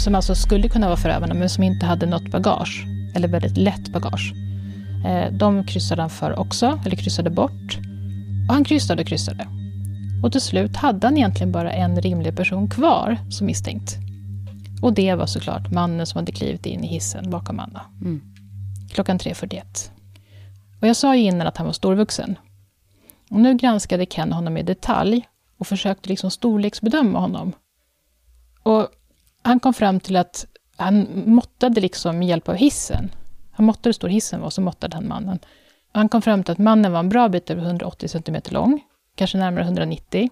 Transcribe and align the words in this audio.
som 0.00 0.14
alltså 0.14 0.34
skulle 0.34 0.68
kunna 0.68 0.86
vara 0.86 0.96
förövarna, 0.96 1.34
men 1.34 1.48
som 1.48 1.64
inte 1.64 1.86
hade 1.86 2.06
något 2.06 2.30
bagage, 2.30 2.84
eller 3.14 3.28
väldigt 3.28 3.56
lätt 3.56 3.88
bagage. 3.88 4.32
Eh, 5.06 5.32
de 5.32 5.66
kryssade 5.66 6.02
han 6.02 6.10
för 6.10 6.38
också, 6.38 6.80
eller 6.86 6.96
kryssade 6.96 7.30
bort. 7.30 7.78
Och 8.48 8.54
han 8.54 8.64
kryssade 8.64 9.02
och 9.02 9.08
kryssade. 9.08 9.48
Och 10.22 10.32
till 10.32 10.40
slut 10.40 10.76
hade 10.76 11.06
han 11.06 11.16
egentligen 11.16 11.52
bara 11.52 11.72
en 11.72 12.00
rimlig 12.00 12.36
person 12.36 12.70
kvar 12.70 13.18
som 13.30 13.46
misstänkt. 13.46 13.96
Och 14.82 14.92
det 14.92 15.14
var 15.14 15.26
såklart 15.26 15.70
mannen 15.70 16.06
som 16.06 16.18
hade 16.18 16.32
klivit 16.32 16.66
in 16.66 16.84
i 16.84 16.86
hissen 16.86 17.30
bakom 17.30 17.60
Anna. 17.60 17.80
Mm. 18.00 18.20
Klockan 18.90 19.18
3.41. 19.18 19.90
Och 20.80 20.88
jag 20.88 20.96
sa 20.96 21.16
ju 21.16 21.22
innan 21.22 21.46
att 21.46 21.56
han 21.56 21.66
var 21.66 21.72
storvuxen. 21.72 22.38
Och 23.30 23.40
nu 23.40 23.54
granskade 23.54 24.06
Ken 24.06 24.32
honom 24.32 24.56
i 24.56 24.62
detalj 24.62 25.28
och 25.58 25.66
försökte 25.66 26.08
liksom 26.08 26.30
storleksbedöma 26.30 27.18
honom. 27.18 27.52
Och 28.62 28.88
han 29.42 29.60
kom 29.60 29.74
fram 29.74 30.00
till 30.00 30.16
att 30.16 30.46
han 30.76 31.22
måttade 31.26 31.80
liksom 31.80 32.18
med 32.18 32.28
hjälp 32.28 32.48
av 32.48 32.54
hissen. 32.54 33.10
Han 33.52 33.66
måttade 33.66 33.88
hur 33.88 33.92
stor 33.92 34.08
hissen 34.08 34.40
var, 34.40 34.46
och 34.46 34.52
så 34.52 34.60
måttade 34.60 34.96
han 34.96 35.08
mannen. 35.08 35.38
Han 35.92 36.08
kom 36.08 36.22
fram 36.22 36.44
till 36.44 36.52
att 36.52 36.58
mannen 36.58 36.92
var 36.92 36.98
en 37.00 37.08
bra 37.08 37.28
bit 37.28 37.50
över 37.50 37.62
180 37.62 38.08
cm 38.08 38.36
lång, 38.48 38.80
kanske 39.14 39.38
närmare 39.38 39.64
190. 39.64 40.30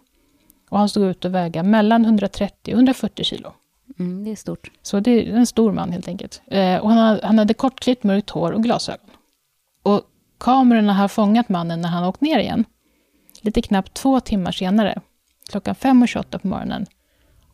Och 0.71 0.79
han 0.79 0.89
stod 0.89 1.05
ut 1.05 1.25
att 1.25 1.33
väga 1.33 1.63
mellan 1.63 2.05
130 2.05 2.73
och 2.75 2.79
140 2.79 3.25
kilo. 3.25 3.53
Mm, 3.99 4.25
det 4.25 4.31
är 4.31 4.37
stort. 4.37 4.71
Så 4.83 5.01
det 5.01 5.11
är 5.11 5.35
en 5.35 5.47
stor 5.47 5.73
man 5.73 5.93
helt 5.93 6.09
enkelt. 6.09 6.43
Eh, 6.47 6.77
och 6.77 6.91
han, 6.91 6.99
hade, 6.99 7.27
han 7.27 7.39
hade 7.39 7.55
kortklippt 7.55 8.05
mörkt 8.05 8.31
hår 8.31 8.53
och 8.53 8.63
glasögon. 8.63 9.11
Och 9.83 10.03
kamerorna 10.39 10.95
har 10.95 11.09
fångat 11.09 11.49
mannen 11.49 11.81
när 11.81 11.89
han 11.89 12.05
åkt 12.05 12.21
ner 12.21 12.39
igen. 12.39 12.65
Lite 13.41 13.63
knappt 13.63 13.95
två 13.95 14.21
timmar 14.21 14.53
senare, 14.53 15.01
klockan 15.51 15.75
5.28 15.75 16.39
på 16.39 16.49
morgonen. 16.49 16.87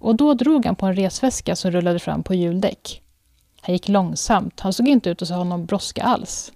Och 0.05 0.17
då 0.17 0.35
drog 0.35 0.67
han 0.67 0.77
på 0.77 0.87
en 0.87 0.97
resväska 0.97 1.57
som 1.57 1.71
rullade 1.71 1.99
fram 1.99 2.23
på 2.23 2.35
hjuldäck. 2.35 3.03
Han 3.61 3.73
gick 3.73 3.89
långsamt, 3.89 4.61
han 4.61 4.73
såg 4.73 4.89
inte 4.89 5.11
ut 5.11 5.23
att 5.23 5.29
ha 5.29 5.45
någon 5.45 5.67
brådska 5.67 6.03
alls. 6.03 6.53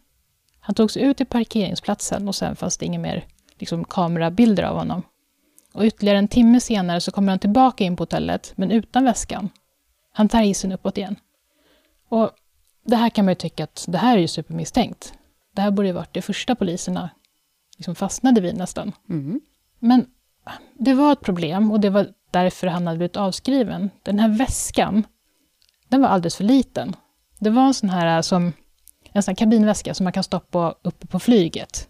Han 0.60 0.74
tog 0.74 0.91
sig 0.91 1.02
ut 1.02 1.16
till 1.16 1.27
parkeringsplatsen 1.27 2.28
och 2.28 2.34
sen 2.34 2.56
fanns 2.56 2.78
det 2.78 2.86
inga 2.86 2.98
mer 2.98 3.26
liksom, 3.58 3.84
kamerabilder 3.84 4.62
av 4.62 4.76
honom. 4.76 5.02
Och 5.72 5.84
ytterligare 5.84 6.19
en 6.19 6.28
timme 6.28 6.60
senare 6.60 7.00
så 7.00 7.10
kommer 7.10 7.32
han 7.32 7.38
tillbaka 7.38 7.84
in 7.84 7.96
på 7.96 8.02
hotellet, 8.02 8.52
men 8.56 8.70
utan 8.70 9.04
väskan. 9.04 9.48
Han 10.12 10.28
tar 10.28 10.42
hissen 10.42 10.72
uppåt 10.72 10.98
igen. 10.98 11.16
Och 12.08 12.30
det 12.84 12.96
här 12.96 13.10
kan 13.10 13.24
man 13.24 13.32
ju 13.32 13.36
tycka 13.36 13.64
att 13.64 13.84
det 13.88 13.98
här 13.98 14.16
är 14.16 14.20
ju 14.20 14.28
supermisstänkt. 14.28 15.12
Det 15.54 15.62
här 15.62 15.70
borde 15.70 15.88
ju 15.88 15.94
varit 15.94 16.14
det 16.14 16.22
första 16.22 16.54
poliserna 16.54 17.10
liksom 17.76 17.94
fastnade 17.94 18.41
vid 18.41 18.56
nästan. 18.56 18.92
Mm. 19.08 19.41
Men 19.78 20.06
det 20.74 20.94
var 20.94 21.12
ett 21.12 21.20
problem 21.20 21.72
och 21.72 21.80
det 21.80 21.91
var 21.91 22.06
därför 22.31 22.67
han 22.67 22.87
hade 22.87 22.98
blivit 22.98 23.17
avskriven. 23.17 23.91
Den 24.03 24.19
här 24.19 24.29
väskan, 24.29 25.07
den 25.89 26.01
var 26.03 26.09
alldeles 26.09 26.37
för 26.37 26.45
liten. 26.45 26.97
Det 27.39 27.51
var 27.51 27.62
en 27.67 27.75
sån 27.75 27.91
här, 27.91 28.23
som, 28.23 28.53
en 29.12 29.23
sån 29.23 29.34
kabinväska 29.34 29.95
som 29.95 30.05
man 30.05 30.12
kan 30.12 30.23
stoppa 30.23 30.75
uppe 30.83 31.06
på 31.06 31.19
flyget. 31.19 31.89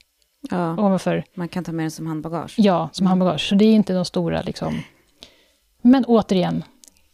Ja, 0.50 0.72
ovanför. 0.72 1.24
man 1.34 1.48
kan 1.48 1.64
ta 1.64 1.72
med 1.72 1.84
den 1.84 1.90
som 1.90 2.06
handbagage. 2.06 2.54
Ja, 2.56 2.88
som 2.92 3.04
mm. 3.04 3.08
handbagage. 3.10 3.48
Så 3.48 3.54
det 3.54 3.64
är 3.64 3.74
inte 3.74 3.92
de 3.92 4.04
stora 4.04 4.42
liksom. 4.42 4.82
Men 5.82 6.04
återigen, 6.04 6.64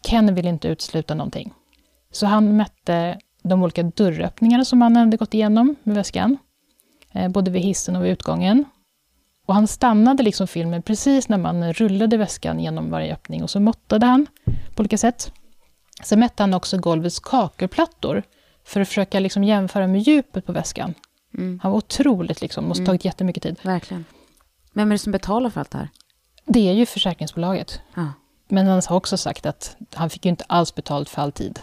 Ken 0.06 0.34
vill 0.34 0.46
inte 0.46 0.68
utesluta 0.68 1.14
någonting. 1.14 1.52
Så 2.10 2.26
han 2.26 2.56
mätte 2.56 3.18
de 3.42 3.62
olika 3.62 3.82
dörröppningarna 3.82 4.64
som 4.64 4.78
mannen 4.78 4.96
hade 4.96 5.16
gått 5.16 5.34
igenom 5.34 5.76
med 5.82 5.96
väskan. 5.96 6.36
Eh, 7.12 7.28
både 7.28 7.50
vid 7.50 7.62
hissen 7.62 7.96
och 7.96 8.04
vid 8.04 8.12
utgången. 8.12 8.64
Och 9.46 9.54
han 9.54 9.66
stannade 9.66 10.22
liksom 10.22 10.46
filmen 10.46 10.82
precis 10.82 11.28
när 11.28 11.38
mannen 11.38 11.72
rullade 11.72 12.16
väskan 12.16 12.60
genom 12.60 12.90
varje 12.90 13.12
öppning 13.14 13.42
och 13.42 13.50
så 13.50 13.60
måttade 13.60 14.06
han 14.06 14.26
på 14.74 14.80
olika 14.80 14.98
sätt. 14.98 15.32
Sen 16.02 16.20
mätte 16.20 16.42
han 16.42 16.54
också 16.54 16.78
golvets 16.78 17.20
kakelplattor 17.20 18.22
för 18.64 18.80
att 18.80 18.88
försöka 18.88 19.20
liksom 19.20 19.44
jämföra 19.44 19.86
med 19.86 20.00
djupet 20.00 20.46
på 20.46 20.52
väskan. 20.52 20.94
Mm. 21.38 21.60
Han 21.62 21.72
var 21.72 21.78
otroligt, 21.78 22.40
liksom, 22.40 22.64
måste 22.64 22.80
mm. 22.80 22.86
tagit 22.86 23.04
jättemycket 23.04 23.42
tid. 23.42 23.56
Verkligen. 23.62 24.04
Vem 24.72 24.88
är 24.88 24.94
det 24.94 24.98
som 24.98 25.12
betalar 25.12 25.50
för 25.50 25.60
allt 25.60 25.70
det 25.70 25.78
här? 25.78 25.88
Det 26.44 26.68
är 26.68 26.72
ju 26.72 26.86
försäkringsbolaget. 26.86 27.80
Ah. 27.94 28.06
Men 28.48 28.66
han 28.66 28.82
har 28.88 28.96
också 28.96 29.16
sagt 29.16 29.46
att 29.46 29.76
han 29.94 30.10
fick 30.10 30.24
ju 30.24 30.28
inte 30.28 30.44
alls 30.48 30.74
betalt 30.74 31.08
för 31.08 31.22
all 31.22 31.32
tid. 31.32 31.60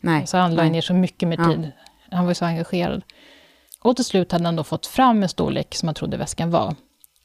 Nej. 0.00 0.26
Så 0.26 0.36
han 0.36 0.54
la 0.54 0.64
ner 0.64 0.80
så 0.80 0.94
mycket 0.94 1.28
med 1.28 1.38
tid. 1.38 1.72
Ja. 2.10 2.16
Han 2.16 2.24
var 2.24 2.30
ju 2.30 2.34
så 2.34 2.44
engagerad. 2.44 3.02
Och 3.80 3.96
till 3.96 4.04
slut 4.04 4.32
hade 4.32 4.44
han 4.44 4.56
då 4.56 4.64
fått 4.64 4.86
fram 4.86 5.22
en 5.22 5.28
storlek 5.28 5.74
som 5.74 5.88
han 5.88 5.94
trodde 5.94 6.16
väskan 6.16 6.50
var. 6.50 6.74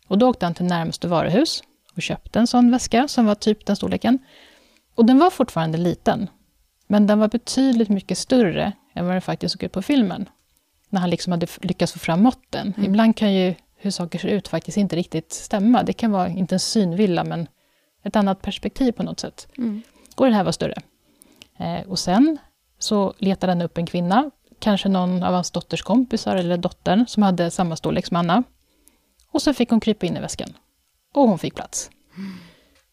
Och 0.08 0.18
då 0.18 0.30
åkte 0.30 0.46
han 0.46 0.54
till 0.54 0.66
närmaste 0.66 1.08
varuhus 1.08 1.64
och 1.96 2.02
köpte 2.02 2.40
en 2.40 2.48
sån 2.48 2.72
väska 2.72 3.08
som 3.08 3.26
var 3.26 3.36
typ 3.36 3.66
den 3.66 3.76
storleken. 3.76 4.20
Och 4.96 5.06
den 5.06 5.20
var 5.20 5.30
fortfarande 5.30 5.78
liten, 5.78 6.30
men 6.88 7.08
den 7.08 7.20
var 7.20 7.28
betydligt 7.28 7.90
mycket 7.90 8.18
större 8.18 8.72
än 8.94 9.06
vad 9.06 9.16
den 9.16 9.22
faktiskt 9.22 9.54
såg 9.54 9.64
ut 9.64 9.72
på 9.72 9.82
filmen. 9.82 10.30
När 10.90 11.00
han 11.02 11.10
liksom 11.10 11.32
hade 11.32 11.48
lyckats 11.62 11.94
få 11.94 12.00
fram 12.00 12.24
måtten. 12.24 12.74
Mm. 12.78 12.90
Ibland 12.90 13.18
kan 13.18 13.34
ju 13.34 13.56
hur 13.76 13.92
saker 13.92 14.20
ser 14.20 14.28
ut 14.28 14.48
faktiskt 14.48 14.78
inte 14.78 14.96
riktigt 14.96 15.34
stämma. 15.34 15.84
Det 15.84 15.94
kan 15.94 16.12
vara, 16.12 16.28
inte 16.28 16.56
en 16.56 16.60
synvilla, 16.60 17.24
men 17.24 17.48
ett 18.04 18.16
annat 18.16 18.42
perspektiv 18.42 18.92
på 18.92 19.04
något 19.04 19.20
sätt. 19.20 19.48
Mm. 19.58 19.82
Och 20.16 20.26
den 20.26 20.34
här 20.34 20.44
var 20.44 20.52
större. 20.52 20.76
Eh, 21.58 21.90
och 21.90 22.00
sen 22.00 22.38
så 22.80 23.14
letade 23.18 23.52
han 23.52 23.62
upp 23.62 23.78
en 23.78 23.86
kvinna, 23.86 24.32
kanske 24.60 24.90
någon 24.90 25.24
av 25.24 25.34
hans 25.34 25.52
dotters 25.52 25.82
kompisar 25.82 26.36
eller 26.36 26.58
dottern, 26.58 27.06
som 27.08 27.24
hade 27.24 27.52
samma 27.52 27.76
storlek 27.76 28.06
som 28.06 28.18
Anna. 28.18 28.44
Och 29.34 29.42
så 29.42 29.54
fick 29.54 29.70
hon 29.70 29.80
krypa 29.80 30.06
in 30.06 30.18
i 30.18 30.20
väskan. 30.20 30.50
Och 31.14 31.28
hon 31.28 31.40
fick 31.40 31.56
plats. 31.56 31.90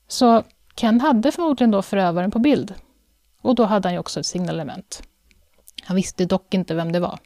Så 0.09 0.45
Ken 0.75 1.01
hade 1.01 1.33
förmodligen 1.33 1.71
då 1.71 1.83
förövaren 1.83 2.31
på 2.31 2.39
bild. 2.39 2.75
Och 3.43 3.55
då 3.55 3.65
hade 3.65 3.89
han 3.89 3.93
ju 3.93 3.99
också 3.99 4.21
ett 4.21 4.27
signalement. 4.27 5.03
Han 5.83 5.97
visste 5.97 6.25
dock 6.25 6.55
inte 6.55 6.75
vem 6.75 6.93
det 6.93 7.01
var. 7.01 7.19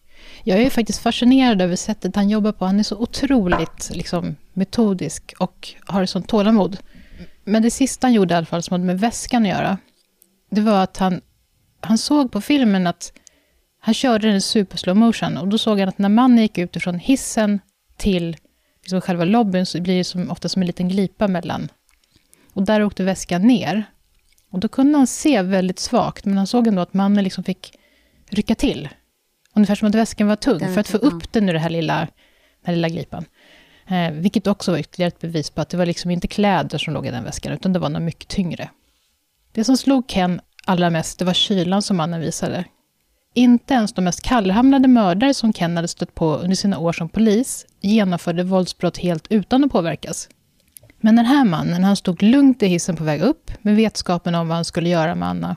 Jag 0.45 0.63
är 0.63 0.71
faktiskt 0.71 0.99
fascinerad 0.99 1.63
över 1.63 1.77
sättet 1.77 2.17
han 2.17 2.29
jobbar 2.29 2.53
på. 2.53 2.65
Han 2.65 2.79
är 2.79 2.83
så 2.83 2.97
otroligt 2.97 3.91
liksom, 3.93 4.37
metodisk 4.53 5.35
och 5.39 5.75
har 5.87 6.07
sånt 6.07 6.29
tålamod. 6.29 6.79
Men 7.45 7.63
det 7.63 7.71
sista 7.71 8.07
han 8.07 8.15
gjorde 8.15 8.35
i 8.35 8.37
alla 8.37 8.47
fall, 8.47 8.63
som 8.63 8.75
hade 8.75 8.85
med 8.85 9.01
väskan 9.01 9.43
att 9.43 9.49
göra, 9.49 9.79
det 10.51 10.61
var 10.61 10.83
att 10.83 10.97
han, 10.97 11.21
han 11.81 11.99
såg 11.99 12.33
på 12.33 12.41
filmen 12.41 12.87
att 12.87 13.13
han 13.81 13.95
körde 13.95 14.27
den 14.27 14.37
i 14.37 14.41
super 14.41 14.77
slow 14.77 14.97
motion 14.97 15.37
och 15.37 15.49
då 15.49 15.59
såg 15.59 15.81
han 15.81 15.89
att 15.89 15.99
när 15.99 16.09
mannen 16.09 16.43
gick 16.43 16.59
ut 16.59 16.77
ifrån 16.77 16.99
hissen 16.99 17.61
till 17.97 18.37
liksom 18.85 19.01
själva 19.01 19.25
lobbyn 19.25 19.67
så 19.67 19.81
blir 19.81 19.99
det 19.99 20.05
som, 20.05 20.31
ofta 20.31 20.49
som 20.49 20.63
en 20.63 20.67
liten 20.67 20.89
glipa 20.89 21.29
mellan. 21.29 21.69
Och 22.53 22.63
där 22.63 22.83
åkte 22.83 23.05
väskan 23.05 23.43
ner. 23.43 23.85
Och 24.51 24.61
då 24.61 24.69
kunde 24.69 24.99
han 24.99 25.07
se 25.07 25.43
väldigt 25.43 25.79
svagt, 25.79 26.25
men 26.25 26.37
han 26.37 26.47
såg 26.47 26.67
ändå 26.67 26.83
att 26.83 26.95
mannen 26.95 27.25
liksom 27.25 27.45
fick 27.45 27.79
rycka 28.31 28.55
till. 28.55 28.89
Ungefär 29.55 29.75
som 29.75 29.89
att 29.89 29.95
väskan 29.95 30.27
var 30.27 30.37
tung, 30.37 30.61
för 30.61 30.81
att 30.81 30.89
få 30.89 30.97
upp 30.97 31.33
den 31.33 31.49
ur 31.49 31.53
den 31.53 31.63
här 31.63 31.71
lilla, 31.71 31.99
den 31.99 32.09
här 32.65 32.75
lilla 32.75 32.89
glipan. 32.89 33.25
Eh, 33.87 34.11
vilket 34.11 34.47
också 34.47 34.71
var 34.71 34.79
ytterligare 34.79 35.09
ett 35.09 35.21
bevis 35.21 35.51
på 35.51 35.61
att 35.61 35.69
det 35.69 35.77
var 35.77 35.87
liksom 35.87 36.11
inte 36.11 36.29
kläder 36.29 36.79
som 36.79 36.95
låg 36.95 37.07
i 37.07 37.11
den 37.11 37.25
väskan, 37.25 37.53
utan 37.53 37.73
det 37.73 37.79
var 37.79 37.89
något 37.89 38.03
mycket 38.03 38.29
tyngre. 38.29 38.71
Det 39.53 39.65
som 39.65 39.77
slog 39.77 40.09
Ken 40.09 40.41
allra 40.65 40.91
mest, 40.91 41.19
det 41.19 41.25
var 41.25 41.35
kylan 41.35 41.83
som 41.83 41.97
mannen 41.97 42.21
visade. 42.21 42.65
Inte 43.37 43.75
ens 43.75 43.93
de 43.93 44.05
mest 44.05 44.23
kallhamrade 44.23 44.89
mördare 44.89 45.35
som 45.35 45.53
Ken 45.53 45.77
hade 45.77 45.89
stött 45.89 46.15
på 46.15 46.37
under 46.37 46.57
sina 46.57 46.79
år 46.79 46.93
som 46.93 47.09
polis 47.09 47.67
genomförde 47.81 48.45
våldsbrott 48.45 48.99
helt 48.99 49.27
utan 49.31 49.65
att 49.65 49.73
påverkas. 49.73 50.29
Men 51.01 51.17
den 51.17 51.27
här 51.27 51.45
mannen, 51.45 51.85
han 51.85 51.97
stod 51.97 52.23
lugnt 52.23 52.63
i 52.63 52.67
hissen 52.67 52.97
på 52.97 53.05
väg 53.05 53.21
upp 53.21 53.51
med 53.63 53.77
vetskapen 53.77 54.35
om 54.35 54.49
vad 54.49 54.57
han 54.57 54.65
skulle 54.65 54.89
göra 54.89 55.15
med 55.15 55.29
Anna. 55.29 55.57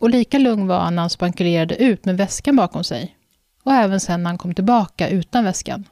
Och 0.00 0.10
lika 0.10 0.38
lugn 0.38 0.66
var 0.66 0.78
han 0.78 0.94
när 0.94 1.02
han 1.02 1.10
spankulerade 1.10 1.76
ut 1.76 2.04
med 2.04 2.16
väskan 2.16 2.56
bakom 2.56 2.84
sig. 2.84 3.16
Och 3.64 3.72
även 3.72 4.00
sen 4.00 4.22
när 4.22 4.30
han 4.30 4.38
kom 4.38 4.54
tillbaka 4.54 5.08
utan 5.08 5.44
väskan. 5.44 5.84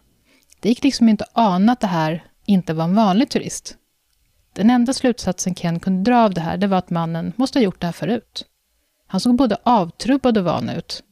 Det 0.60 0.68
gick 0.68 0.84
liksom 0.84 1.08
inte 1.08 1.24
att 1.24 1.30
ana 1.34 1.72
att 1.72 1.80
det 1.80 1.86
här 1.86 2.24
inte 2.46 2.74
var 2.74 2.84
en 2.84 2.94
vanlig 2.94 3.28
turist. 3.28 3.76
Den 4.52 4.70
enda 4.70 4.92
slutsatsen 4.92 5.54
Ken 5.54 5.80
kunde 5.80 6.10
dra 6.10 6.24
av 6.24 6.34
det 6.34 6.40
här, 6.40 6.56
det 6.56 6.66
var 6.66 6.78
att 6.78 6.90
mannen 6.90 7.32
måste 7.36 7.58
ha 7.58 7.64
gjort 7.64 7.80
det 7.80 7.86
här 7.86 7.92
förut. 7.92 8.44
Han 9.06 9.20
såg 9.20 9.36
både 9.36 9.56
avtrubbad 9.62 10.38
och 10.38 10.44
van 10.44 10.68
ut. 10.68 11.02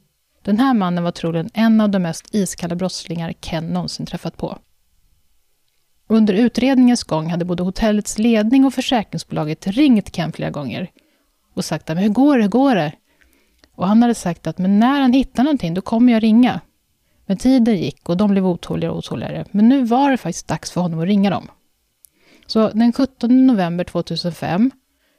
Den 0.47 0.59
här 0.59 0.75
mannen 0.75 1.05
var 1.05 1.11
troligen 1.11 1.51
en 1.55 1.81
av 1.81 1.91
de 1.91 1.99
mest 1.99 2.35
iskalla 2.35 2.75
brottslingar 2.75 3.33
Ken 3.33 3.67
någonsin 3.67 4.07
träffat 4.07 4.37
på. 4.37 4.59
Under 6.09 6.35
utredningens 6.35 7.05
gång 7.05 7.31
hade 7.31 7.45
både 7.45 7.63
hotellets 7.63 8.19
ledning 8.19 8.65
och 8.65 8.75
försäkringsbolaget 8.75 9.67
ringt 9.67 10.13
Ken 10.13 10.33
flera 10.33 10.51
gånger 10.51 10.91
och 11.55 11.65
sagt 11.65 11.91
att 11.91 11.99
hur 11.99 12.09
går 12.09 12.37
det, 12.37 12.43
hur 12.43 12.51
går 12.51 12.75
det? 12.75 12.93
Och 13.75 13.89
han 13.89 14.03
hade 14.03 14.15
sagt 14.15 14.47
att 14.47 14.59
men 14.59 14.79
när 14.79 15.01
han 15.01 15.13
hittar 15.13 15.45
någonting, 15.45 15.75
då 15.75 15.81
kommer 15.81 16.13
jag 16.13 16.23
ringa. 16.23 16.61
Men 17.27 17.37
tiden 17.37 17.77
gick 17.77 18.09
och 18.09 18.17
de 18.17 18.31
blev 18.31 18.47
otåligare 18.47 18.93
och 18.93 18.99
otåligare. 18.99 19.45
Men 19.51 19.69
nu 19.69 19.85
var 19.85 20.11
det 20.11 20.17
faktiskt 20.17 20.49
dags 20.49 20.71
för 20.71 20.81
honom 20.81 21.01
att 21.01 21.07
ringa 21.07 21.31
dem. 21.31 21.49
Så 22.47 22.69
den 22.69 22.93
17 22.93 23.47
november 23.47 23.85
2005 23.85 24.71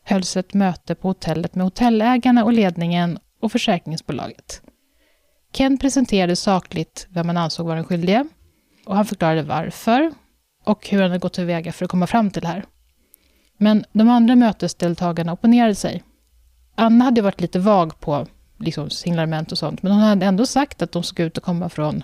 hölls 0.03 0.38
ett 0.38 0.53
möte 0.53 0.95
på 0.95 1.07
hotellet 1.07 1.56
med 1.56 1.65
hotellägarna 1.65 2.44
och 2.44 2.53
ledningen 2.53 3.19
och 3.41 3.51
försäkringsbolaget. 3.51 4.62
Ken 5.51 5.77
presenterade 5.77 6.35
sakligt 6.35 7.07
vem 7.09 7.27
han 7.27 7.38
ansåg 7.38 7.65
vara 7.65 7.75
den 7.75 7.85
skyldige 7.85 8.25
och 8.85 8.95
han 8.95 9.05
förklarade 9.05 9.44
varför 9.44 10.11
och 10.63 10.88
hur 10.89 11.01
han 11.01 11.09
hade 11.09 11.19
gått 11.19 11.33
tillväga 11.33 11.71
för 11.71 11.85
att 11.85 11.91
komma 11.91 12.07
fram 12.07 12.31
till 12.31 12.41
det 12.41 12.47
här. 12.47 12.65
Men 13.57 13.85
de 13.91 14.09
andra 14.09 14.35
mötesdeltagarna 14.35 15.33
opponerade 15.33 15.75
sig. 15.75 16.03
Anna 16.75 17.05
hade 17.05 17.21
varit 17.21 17.41
lite 17.41 17.59
vag 17.59 17.99
på 17.99 18.27
liksom, 18.57 18.89
signalement 18.89 19.51
och 19.51 19.57
sånt, 19.57 19.83
men 19.83 19.91
hon 19.91 20.01
hade 20.01 20.25
ändå 20.25 20.45
sagt 20.45 20.81
att 20.81 20.91
de 20.91 21.03
såg 21.03 21.19
ut 21.19 21.38
att 21.38 21.44
komma 21.44 21.69
från... 21.69 22.03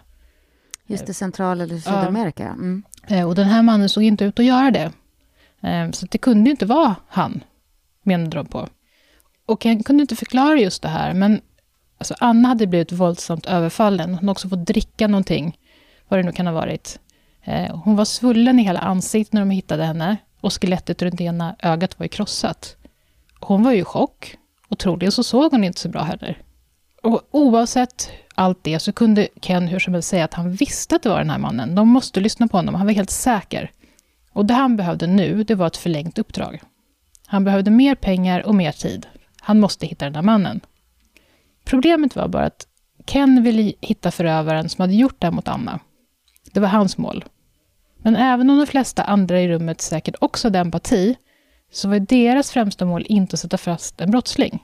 Just 0.88 1.06
det, 1.06 1.14
Central 1.14 1.62
eller 1.62 1.78
Sydamerika. 1.78 2.48
Mm. 2.48 2.84
Eh, 3.08 3.28
och 3.28 3.36
den 3.36 3.48
här 3.48 3.62
mannen 3.62 3.90
såg 3.90 4.04
inte 4.04 4.26
ut 4.26 4.40
att 4.40 4.46
göra 4.46 4.72
det. 4.72 4.92
Eh, 5.62 5.92
så 5.92 6.06
det 6.06 6.18
kunde 6.18 6.50
ju 6.50 6.52
inte 6.52 6.66
vara 6.66 6.96
han, 7.08 7.44
menade 8.04 8.38
de 8.38 8.46
på. 8.46 8.68
Och 9.46 9.66
han 9.66 9.84
kunde 9.84 10.02
inte 10.02 10.16
förklara 10.16 10.56
just 10.56 10.82
det 10.82 10.88
här, 10.88 11.14
men 11.14 11.42
alltså 12.12 12.26
Anna 12.26 12.48
hade 12.48 12.68
blivit 12.68 12.92
våldsamt 12.92 13.46
överfallen. 13.46 14.10
Hon 14.10 14.18
hade 14.18 14.32
också 14.32 14.50
fått 14.50 14.66
dricka 14.66 15.08
någonting, 15.08 15.58
vad 16.08 16.20
det 16.20 16.24
nu 16.24 16.32
kan 16.32 16.48
ha 16.48 16.54
varit. 16.54 17.00
Eh, 17.44 17.76
hon 17.76 17.96
var 17.96 18.06
svullen 18.06 18.60
i 18.60 18.64
hela 18.64 18.80
ansiktet 18.80 19.34
när 19.34 19.42
de 19.42 19.50
hittade 19.50 19.84
henne 19.84 20.18
och 20.42 20.54
skelettet 20.54 21.02
runt 21.02 21.22
ena 21.22 21.56
ögat 21.60 22.00
var 22.00 22.04
ju 22.04 22.10
krossat. 22.10 22.76
Hon 23.40 23.64
var 23.64 23.72
ju 23.72 23.80
i 23.80 23.84
chock 23.84 24.36
och 24.68 24.80
troligen 24.80 25.12
så 25.12 25.24
såg 25.24 25.52
hon 25.52 25.64
inte 25.64 25.80
så 25.80 25.90
bra 25.90 26.02
heller. 26.02 26.38
Och 27.04 27.22
oavsett 27.32 28.12
allt 28.36 28.60
det 28.62 28.80
så 28.80 28.92
kunde 28.94 29.28
Ken 29.42 29.68
hur 29.68 29.80
som 29.80 29.94
helst 29.94 30.10
säga 30.10 30.26
att 30.26 30.34
han 30.34 30.52
visste 30.52 30.96
att 30.96 31.04
det 31.04 31.10
var 31.10 31.18
den 31.18 31.30
här 31.30 31.38
mannen. 31.38 31.76
De 31.76 31.90
måste 31.90 32.20
lyssna 32.20 32.48
på 32.48 32.58
honom, 32.58 32.76
han 32.76 32.86
var 32.86 32.94
helt 32.94 33.10
säker. 33.10 33.72
Och 34.32 34.46
det 34.46 34.54
han 34.54 34.78
behövde 34.78 35.08
nu, 35.08 35.44
det 35.44 35.56
var 35.56 35.68
ett 35.68 35.78
förlängt 35.78 36.20
uppdrag. 36.20 36.62
Han 37.28 37.44
behövde 37.44 37.72
mer 37.72 37.96
pengar 37.96 38.48
och 38.48 38.56
mer 38.56 38.72
tid. 38.72 39.08
Han 39.42 39.60
måste 39.60 39.86
hitta 39.86 40.06
den 40.06 40.16
här 40.16 40.22
mannen. 40.22 40.62
Problemet 41.64 42.16
var 42.16 42.28
bara 42.28 42.46
att 42.46 42.68
Ken 43.06 43.44
ville 43.44 43.74
hitta 43.82 44.12
förövaren 44.12 44.70
som 44.70 44.82
hade 44.82 44.94
gjort 44.94 45.22
det 45.22 45.32
mot 45.32 45.48
Anna. 45.48 45.80
Det 46.52 46.60
var 46.60 46.68
hans 46.68 46.98
mål. 46.98 47.26
Men 47.98 48.16
även 48.16 48.50
om 48.50 48.58
de 48.58 48.68
flesta 48.68 49.04
andra 49.04 49.42
i 49.42 49.48
rummet 49.48 49.82
säkert 49.82 50.16
också 50.20 50.48
hade 50.48 50.60
empati, 50.60 51.16
så 51.72 51.90
var 51.90 52.00
deras 52.00 52.52
främsta 52.52 52.86
mål 52.86 53.06
inte 53.10 53.34
att 53.34 53.40
sätta 53.40 53.58
fast 53.58 54.02
en 54.02 54.12
brottsling. 54.12 54.64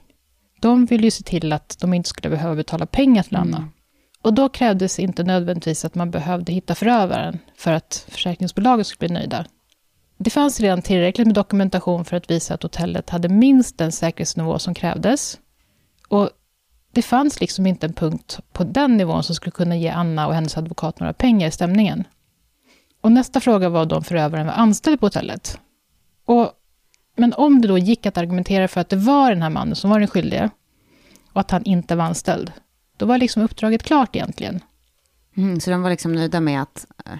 De 0.60 0.86
ville 0.86 1.04
ju 1.04 1.10
se 1.10 1.24
till 1.24 1.52
att 1.52 1.78
de 1.80 1.94
inte 1.94 2.08
skulle 2.08 2.30
behöva 2.30 2.54
betala 2.54 2.86
pengar 2.86 3.22
till 3.22 3.36
Anna. 3.36 3.56
Mm. 3.56 3.70
Och 4.22 4.34
då 4.34 4.48
krävdes 4.48 4.98
inte 4.98 5.24
nödvändigtvis 5.24 5.84
att 5.84 5.94
man 5.94 6.10
behövde 6.10 6.52
hitta 6.52 6.74
förövaren 6.74 7.38
för 7.56 7.72
att 7.72 8.06
försäkringsbolaget 8.08 8.86
skulle 8.86 9.08
bli 9.08 9.18
nöjda. 9.18 9.46
Det 10.18 10.30
fanns 10.30 10.60
redan 10.60 10.82
tillräckligt 10.82 11.26
med 11.26 11.34
dokumentation 11.34 12.04
för 12.04 12.16
att 12.16 12.30
visa 12.30 12.54
att 12.54 12.62
hotellet 12.62 13.10
hade 13.10 13.28
minst 13.28 13.78
den 13.78 13.92
säkerhetsnivå 13.92 14.58
som 14.58 14.74
krävdes. 14.74 15.38
Och 16.08 16.30
det 16.92 17.02
fanns 17.02 17.40
liksom 17.40 17.66
inte 17.66 17.86
en 17.86 17.92
punkt 17.92 18.40
på 18.52 18.64
den 18.64 18.96
nivån 18.96 19.22
som 19.22 19.34
skulle 19.34 19.50
kunna 19.50 19.76
ge 19.76 19.88
Anna 19.88 20.26
och 20.26 20.34
hennes 20.34 20.56
advokat 20.56 21.00
några 21.00 21.12
pengar 21.12 21.48
i 21.48 21.50
stämningen. 21.50 22.04
Och 23.00 23.12
nästa 23.12 23.40
fråga 23.40 23.68
var 23.68 23.86
då 23.86 23.96
om 23.96 24.04
förövaren 24.04 24.46
var 24.46 24.52
anställd 24.52 25.00
på 25.00 25.06
hotellet. 25.06 25.60
Och, 26.24 26.52
men 27.16 27.32
om 27.32 27.60
det 27.60 27.68
då 27.68 27.78
gick 27.78 28.06
att 28.06 28.18
argumentera 28.18 28.68
för 28.68 28.80
att 28.80 28.88
det 28.88 28.96
var 28.96 29.30
den 29.30 29.42
här 29.42 29.50
mannen 29.50 29.76
som 29.76 29.90
var 29.90 29.98
den 29.98 30.08
skyldige, 30.08 30.50
och 31.32 31.40
att 31.40 31.50
han 31.50 31.64
inte 31.64 31.96
var 31.96 32.04
anställd, 32.04 32.52
då 32.96 33.06
var 33.06 33.18
liksom 33.18 33.42
uppdraget 33.42 33.82
klart 33.82 34.16
egentligen. 34.16 34.60
Mm, 35.36 35.60
så 35.60 35.70
de 35.70 35.82
var 35.82 35.90
liksom 35.90 36.12
nöjda 36.12 36.40
med 36.40 36.62
att 36.62 36.86
äh, 37.06 37.12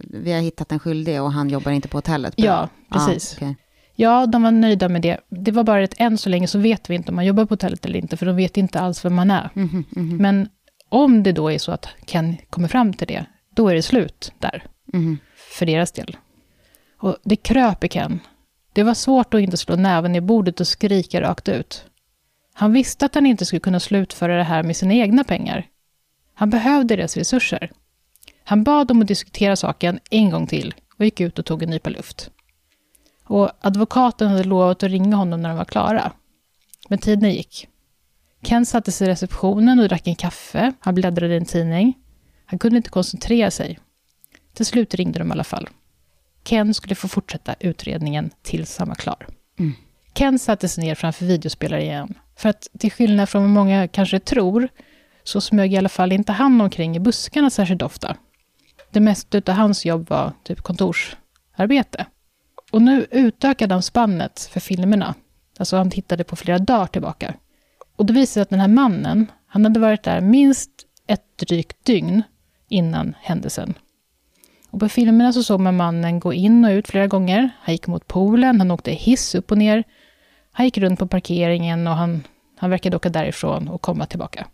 vi 0.00 0.32
har 0.32 0.40
hittat 0.40 0.72
en 0.72 0.78
skyldig 0.78 1.22
och 1.22 1.32
han 1.32 1.48
jobbar 1.48 1.72
inte 1.72 1.88
på 1.88 1.98
hotellet? 1.98 2.36
Bra. 2.36 2.44
Ja, 2.44 2.68
precis. 2.90 3.32
Ah, 3.32 3.36
okay. 3.36 3.54
Ja, 3.94 4.26
de 4.26 4.42
var 4.42 4.50
nöjda 4.50 4.88
med 4.88 5.02
det. 5.02 5.20
Det 5.28 5.50
var 5.50 5.64
bara 5.64 5.84
att 5.84 5.94
än 6.00 6.18
så 6.18 6.28
länge 6.28 6.46
så 6.46 6.58
vet 6.58 6.90
vi 6.90 6.94
inte 6.94 7.08
om 7.08 7.16
man 7.16 7.26
jobbar 7.26 7.44
på 7.44 7.52
hotellet 7.52 7.86
eller 7.86 7.98
inte, 7.98 8.16
för 8.16 8.26
de 8.26 8.36
vet 8.36 8.56
inte 8.56 8.80
alls 8.80 9.04
vem 9.04 9.14
man 9.14 9.30
är. 9.30 9.50
Mm 9.54 9.68
-hmm, 9.68 9.84
mm 9.96 10.10
-hmm. 10.10 10.20
Men 10.20 10.48
om 10.88 11.22
det 11.22 11.32
då 11.32 11.52
är 11.52 11.58
så 11.58 11.72
att 11.72 11.88
Ken 12.06 12.36
kommer 12.50 12.68
fram 12.68 12.92
till 12.92 13.06
det, 13.06 13.26
då 13.54 13.68
är 13.68 13.74
det 13.74 13.82
slut 13.82 14.32
där. 14.38 14.64
Mm. 14.92 15.18
För 15.58 15.66
deras 15.66 15.92
del. 15.92 16.16
Och 17.00 17.16
det 17.24 17.36
kröp 17.36 17.84
i 17.84 17.88
Ken. 17.88 18.20
Det 18.72 18.82
var 18.82 18.94
svårt 18.94 19.34
att 19.34 19.40
inte 19.40 19.56
slå 19.56 19.76
näven 19.76 20.16
i 20.16 20.20
bordet 20.20 20.60
och 20.60 20.68
skrika 20.68 21.20
rakt 21.20 21.48
ut. 21.48 21.84
Han 22.54 22.72
visste 22.72 23.06
att 23.06 23.14
han 23.14 23.26
inte 23.26 23.44
skulle 23.44 23.60
kunna 23.60 23.80
slutföra 23.80 24.36
det 24.36 24.42
här 24.42 24.62
med 24.62 24.76
sina 24.76 24.94
egna 24.94 25.24
pengar. 25.24 25.66
Han 26.34 26.50
behövde 26.50 26.96
deras 26.96 27.16
resurser. 27.16 27.70
Han 28.44 28.64
bad 28.64 28.86
dem 28.86 29.02
att 29.02 29.08
diskutera 29.08 29.56
saken 29.56 30.00
en 30.10 30.30
gång 30.30 30.46
till 30.46 30.74
och 30.98 31.04
gick 31.04 31.20
ut 31.20 31.38
och 31.38 31.44
tog 31.44 31.62
en 31.62 31.70
nypa 31.70 31.90
luft. 31.90 32.30
Och 33.32 33.50
advokaten 33.60 34.28
hade 34.28 34.44
lovat 34.44 34.82
att 34.82 34.90
ringa 34.90 35.16
honom 35.16 35.42
när 35.42 35.48
de 35.48 35.58
var 35.58 35.64
klara. 35.64 36.12
Men 36.88 36.98
tiden 36.98 37.30
gick. 37.30 37.68
Ken 38.42 38.66
satte 38.66 38.92
sig 38.92 39.06
i 39.06 39.10
receptionen 39.10 39.80
och 39.80 39.88
drack 39.88 40.06
en 40.06 40.14
kaffe. 40.14 40.72
Han 40.80 40.94
bläddrade 40.94 41.34
i 41.34 41.36
en 41.36 41.44
tidning. 41.44 41.94
Han 42.44 42.58
kunde 42.58 42.76
inte 42.76 42.90
koncentrera 42.90 43.50
sig. 43.50 43.78
Till 44.54 44.66
slut 44.66 44.94
ringde 44.94 45.18
de 45.18 45.28
i 45.28 45.32
alla 45.32 45.44
fall. 45.44 45.68
Ken 46.44 46.74
skulle 46.74 46.94
få 46.94 47.08
fortsätta 47.08 47.54
utredningen 47.60 48.30
tills 48.42 48.78
han 48.78 48.88
var 48.88 48.94
klar. 48.94 49.26
Mm. 49.58 49.72
Ken 50.12 50.38
satte 50.38 50.68
sig 50.68 50.84
ner 50.84 50.94
framför 50.94 51.26
videospelare 51.26 51.82
igen. 51.82 52.14
För 52.36 52.48
att 52.48 52.68
till 52.78 52.92
skillnad 52.92 53.28
från 53.28 53.42
vad 53.42 53.50
många 53.50 53.88
kanske 53.88 54.20
tror, 54.20 54.68
så 55.24 55.40
smög 55.40 55.72
i 55.72 55.76
alla 55.76 55.88
fall 55.88 56.12
inte 56.12 56.32
han 56.32 56.60
omkring 56.60 56.96
i 56.96 57.00
buskarna 57.00 57.50
särskilt 57.50 57.82
ofta. 57.82 58.16
Det 58.90 59.00
mesta 59.00 59.38
av 59.46 59.54
hans 59.54 59.84
jobb 59.84 60.10
var 60.10 60.32
typ 60.44 60.60
kontorsarbete. 60.60 62.06
Och 62.72 62.82
nu 62.82 63.06
utökade 63.10 63.74
han 63.74 63.82
spannet 63.82 64.48
för 64.52 64.60
filmerna. 64.60 65.14
Alltså 65.58 65.76
han 65.76 65.90
tittade 65.90 66.24
på 66.24 66.36
flera 66.36 66.58
dagar 66.58 66.86
tillbaka. 66.86 67.34
Och 67.96 68.06
det 68.06 68.12
visade 68.12 68.26
sig 68.26 68.42
att 68.42 68.50
den 68.50 68.60
här 68.60 68.68
mannen, 68.68 69.26
han 69.46 69.64
hade 69.64 69.80
varit 69.80 70.02
där 70.02 70.20
minst 70.20 70.70
ett 71.06 71.38
drygt 71.38 71.84
dygn 71.84 72.22
innan 72.68 73.14
händelsen. 73.20 73.74
Och 74.70 74.80
på 74.80 74.88
filmerna 74.88 75.32
så 75.32 75.42
såg 75.42 75.60
man 75.60 75.76
mannen 75.76 76.20
gå 76.20 76.32
in 76.32 76.64
och 76.64 76.70
ut 76.70 76.88
flera 76.88 77.06
gånger. 77.06 77.50
Han 77.60 77.74
gick 77.74 77.86
mot 77.86 78.06
poolen, 78.06 78.60
han 78.60 78.70
åkte 78.70 78.90
hiss 78.90 79.34
upp 79.34 79.50
och 79.50 79.58
ner. 79.58 79.84
Han 80.52 80.66
gick 80.66 80.78
runt 80.78 80.98
på 80.98 81.06
parkeringen 81.06 81.86
och 81.86 81.94
han, 81.94 82.22
han 82.56 82.70
verkade 82.70 82.96
åka 82.96 83.08
därifrån 83.08 83.68
och 83.68 83.82
komma 83.82 84.06
tillbaka. 84.06 84.46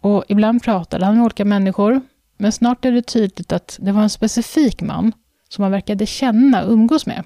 Och 0.00 0.24
ibland 0.28 0.62
pratade 0.62 1.04
han 1.04 1.14
med 1.14 1.24
olika 1.24 1.44
människor, 1.44 2.00
men 2.36 2.52
snart 2.52 2.84
är 2.84 2.92
det 2.92 3.02
tydligt 3.02 3.52
att 3.52 3.78
det 3.80 3.92
var 3.92 4.02
en 4.02 4.10
specifik 4.10 4.82
man 4.82 5.12
som 5.48 5.62
han 5.62 5.72
verkade 5.72 6.06
känna 6.06 6.64
och 6.64 6.72
umgås 6.72 7.06
med. 7.06 7.24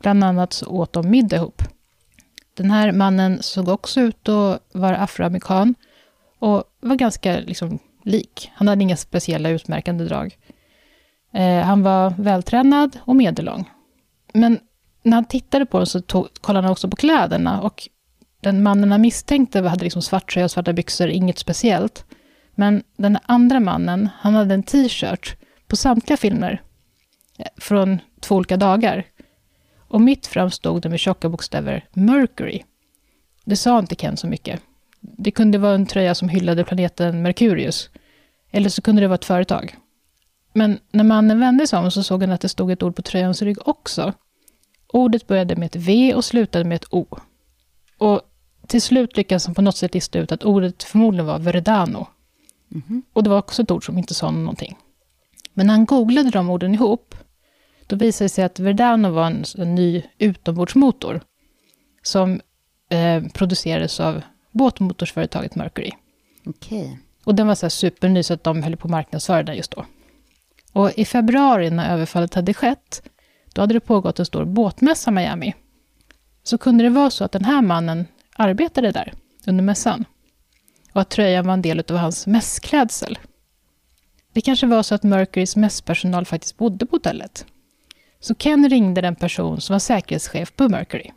Bland 0.00 0.24
annat 0.24 0.52
så 0.52 0.66
åt 0.66 0.92
de 0.92 1.10
middag 1.10 1.36
ihop. 1.36 1.62
Den 2.54 2.70
här 2.70 2.92
mannen 2.92 3.42
såg 3.42 3.68
också 3.68 4.00
ut 4.00 4.28
att 4.28 4.62
vara 4.72 4.96
afroamerikan 4.96 5.74
och 6.38 6.64
var 6.80 6.96
ganska 6.96 7.40
liksom, 7.40 7.78
lik. 8.04 8.50
Han 8.54 8.68
hade 8.68 8.82
inga 8.82 8.96
speciella 8.96 9.48
utmärkande 9.48 10.04
drag. 10.04 10.38
Eh, 11.34 11.60
han 11.60 11.82
var 11.82 12.14
vältränad 12.18 12.98
och 13.00 13.16
medellång. 13.16 13.70
Men 14.32 14.58
när 15.02 15.14
han 15.14 15.24
tittade 15.24 15.66
på 15.66 15.78
den 15.78 15.86
så 15.86 16.00
tog, 16.00 16.28
kollade 16.40 16.66
han 16.66 16.72
också 16.72 16.88
på 16.88 16.96
kläderna 16.96 17.60
och 17.60 17.88
den 18.40 18.62
mannen 18.62 18.92
han 18.92 19.00
misstänkte 19.00 19.60
hade 19.60 19.84
liksom 19.84 20.02
svart 20.02 20.32
tröja 20.32 20.44
och 20.44 20.50
svarta 20.50 20.72
byxor, 20.72 21.08
inget 21.08 21.38
speciellt. 21.38 22.04
Men 22.54 22.82
den 22.96 23.18
andra 23.26 23.60
mannen, 23.60 24.08
han 24.20 24.34
hade 24.34 24.54
en 24.54 24.62
t-shirt 24.62 25.36
på 25.66 25.76
samtliga 25.76 26.16
filmer 26.16 26.62
från 27.56 28.00
två 28.20 28.34
olika 28.34 28.56
dagar. 28.56 29.04
Och 29.88 30.00
mitt 30.00 30.26
fram 30.26 30.50
stod 30.50 30.82
det 30.82 30.88
med 30.88 31.00
tjocka 31.00 31.28
bokstäver 31.28 31.84
Mercury. 31.92 32.62
Det 33.44 33.56
sa 33.56 33.78
inte 33.78 33.94
Ken 33.94 34.16
så 34.16 34.26
mycket. 34.26 34.60
Det 35.00 35.30
kunde 35.30 35.58
vara 35.58 35.74
en 35.74 35.86
tröja 35.86 36.14
som 36.14 36.28
hyllade 36.28 36.64
planeten 36.64 37.22
Merkurius. 37.22 37.90
Eller 38.50 38.68
så 38.68 38.82
kunde 38.82 39.02
det 39.02 39.08
vara 39.08 39.14
ett 39.14 39.24
företag. 39.24 39.76
Men 40.52 40.78
när 40.90 41.04
mannen 41.04 41.40
vände 41.40 41.66
sig 41.66 41.78
om 41.78 41.90
så 41.90 42.02
såg 42.02 42.22
han 42.22 42.32
att 42.32 42.40
det 42.40 42.48
stod 42.48 42.70
ett 42.70 42.82
ord 42.82 42.96
på 42.96 43.02
tröjans 43.02 43.42
rygg 43.42 43.68
också. 43.68 44.12
Ordet 44.92 45.26
började 45.26 45.56
med 45.56 45.66
ett 45.66 45.76
V 45.76 46.14
och 46.14 46.24
slutade 46.24 46.64
med 46.64 46.76
ett 46.76 46.86
O. 46.90 47.06
Och 47.98 48.20
till 48.66 48.82
slut 48.82 49.16
lyckades 49.16 49.46
han 49.46 49.54
på 49.54 49.62
något 49.62 49.76
sätt 49.76 49.94
lista 49.94 50.18
ut 50.18 50.32
att 50.32 50.44
ordet 50.44 50.82
förmodligen 50.82 51.26
var 51.26 51.38
Verdano. 51.38 52.06
Mm 52.72 52.82
-hmm. 52.88 53.02
Och 53.12 53.22
det 53.22 53.30
var 53.30 53.38
också 53.38 53.62
ett 53.62 53.70
ord 53.70 53.86
som 53.86 53.98
inte 53.98 54.14
sa 54.14 54.30
någonting. 54.30 54.76
Men 55.54 55.66
när 55.66 55.74
han 55.74 55.84
googlade 55.84 56.30
de 56.30 56.50
orden 56.50 56.74
ihop, 56.74 57.14
då 57.88 57.96
visade 57.96 58.24
det 58.24 58.28
sig 58.28 58.44
att 58.44 58.58
Verdano 58.58 59.10
var 59.10 59.26
en, 59.26 59.44
en 59.58 59.74
ny 59.74 60.02
utombordsmotor 60.18 61.20
som 62.02 62.40
eh, 62.90 63.24
producerades 63.24 64.00
av 64.00 64.22
båtmotorsföretaget 64.52 65.54
Mercury. 65.54 65.90
Okay. 66.44 66.96
Och 67.24 67.34
den 67.34 67.46
var 67.46 67.54
så 67.54 67.70
superny 67.70 68.22
så 68.22 68.34
att 68.34 68.44
de 68.44 68.62
höll 68.62 68.76
på 68.76 68.86
att 68.86 68.90
marknadsföra 68.90 69.42
den 69.42 69.56
just 69.56 69.70
då. 69.70 69.86
Och 70.72 70.90
i 70.98 71.04
februari 71.04 71.70
när 71.70 71.94
överfallet 71.94 72.34
hade 72.34 72.54
skett, 72.54 73.02
då 73.52 73.60
hade 73.60 73.74
det 73.74 73.80
pågått 73.80 74.18
en 74.18 74.26
stor 74.26 74.44
båtmässa 74.44 75.10
i 75.10 75.14
Miami. 75.14 75.54
Så 76.42 76.58
kunde 76.58 76.84
det 76.84 76.90
vara 76.90 77.10
så 77.10 77.24
att 77.24 77.32
den 77.32 77.44
här 77.44 77.62
mannen 77.62 78.06
arbetade 78.36 78.92
där 78.92 79.12
under 79.46 79.64
mässan. 79.64 80.04
Och 80.92 81.00
att 81.00 81.10
tröjan 81.10 81.46
var 81.46 81.54
en 81.54 81.62
del 81.62 81.82
av 81.88 81.96
hans 81.96 82.26
mässklädsel. 82.26 83.18
Det 84.32 84.40
kanske 84.40 84.66
var 84.66 84.82
så 84.82 84.94
att 84.94 85.02
Mercurys 85.02 85.56
mässpersonal 85.56 86.24
faktiskt 86.24 86.56
bodde 86.56 86.86
på 86.86 86.96
hotellet. 86.96 87.46
Så 88.20 88.34
Ken 88.34 88.68
ringde 88.68 89.00
den 89.00 89.14
person 89.14 89.60
som 89.60 89.74
var 89.74 89.80
säkerhetschef 89.80 90.52
på 90.56 90.68
Mercury. 90.68 91.10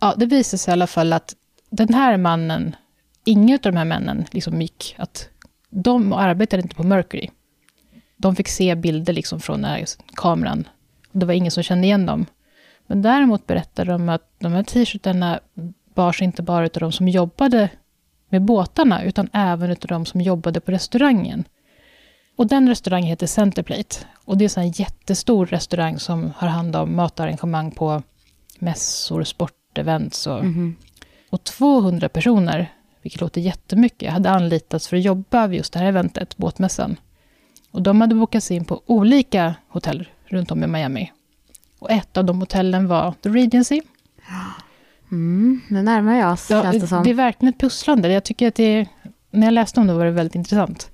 Ja, 0.00 0.14
det 0.16 0.26
visade 0.26 0.58
sig 0.58 0.72
i 0.72 0.72
alla 0.72 0.86
fall 0.86 1.12
att 1.12 1.34
den 1.70 1.94
här 1.94 2.16
mannen, 2.16 2.76
ingen 3.24 3.54
av 3.54 3.72
de 3.72 3.76
här 3.76 3.84
männen 3.84 4.24
liksom 4.30 4.62
gick 4.62 4.94
att 4.98 5.28
de 5.70 6.12
arbetade 6.12 6.62
inte 6.62 6.74
på 6.74 6.82
Mercury 6.82 7.28
de 8.20 8.36
fick 8.36 8.48
se 8.48 8.74
bilder 8.74 9.12
liksom 9.12 9.40
från 9.40 9.60
när 9.60 9.84
kameran. 10.14 10.68
Det 11.12 11.26
var 11.26 11.34
ingen 11.34 11.50
som 11.50 11.62
kände 11.62 11.86
igen 11.86 12.06
dem. 12.06 12.26
Men 12.86 13.02
däremot 13.02 13.46
berättade 13.46 13.92
de 13.92 14.08
att 14.08 14.22
de 14.38 14.52
här 14.52 14.62
t-shirtarna 14.62 15.40
bars 15.94 16.22
inte 16.22 16.42
bara 16.42 16.64
av 16.64 16.70
de 16.70 16.92
som 16.92 17.08
jobbade 17.08 17.68
med 18.28 18.42
båtarna, 18.42 19.04
utan 19.04 19.28
även 19.32 19.70
av 19.70 19.76
de 19.76 20.06
som 20.06 20.20
jobbade 20.20 20.60
på 20.60 20.72
restaurangen. 20.72 21.44
Och 22.40 22.46
den 22.46 22.68
restaurangen 22.68 23.08
heter 23.08 23.26
Centerplate. 23.26 23.96
Och 24.24 24.38
det 24.38 24.56
är 24.56 24.58
en 24.58 24.70
jättestor 24.70 25.46
restaurang 25.46 25.98
som 25.98 26.32
har 26.36 26.48
hand 26.48 26.76
om 26.76 26.96
matarrangemang 26.96 27.70
på 27.70 28.02
mässor, 28.58 29.24
sportevents 29.24 30.26
och, 30.26 30.38
mm. 30.38 30.76
och 31.30 31.44
200 31.44 32.08
personer, 32.08 32.72
vilket 33.02 33.20
låter 33.20 33.40
jättemycket, 33.40 34.12
hade 34.12 34.30
anlitats 34.30 34.88
för 34.88 34.96
att 34.96 35.02
jobba 35.02 35.46
vid 35.46 35.58
just 35.58 35.72
det 35.72 35.78
här 35.78 35.86
eventet, 35.86 36.36
båtmässan. 36.36 36.96
Och 37.70 37.82
de 37.82 38.00
hade 38.00 38.14
bokats 38.14 38.50
in 38.50 38.64
på 38.64 38.82
olika 38.86 39.54
hotell 39.68 40.08
runt 40.24 40.50
om 40.50 40.64
i 40.64 40.66
Miami. 40.66 41.12
Och 41.78 41.90
ett 41.90 42.16
av 42.16 42.24
de 42.24 42.40
hotellen 42.40 42.88
var 42.88 43.14
The 43.22 43.28
Regency. 43.28 43.80
Mm, 45.10 45.60
nu 45.68 45.82
närmar 45.82 46.14
jag 46.14 46.32
oss, 46.32 46.50
ja, 46.50 46.72
det 46.72 46.86
som. 46.86 47.04
Det 47.04 47.10
är 47.10 47.14
verkligen 47.14 47.54
ett 47.54 47.60
pusslande. 47.60 48.12
Jag 48.12 48.24
tycker 48.24 48.48
att 48.48 48.54
det, 48.54 48.88
när 49.30 49.46
jag 49.46 49.54
läste 49.54 49.80
om 49.80 49.86
det 49.86 49.94
var 49.94 50.04
det 50.04 50.10
väldigt 50.10 50.34
intressant. 50.34 50.90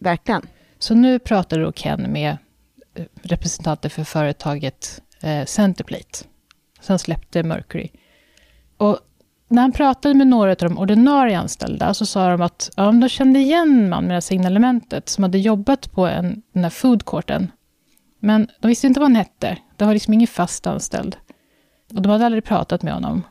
Verkligen. 0.00 0.42
Så 0.82 0.94
nu 0.94 1.18
pratar 1.18 1.60
då 1.60 1.72
Ken 1.72 2.12
med 2.12 2.36
eh, 2.94 3.04
representanter 3.22 3.88
för 3.88 4.04
företaget 4.04 5.02
eh, 5.20 5.44
Centerplate, 5.44 6.24
som 6.80 6.98
släppte 6.98 7.42
Mercury. 7.42 7.88
Och 8.76 8.98
när 9.48 9.62
han 9.62 9.72
pratade 9.72 10.14
med 10.14 10.26
några 10.26 10.50
av 10.50 10.56
de 10.56 10.78
ordinarie 10.78 11.38
anställda 11.38 11.94
så 11.94 12.06
sa 12.06 12.30
de 12.30 12.42
att 12.42 12.70
ja, 12.76 12.92
de 12.92 13.08
kände 13.08 13.38
igen 13.38 13.88
man 13.88 14.06
med 14.06 14.16
det 14.16 14.20
signalementet 14.20 15.08
som 15.08 15.24
hade 15.24 15.38
jobbat 15.38 15.92
på 15.92 16.06
en, 16.06 16.42
den 16.52 16.62
här 16.62 16.70
foodcourten. 16.70 17.50
Men 18.20 18.48
de 18.60 18.68
visste 18.68 18.86
inte 18.86 19.00
vad 19.00 19.08
han 19.08 19.16
hette. 19.16 19.58
Det 19.76 19.84
var 19.84 19.92
liksom 19.92 20.14
ingen 20.14 20.28
fast 20.28 20.66
anställd. 20.66 21.16
Och 21.94 22.02
de 22.02 22.08
hade 22.12 22.26
aldrig 22.26 22.44
pratat 22.44 22.82
med 22.82 22.94
honom. 22.94 23.22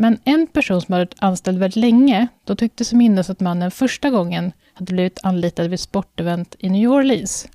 Men 0.00 0.18
en 0.24 0.46
person 0.46 0.80
som 0.80 0.92
varit 0.92 1.14
anställd 1.18 1.58
väldigt 1.58 1.76
länge, 1.76 2.28
då 2.44 2.56
tyckte 2.56 2.84
sig 2.84 2.98
minnas 2.98 3.30
att 3.30 3.40
mannen 3.40 3.70
första 3.70 4.10
gången 4.10 4.52
hade 4.74 4.92
blivit 4.92 5.18
anlitad 5.22 5.62
vid 5.62 5.74
ett 5.74 5.80
sportevent 5.80 6.56
i 6.58 6.68
New 6.68 6.90
Orleans. 6.90 7.48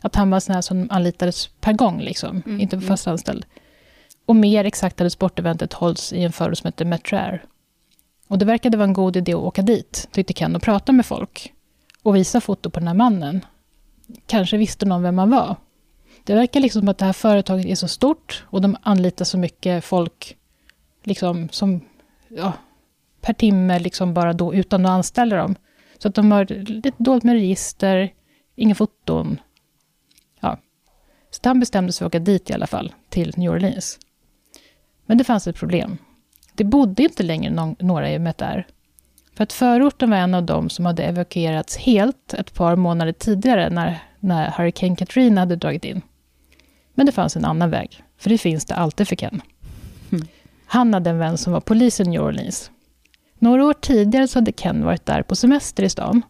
Att 0.00 0.14
han 0.14 0.30
var 0.30 0.40
sån 0.40 0.54
här 0.54 0.62
som 0.62 0.88
anlitades 0.90 1.46
per 1.46 1.72
gång, 1.72 2.00
liksom, 2.00 2.42
mm. 2.46 2.60
inte 2.60 2.80
fast 2.80 3.06
anställd. 3.06 3.44
Och 4.26 4.36
mer 4.36 4.64
exakt 4.64 4.98
hade 4.98 5.10
sporteventet 5.10 5.72
hållits 5.72 6.12
i 6.12 6.22
en 6.22 6.32
förort 6.32 6.58
som 6.58 6.68
heter 6.68 6.84
Metrair. 6.84 7.44
Och 8.28 8.38
det 8.38 8.44
verkade 8.44 8.76
vara 8.76 8.88
en 8.88 8.92
god 8.92 9.16
idé 9.16 9.32
att 9.32 9.38
åka 9.38 9.62
dit, 9.62 10.08
tyckte 10.12 10.32
Ken, 10.32 10.56
och 10.56 10.62
prata 10.62 10.92
med 10.92 11.06
folk. 11.06 11.52
Och 12.02 12.16
visa 12.16 12.40
foto 12.40 12.70
på 12.70 12.80
den 12.80 12.88
här 12.88 12.94
mannen. 12.94 13.44
Kanske 14.26 14.56
visste 14.56 14.86
någon 14.86 15.02
vem 15.02 15.18
han 15.18 15.30
var. 15.30 15.56
Det 16.24 16.34
verkar 16.34 16.60
liksom 16.60 16.80
som 16.80 16.88
att 16.88 16.98
det 16.98 17.04
här 17.04 17.12
företaget 17.12 17.66
är 17.66 17.74
så 17.74 17.88
stort 17.88 18.44
och 18.46 18.62
de 18.62 18.76
anlitar 18.82 19.24
så 19.24 19.38
mycket 19.38 19.84
folk 19.84 20.36
liksom 21.02 21.48
som, 21.48 21.80
ja, 22.28 22.52
per 23.20 23.32
timme 23.32 23.78
liksom 23.78 24.14
bara 24.14 24.32
då 24.32 24.54
utan 24.54 24.86
att 24.86 24.90
anställa 24.90 25.36
dem. 25.36 25.54
Så 25.98 26.08
att 26.08 26.14
de 26.14 26.32
har 26.32 26.44
lite 26.64 27.02
dåligt 27.02 27.24
med 27.24 27.34
register, 27.34 28.12
inga 28.56 28.74
foton. 28.74 29.40
Ja. 30.40 30.58
Så 31.30 31.40
han 31.44 31.60
bestämde 31.60 31.92
sig 31.92 31.98
för 31.98 32.06
att 32.06 32.10
åka 32.10 32.18
dit 32.18 32.50
i 32.50 32.52
alla 32.52 32.66
fall, 32.66 32.94
till 33.08 33.34
New 33.36 33.50
Orleans. 33.50 33.98
Men 35.06 35.18
det 35.18 35.24
fanns 35.24 35.46
ett 35.46 35.56
problem. 35.56 35.98
Det 36.54 36.64
bodde 36.64 37.02
inte 37.02 37.22
längre 37.22 37.50
någon, 37.50 37.76
några 37.78 38.10
i 38.10 38.18
Metar. 38.18 38.66
För 39.34 39.44
att 39.44 39.52
förorten 39.52 40.10
var 40.10 40.16
en 40.16 40.34
av 40.34 40.42
dem 40.42 40.70
som 40.70 40.86
hade 40.86 41.02
evakuerats 41.02 41.76
helt 41.76 42.34
ett 42.34 42.54
par 42.54 42.76
månader 42.76 43.12
tidigare 43.12 43.70
när, 43.70 44.02
när 44.20 44.50
Hurricane 44.50 44.96
Katrina 44.96 45.40
hade 45.40 45.56
dragit 45.56 45.84
in. 45.84 46.02
Men 46.94 47.06
det 47.06 47.12
fanns 47.12 47.36
en 47.36 47.44
annan 47.44 47.70
väg, 47.70 48.02
för 48.18 48.30
det 48.30 48.38
finns 48.38 48.64
det 48.64 48.74
alltid 48.74 49.08
för 49.08 49.16
Ken. 49.16 49.42
Han 50.72 50.94
hade 50.94 51.10
en 51.10 51.18
vän 51.18 51.38
som 51.38 51.52
var 51.52 51.60
polis 51.60 52.00
i 52.00 52.04
New 52.04 52.22
Orleans. 52.22 52.70
Några 53.38 53.64
år 53.64 53.72
tidigare 53.72 54.28
så 54.28 54.38
hade 54.38 54.52
Ken 54.52 54.84
varit 54.84 55.06
där 55.06 55.22
på 55.22 55.36
semester 55.36 55.82
i 55.82 55.88
stan. 55.88 56.22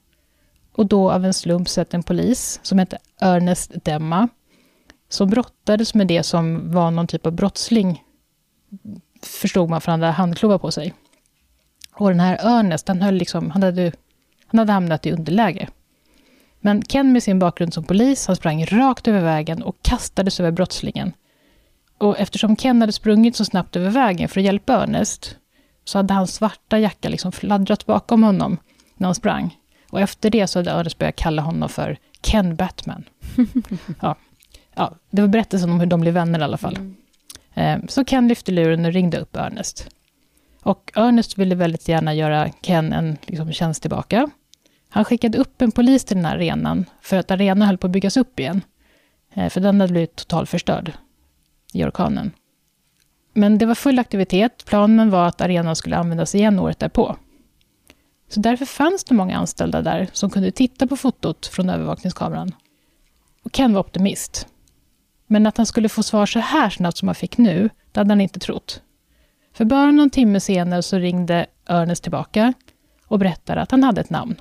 Och 0.73 0.87
då 0.87 1.11
av 1.11 1.25
en 1.25 1.35
slump 1.35 1.69
sett 1.69 1.95
en 1.95 2.03
polis 2.03 2.61
som 2.63 2.79
hette 2.79 2.99
Ernest 3.21 3.73
Demma, 3.85 4.29
som 5.09 5.31
brottades 5.31 5.95
med 5.95 6.07
det 6.07 6.23
som 6.23 6.73
var 6.73 6.91
någon 6.91 7.07
typ 7.07 7.27
av 7.27 7.33
brottsling, 7.33 8.05
förstod 9.23 9.71
man, 9.71 9.81
för 9.81 9.91
han 9.91 10.03
hade 10.03 10.13
handklovar 10.13 10.59
på 10.59 10.71
sig. 10.71 10.95
Och 11.95 12.09
den 12.09 12.21
här 12.21 12.39
Ernest, 12.43 12.89
han, 12.89 13.03
höll 13.03 13.15
liksom, 13.15 13.51
han, 13.51 13.63
hade, 13.63 13.93
han 14.47 14.59
hade 14.59 14.73
hamnat 14.73 15.07
i 15.07 15.13
underläge. 15.13 15.69
Men 16.61 16.83
Ken 16.83 17.13
med 17.13 17.23
sin 17.23 17.39
bakgrund 17.39 17.75
som 17.75 17.85
polis, 17.85 18.27
han 18.27 18.37
sprang 18.37 18.65
rakt 18.65 19.09
över 19.09 19.21
vägen 19.21 19.63
och 19.63 19.77
kastades 19.83 20.41
över 20.41 20.51
brottslingen. 20.51 21.13
Och 22.03 22.21
eftersom 22.21 22.57
Ken 22.57 22.81
hade 22.81 22.93
sprungit 22.93 23.37
så 23.37 23.45
snabbt 23.45 23.77
över 23.77 23.91
vägen 23.91 24.29
för 24.29 24.41
att 24.41 24.45
hjälpa 24.45 24.83
Ernest, 24.83 25.37
så 25.85 25.99
hade 25.99 26.15
hans 26.15 26.35
svarta 26.35 26.79
jacka 26.79 27.09
liksom 27.09 27.33
fladdrat 27.33 27.87
bakom 27.87 28.23
honom 28.23 28.59
när 28.97 29.09
han 29.09 29.15
sprang. 29.15 29.57
Och 29.91 30.01
efter 30.01 30.31
det 30.31 30.47
så 30.47 30.59
hade 30.59 30.71
Ernest 30.71 30.99
börjat 30.99 31.17
kalla 31.17 31.43
honom 31.43 31.69
för 31.69 31.99
Ken 32.21 32.57
Batman. 32.57 33.05
ja. 34.01 34.17
ja, 34.75 34.95
det 35.11 35.23
var 35.23 35.29
berättelsen 35.29 35.71
om 35.71 35.81
hur 35.81 35.87
de 35.87 36.01
blev 36.01 36.15
vänner 36.15 36.41
i 36.41 36.43
alla 36.43 36.57
fall. 36.57 36.77
Mm. 36.77 36.97
Eh, 37.55 37.87
så 37.89 38.05
Ken 38.05 38.29
lyfte 38.29 38.53
luren 38.53 38.85
och 38.85 38.93
ringde 38.93 39.19
upp 39.19 39.37
Ernest. 39.37 39.89
Och 40.63 40.93
Ernest 40.95 41.39
ville 41.39 41.55
väldigt 41.55 41.89
gärna 41.89 42.15
göra 42.15 42.49
Ken 42.49 42.93
en 42.93 43.19
liksom, 43.27 43.53
tjänst 43.53 43.83
tillbaka. 43.83 44.31
Han 44.89 45.05
skickade 45.05 45.39
upp 45.39 45.63
en 45.63 45.73
polis 45.73 46.05
till 46.05 46.17
den 46.17 46.25
här 46.25 46.37
arenan, 46.37 46.85
för 47.01 47.17
att 47.17 47.31
arenan 47.31 47.69
höll 47.69 47.79
på 47.79 47.87
att 47.87 47.93
byggas 47.93 48.17
upp 48.17 48.41
igen. 48.41 48.61
Eh, 49.35 49.49
för 49.49 49.61
den 49.61 49.81
hade 49.81 49.93
blivit 49.93 50.17
totalförstörd 50.17 50.93
i 51.73 51.85
orkanen. 51.85 52.31
Men 53.35 53.59
det 53.59 53.67
var 53.67 53.75
full 53.75 53.99
aktivitet. 53.99 54.65
Planen 54.67 55.11
var 55.11 55.29
att 55.29 55.41
arenan 55.41 55.77
skulle 55.77 55.97
användas 55.97 56.35
igen 56.35 56.59
året 56.59 56.79
därpå. 56.79 57.17
Så 58.29 58.41
därför 58.41 58.67
fanns 58.67 59.05
det 59.05 59.15
många 59.15 59.37
anställda 59.37 59.83
där 59.83 60.09
som 60.13 60.31
kunde 60.31 60.51
titta 60.51 60.87
på 60.87 60.97
fotot 60.97 61.47
från 61.47 61.71
övervakningskameran. 61.71 62.55
Och 63.43 63.53
Ken 63.53 63.73
var 63.73 63.81
optimist. 63.81 64.47
Men 65.27 65.47
att 65.47 65.57
han 65.57 65.67
skulle 65.67 65.89
få 65.89 66.03
svar 66.03 66.27
så 66.27 66.39
här 66.39 66.71
snabbt 66.71 66.99
som 66.99 67.09
han 67.09 67.15
fick 67.15 67.39
nu, 67.39 67.71
det 67.93 68.01
hade 68.01 68.11
han 68.11 68.21
inte 68.21 68.41
trott. 68.41 68.83
För 69.53 69.65
bara 69.65 69.91
någon 69.91 70.11
timme 70.11 70.41
senare 70.41 70.83
så 70.83 70.99
ringde 70.99 71.47
Ernest 71.67 72.03
tillbaka 72.03 72.53
och 73.07 73.19
berättade 73.19 73.61
att 73.61 73.71
han 73.71 73.85
hade 73.85 74.01
ett 74.01 74.11
namn. 74.11 74.41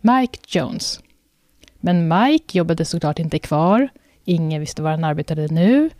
Mike 0.00 0.38
Jones. 0.46 1.00
Men 1.80 2.08
Mike 2.08 2.58
jobbade 2.58 2.84
såklart 2.84 3.18
inte 3.18 3.38
kvar. 3.38 3.88
Ingen 4.24 4.60
visste 4.60 4.82
var 4.82 4.90
han 4.90 5.04
arbetade 5.04 5.48
nu. 5.48 5.90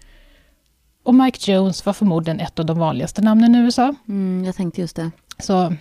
Och 1.06 1.14
Mike 1.14 1.52
Jones 1.52 1.86
var 1.86 1.92
förmodligen 1.92 2.40
ett 2.40 2.58
av 2.58 2.66
de 2.66 2.78
vanligaste 2.78 3.22
namnen 3.22 3.54
i 3.54 3.58
USA. 3.58 3.94
Mm, 4.08 4.44
jag 4.44 4.56
tänkte 4.56 4.80
just 4.80 4.96
det. 4.96 5.10
Så, 5.38 5.74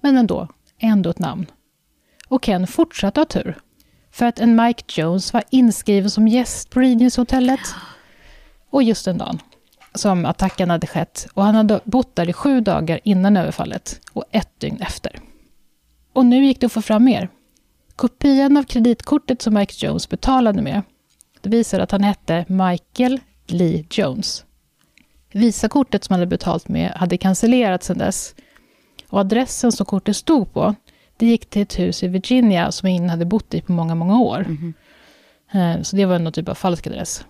men 0.00 0.16
ändå, 0.16 0.48
ändå 0.78 1.10
ett 1.10 1.18
namn. 1.18 1.46
Och 2.28 2.44
Ken 2.44 2.66
fortsatte 2.66 3.20
ha 3.20 3.24
tur. 3.24 3.58
För 4.10 4.26
att 4.26 4.38
en 4.38 4.56
Mike 4.62 5.00
Jones 5.00 5.32
var 5.32 5.44
inskriven 5.50 6.10
som 6.10 6.28
gäst 6.28 6.70
på 6.70 6.80
Regency-hotellet. 6.80 7.60
Och 8.70 8.82
just 8.82 9.04
den 9.04 9.18
dagen 9.18 9.38
som 9.94 10.24
attacken 10.24 10.70
hade 10.70 10.86
skett. 10.86 11.28
Och 11.34 11.44
han 11.44 11.54
hade 11.54 11.80
bott 11.84 12.16
där 12.16 12.28
i 12.28 12.32
sju 12.32 12.60
dagar 12.60 13.00
innan 13.04 13.36
överfallet 13.36 14.00
och 14.12 14.24
ett 14.30 14.60
dygn 14.60 14.82
efter. 14.82 15.20
Och 16.12 16.26
nu 16.26 16.44
gick 16.44 16.60
det 16.60 16.66
att 16.66 16.72
få 16.72 16.82
fram 16.82 17.04
mer. 17.04 17.28
Kopian 17.96 18.56
av 18.56 18.62
kreditkortet 18.62 19.42
som 19.42 19.54
Mike 19.54 19.86
Jones 19.86 20.08
betalade 20.08 20.62
med, 20.62 20.82
det 21.40 21.48
visade 21.50 21.82
att 21.82 21.90
han 21.90 22.02
hette 22.02 22.44
Michael 22.48 23.20
Lee 23.52 23.84
Jones. 23.90 24.44
Visakortet 25.32 26.04
som 26.04 26.12
han 26.12 26.20
hade 26.20 26.30
betalt 26.30 26.68
med 26.68 26.90
hade 26.90 27.18
cancellerats 27.18 27.86
sedan 27.86 27.98
dess. 27.98 28.34
Och 29.08 29.20
adressen 29.20 29.72
som 29.72 29.86
kortet 29.86 30.16
stod 30.16 30.52
på, 30.52 30.74
det 31.16 31.26
gick 31.26 31.50
till 31.50 31.62
ett 31.62 31.78
hus 31.78 32.02
i 32.02 32.08
Virginia 32.08 32.72
som 32.72 32.88
ingen 32.88 33.10
hade 33.10 33.24
bott 33.24 33.54
i 33.54 33.60
på 33.60 33.72
många, 33.72 33.94
många 33.94 34.20
år. 34.20 34.46
Mm. 35.52 35.84
Så 35.84 35.96
det 35.96 36.04
var 36.04 36.18
någon 36.18 36.32
typ 36.32 36.48
av 36.48 36.54
falsk 36.54 36.86
adress. 36.86 37.24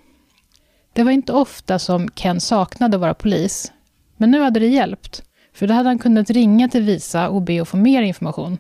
Det 0.93 1.05
var 1.05 1.11
inte 1.11 1.33
ofta 1.33 1.79
som 1.79 2.09
Ken 2.11 2.41
saknade 2.41 2.97
att 2.97 3.01
vara 3.01 3.15
polis, 3.15 3.73
men 4.17 4.31
nu 4.31 4.41
hade 4.41 4.61
det 4.61 4.67
hjälpt. 4.67 5.23
För 5.53 5.67
då 5.67 5.75
hade 5.75 5.89
han 5.89 5.99
kunnat 5.99 6.31
ringa 6.31 6.69
till 6.69 6.83
Visa 6.83 7.29
och 7.29 7.43
be 7.43 7.63
att 7.63 7.69
få 7.69 7.77
mer 7.77 8.03
information. 8.03 8.59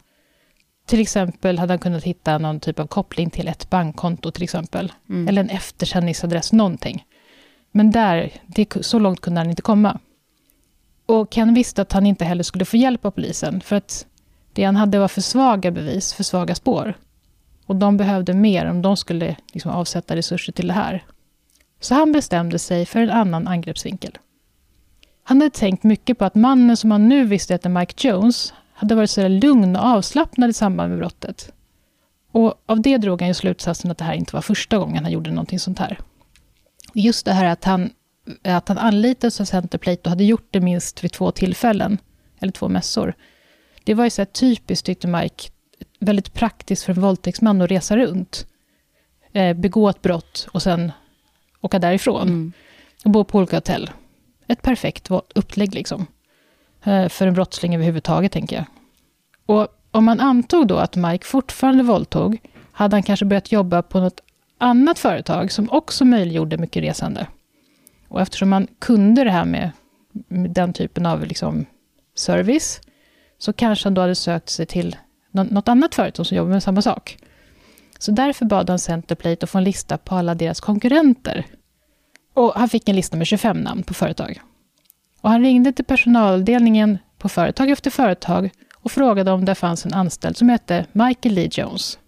Till 0.86 1.00
exempel 1.00 1.58
hade 1.58 1.72
han 1.72 1.78
kunnat 1.78 2.04
hitta 2.04 2.38
någon 2.38 2.60
typ 2.60 2.78
av 2.78 2.86
koppling 2.86 3.30
till 3.30 3.48
ett 3.48 3.70
bankkonto 3.70 4.30
till 4.30 4.42
exempel. 4.42 4.92
Mm. 5.08 5.28
Eller 5.28 5.42
en 5.42 5.50
eftersändningsadress, 5.50 6.52
någonting. 6.52 7.04
Men 7.72 7.90
där, 7.90 8.32
det, 8.46 8.84
så 8.84 8.98
långt 8.98 9.20
kunde 9.20 9.40
han 9.40 9.50
inte 9.50 9.62
komma. 9.62 9.98
Och 11.06 11.30
Ken 11.30 11.54
visste 11.54 11.82
att 11.82 11.92
han 11.92 12.06
inte 12.06 12.24
heller 12.24 12.42
skulle 12.42 12.64
få 12.64 12.76
hjälp 12.76 13.04
av 13.04 13.10
polisen, 13.10 13.60
för 13.60 13.76
att 13.76 14.06
det 14.52 14.64
han 14.64 14.76
hade 14.76 14.98
var 14.98 15.08
för 15.08 15.20
svaga 15.20 15.70
bevis, 15.70 16.12
för 16.14 16.24
svaga 16.24 16.54
spår. 16.54 16.94
Och 17.66 17.76
de 17.76 17.96
behövde 17.96 18.34
mer 18.34 18.66
om 18.66 18.82
de 18.82 18.96
skulle 18.96 19.36
liksom 19.52 19.70
avsätta 19.70 20.16
resurser 20.16 20.52
till 20.52 20.66
det 20.66 20.74
här. 20.74 21.04
Så 21.80 21.94
han 21.94 22.12
bestämde 22.12 22.58
sig 22.58 22.86
för 22.86 23.00
en 23.00 23.10
annan 23.10 23.48
angreppsvinkel. 23.48 24.18
Han 25.22 25.40
hade 25.40 25.50
tänkt 25.50 25.84
mycket 25.84 26.18
på 26.18 26.24
att 26.24 26.34
mannen 26.34 26.76
som 26.76 26.90
han 26.90 27.08
nu 27.08 27.24
visste 27.24 27.54
hette 27.54 27.68
Mike 27.68 28.08
Jones 28.08 28.54
hade 28.72 28.94
varit 28.94 29.10
så 29.10 29.28
lugn 29.28 29.76
och 29.76 29.84
avslappnad 29.84 30.50
i 30.50 30.52
samband 30.52 30.90
med 30.90 30.98
brottet. 30.98 31.52
Och 32.32 32.54
av 32.66 32.80
det 32.80 32.98
drog 32.98 33.20
han 33.20 33.28
ju 33.28 33.34
slutsatsen 33.34 33.90
att 33.90 33.98
det 33.98 34.04
här 34.04 34.14
inte 34.14 34.34
var 34.34 34.42
första 34.42 34.78
gången 34.78 35.04
han 35.04 35.12
gjorde 35.12 35.30
någonting 35.30 35.58
sånt 35.58 35.78
här. 35.78 35.98
Just 36.94 37.24
det 37.24 37.32
här 37.32 37.44
att 37.44 37.64
han 37.64 37.90
att 38.44 38.68
han 38.68 38.78
anlitades 38.78 39.40
av 39.40 39.44
Centerplate 39.44 40.00
och 40.02 40.10
hade 40.10 40.24
gjort 40.24 40.48
det 40.50 40.60
minst 40.60 41.04
vid 41.04 41.12
två 41.12 41.30
tillfällen, 41.30 41.98
eller 42.38 42.52
två 42.52 42.68
mässor. 42.68 43.14
Det 43.84 43.94
var 43.94 44.04
ju 44.04 44.10
så 44.10 44.20
här 44.20 44.26
typiskt, 44.26 44.86
tyckte 44.86 45.06
Mike, 45.06 45.50
väldigt 45.98 46.34
praktiskt 46.34 46.84
för 46.84 46.92
en 46.92 47.00
våldtäktsman 47.00 47.62
att 47.62 47.70
resa 47.70 47.96
runt, 47.96 48.46
eh, 49.32 49.56
begå 49.56 49.88
ett 49.88 50.02
brott 50.02 50.48
och 50.52 50.62
sen 50.62 50.92
åka 51.60 51.78
därifrån. 51.78 52.22
Mm. 52.22 52.52
Och 53.04 53.10
bo 53.10 53.24
på 53.24 53.38
olika 53.38 53.56
hotell. 53.56 53.90
Ett 54.46 54.62
perfekt 54.62 55.08
upplägg 55.34 55.74
liksom. 55.74 56.06
Eh, 56.84 57.08
för 57.08 57.26
en 57.26 57.34
brottsling 57.34 57.74
överhuvudtaget, 57.74 58.32
tänker 58.32 58.56
jag. 58.56 58.64
Och 59.46 59.68
om 59.90 60.04
man 60.04 60.20
antog 60.20 60.66
då 60.66 60.76
att 60.76 60.96
Mike 60.96 61.26
fortfarande 61.26 61.84
våldtog, 61.84 62.38
hade 62.72 62.96
han 62.96 63.02
kanske 63.02 63.24
börjat 63.24 63.52
jobba 63.52 63.82
på 63.82 64.00
något 64.00 64.20
annat 64.58 64.98
företag 64.98 65.52
som 65.52 65.70
också 65.70 66.04
möjliggjorde 66.04 66.58
mycket 66.58 66.82
resande. 66.82 67.26
Och 68.08 68.20
eftersom 68.20 68.48
man 68.48 68.66
kunde 68.78 69.24
det 69.24 69.30
här 69.30 69.44
med, 69.44 69.70
med 70.28 70.50
den 70.50 70.72
typen 70.72 71.06
av 71.06 71.26
liksom 71.26 71.66
service, 72.14 72.80
så 73.38 73.52
kanske 73.52 73.86
han 73.86 73.94
då 73.94 74.00
hade 74.00 74.14
sökt 74.14 74.48
sig 74.48 74.66
till 74.66 74.96
något 75.30 75.68
annat 75.68 75.94
företag 75.94 76.26
som 76.26 76.36
jobbar 76.36 76.50
med 76.50 76.62
samma 76.62 76.82
sak. 76.82 77.18
Så 77.98 78.10
därför 78.10 78.44
bad 78.44 78.70
han 78.70 78.78
Centerplate 78.78 79.44
att 79.44 79.50
få 79.50 79.58
en 79.58 79.64
lista 79.64 79.98
på 79.98 80.14
alla 80.14 80.34
deras 80.34 80.60
konkurrenter. 80.60 81.46
Och 82.34 82.52
han 82.54 82.68
fick 82.68 82.88
en 82.88 82.96
lista 82.96 83.16
med 83.16 83.26
25 83.26 83.60
namn 83.60 83.82
på 83.82 83.94
företag. 83.94 84.40
Och 85.20 85.30
han 85.30 85.42
ringde 85.42 85.72
till 85.72 85.84
personaldelningen 85.84 86.98
på 87.18 87.28
företag 87.28 87.70
efter 87.70 87.90
företag 87.90 88.50
och 88.74 88.92
frågade 88.92 89.30
om 89.30 89.44
det 89.44 89.54
fanns 89.54 89.86
en 89.86 89.94
anställd 89.94 90.36
som 90.36 90.48
hette 90.48 90.86
Michael 90.92 91.34
Lee 91.34 91.48
Jones. 91.52 91.98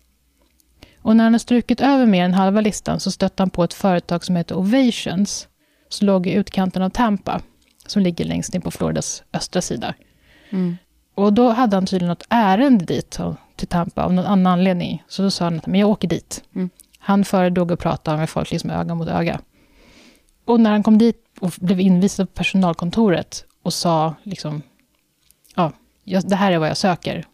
Och 1.03 1.17
när 1.17 1.25
han 1.25 1.33
hade 1.33 1.39
strukit 1.39 1.81
över 1.81 2.07
mer 2.07 2.25
än 2.25 2.35
halva 2.35 2.61
listan 2.61 3.01
så 3.01 3.11
stötte 3.11 3.43
han 3.43 3.51
på 3.51 3.65
ett 3.65 3.75
företag 3.75 4.25
som 4.25 4.37
heter 4.37 4.55
Ovations, 4.55 5.49
som 5.89 6.07
låg 6.07 6.27
i 6.27 6.33
utkanten 6.33 6.83
av 6.83 6.91
Tampa, 6.91 7.41
som 7.87 8.03
ligger 8.03 8.25
längst 8.25 8.55
in 8.55 8.61
på 8.61 8.71
Floridas 8.71 9.23
östra 9.33 9.63
sida. 9.63 9.95
Mm. 10.51 10.77
Och 11.15 11.33
då 11.33 11.49
hade 11.49 11.77
han 11.77 11.87
tydligen 11.87 12.09
något 12.09 12.27
ärende 12.29 12.85
dit, 12.85 13.19
till 13.57 13.69
Tampa, 13.69 14.03
av 14.03 14.13
någon 14.13 14.25
annan 14.25 14.53
anledning. 14.53 15.03
Så 15.09 15.23
då 15.23 15.31
sa 15.31 15.45
han 15.45 15.59
att 15.59 15.67
men 15.67 15.81
jag 15.81 15.89
åker 15.89 16.09
dit. 16.09 16.45
Mm. 16.55 16.71
Han 16.99 17.25
föredrog 17.25 17.73
att 17.73 17.81
prata 17.81 18.17
med 18.17 18.31
folk 18.31 18.51
liksom 18.51 18.71
öga 18.71 18.95
mot 18.95 19.09
öga. 19.09 19.41
Och 20.45 20.61
när 20.61 20.71
han 20.71 20.83
kom 20.83 20.99
dit 20.99 21.25
och 21.41 21.53
blev 21.61 21.81
invisad 21.81 22.29
på 22.29 22.35
personalkontoret 22.35 23.45
och 23.63 23.73
sa 23.73 24.15
liksom, 24.23 24.63
ja, 25.57 25.73
det 26.05 26.37
här 26.37 26.53
är 26.53 26.59
vad 26.59 26.69
jag 26.69 26.77
söker. 26.77 27.25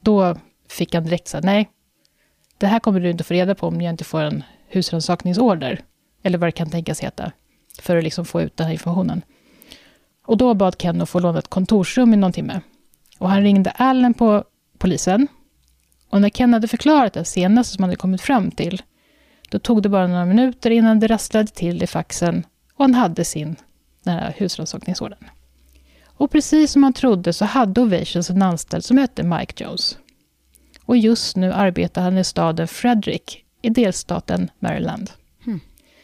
Då 0.00 0.36
fick 0.68 0.94
han 0.94 1.04
direkt 1.04 1.28
säga, 1.28 1.40
nej, 1.44 1.70
det 2.60 2.66
här 2.66 2.78
kommer 2.78 3.00
du 3.00 3.10
inte 3.10 3.24
få 3.24 3.34
reda 3.34 3.54
på 3.54 3.66
om 3.66 3.80
jag 3.80 3.92
inte 3.92 4.04
får 4.04 4.20
en 4.20 4.44
husrannsakningsorder. 4.68 5.80
Eller 6.22 6.38
vad 6.38 6.48
det 6.48 6.52
kan 6.52 6.70
tänkas 6.70 7.00
heta. 7.00 7.32
För 7.80 7.96
att 7.96 8.04
liksom 8.04 8.24
få 8.24 8.42
ut 8.42 8.56
den 8.56 8.66
här 8.66 8.72
informationen. 8.72 9.22
Och 10.26 10.36
då 10.36 10.54
bad 10.54 10.78
Ken 10.78 11.02
att 11.02 11.08
få 11.08 11.18
låna 11.18 11.38
ett 11.38 11.48
kontorsrum 11.48 12.14
i 12.14 12.16
någon 12.16 12.32
timme. 12.32 12.60
Och 13.18 13.30
han 13.30 13.42
ringde 13.42 13.70
Allen 13.70 14.14
på 14.14 14.44
polisen. 14.78 15.28
Och 16.10 16.20
när 16.20 16.28
Ken 16.28 16.52
hade 16.52 16.68
förklarat 16.68 17.12
det 17.12 17.24
senaste 17.24 17.74
som 17.74 17.82
han 17.82 17.90
hade 17.90 17.96
kommit 17.96 18.20
fram 18.20 18.50
till, 18.50 18.82
då 19.50 19.58
tog 19.58 19.82
det 19.82 19.88
bara 19.88 20.06
några 20.06 20.24
minuter 20.24 20.70
innan 20.70 21.00
det 21.00 21.06
rasslade 21.06 21.46
till 21.46 21.82
i 21.82 21.86
faxen 21.86 22.46
och 22.74 22.84
han 22.84 22.94
hade 22.94 23.24
sin 23.24 23.56
husrannsakningsorden. 24.36 25.18
Och 26.04 26.30
precis 26.30 26.72
som 26.72 26.82
han 26.82 26.92
trodde 26.92 27.32
så 27.32 27.44
hade 27.44 27.80
Ovations 27.80 28.30
en 28.30 28.42
anställd 28.42 28.84
som 28.84 28.98
hette 28.98 29.22
Mike 29.22 29.64
Jones. 29.64 29.98
Och 30.90 30.96
just 30.96 31.36
nu 31.36 31.52
arbetar 31.52 32.02
han 32.02 32.18
i 32.18 32.24
staden 32.24 32.68
Frederick 32.68 33.44
i 33.62 33.70
delstaten 33.70 34.50
Maryland. 34.58 35.10
Hmm. 35.44 35.60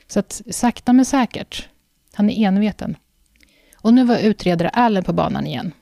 Så 0.06 0.18
att 0.18 0.42
sakta 0.50 0.92
men 0.92 1.04
säkert, 1.04 1.68
han 2.14 2.30
är 2.30 2.46
enveten. 2.46 2.96
Och 3.76 3.94
nu 3.94 4.04
var 4.04 4.18
utredare 4.18 4.68
Allen 4.68 5.04
på 5.04 5.12
banan 5.12 5.46
igen. 5.46 5.72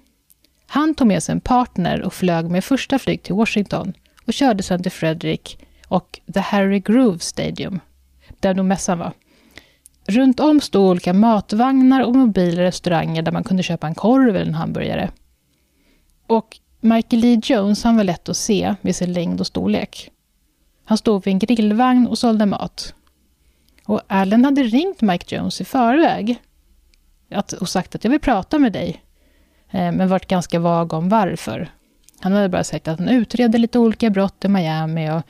Han 0.67 0.95
tog 0.95 1.07
med 1.07 1.23
sig 1.23 1.33
en 1.33 1.41
partner 1.41 2.03
och 2.03 2.15
flög 2.15 2.51
med 2.51 2.65
första 2.65 2.99
flyg 2.99 3.23
till 3.23 3.35
Washington 3.35 3.93
och 4.27 4.33
körde 4.33 4.63
sedan 4.63 4.83
till 4.83 4.93
Frederick 4.93 5.59
och 5.89 6.21
The 6.35 6.41
Harry 6.41 6.81
Groove 6.81 7.19
Stadium, 7.19 7.81
där 8.41 8.55
nog 8.55 8.67
mässan 8.67 8.99
var. 8.99 9.13
Runt 10.07 10.41
om 10.41 10.61
stod 10.61 10.91
olika 10.91 11.13
matvagnar 11.13 12.01
och 12.01 12.17
mobila 12.17 12.63
restauranger 12.63 13.23
där 13.23 13.33
man 13.33 13.45
kunde 13.45 13.63
köpa 13.63 13.87
en 13.87 13.95
korv 13.95 14.37
eller 14.37 14.47
en 14.47 14.55
hamburgare. 14.55 15.11
Och 16.27 16.59
Michael 16.85 17.23
Lee 17.23 17.41
Jones 17.43 17.85
han 17.85 17.97
var 17.97 18.05
lätt 18.05 18.29
att 18.29 18.37
se 18.37 18.75
med 18.81 18.97
sin 18.97 19.13
längd 19.13 19.41
och 19.41 19.47
storlek. 19.47 20.11
Han 20.85 20.99
stod 20.99 21.25
vid 21.25 21.33
en 21.33 21.39
grillvagn 21.39 22.07
och 22.07 22.19
sålde 22.19 22.47
mat. 22.47 22.95
Och 23.87 24.01
Allen 24.07 24.45
hade 24.45 24.63
ringt 24.63 25.01
Mike 25.01 25.37
Jones 25.37 25.61
i 25.61 25.65
förväg 25.65 26.43
och 27.61 27.69
sagt 27.69 27.95
att 27.95 28.05
jag 28.05 28.11
vill 28.11 28.21
prata 28.21 28.59
med 28.59 28.73
dig, 28.73 29.03
eh, 29.71 29.93
men 29.93 30.09
varit 30.09 30.29
ganska 30.29 30.59
vag 30.59 30.93
om 30.93 31.09
varför. 31.09 31.69
Han 32.21 32.33
hade 32.33 32.49
bara 32.49 32.65
sagt 32.65 32.89
att 32.89 32.99
han 32.99 33.09
utreder 33.09 33.59
lite 33.59 33.79
olika 33.79 34.11
brott 34.11 34.45
i 34.45 34.49
Miami 34.49 35.11
och 35.11 35.23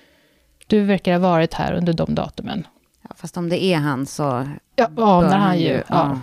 du 0.67 0.81
verkar 0.81 1.13
ha 1.13 1.19
varit 1.19 1.55
här 1.55 1.73
under 1.73 1.93
de 1.93 2.15
datumen. 2.15 2.67
Ja, 3.03 3.11
fast 3.17 3.37
om 3.37 3.49
det 3.49 3.65
är 3.65 3.77
han 3.77 4.07
så... 4.07 4.49
Ja, 4.77 4.91
anar 4.97 5.39
han 5.39 5.59
ju. 5.59 5.73
Ja. 5.73 5.85
ja. 5.89 6.21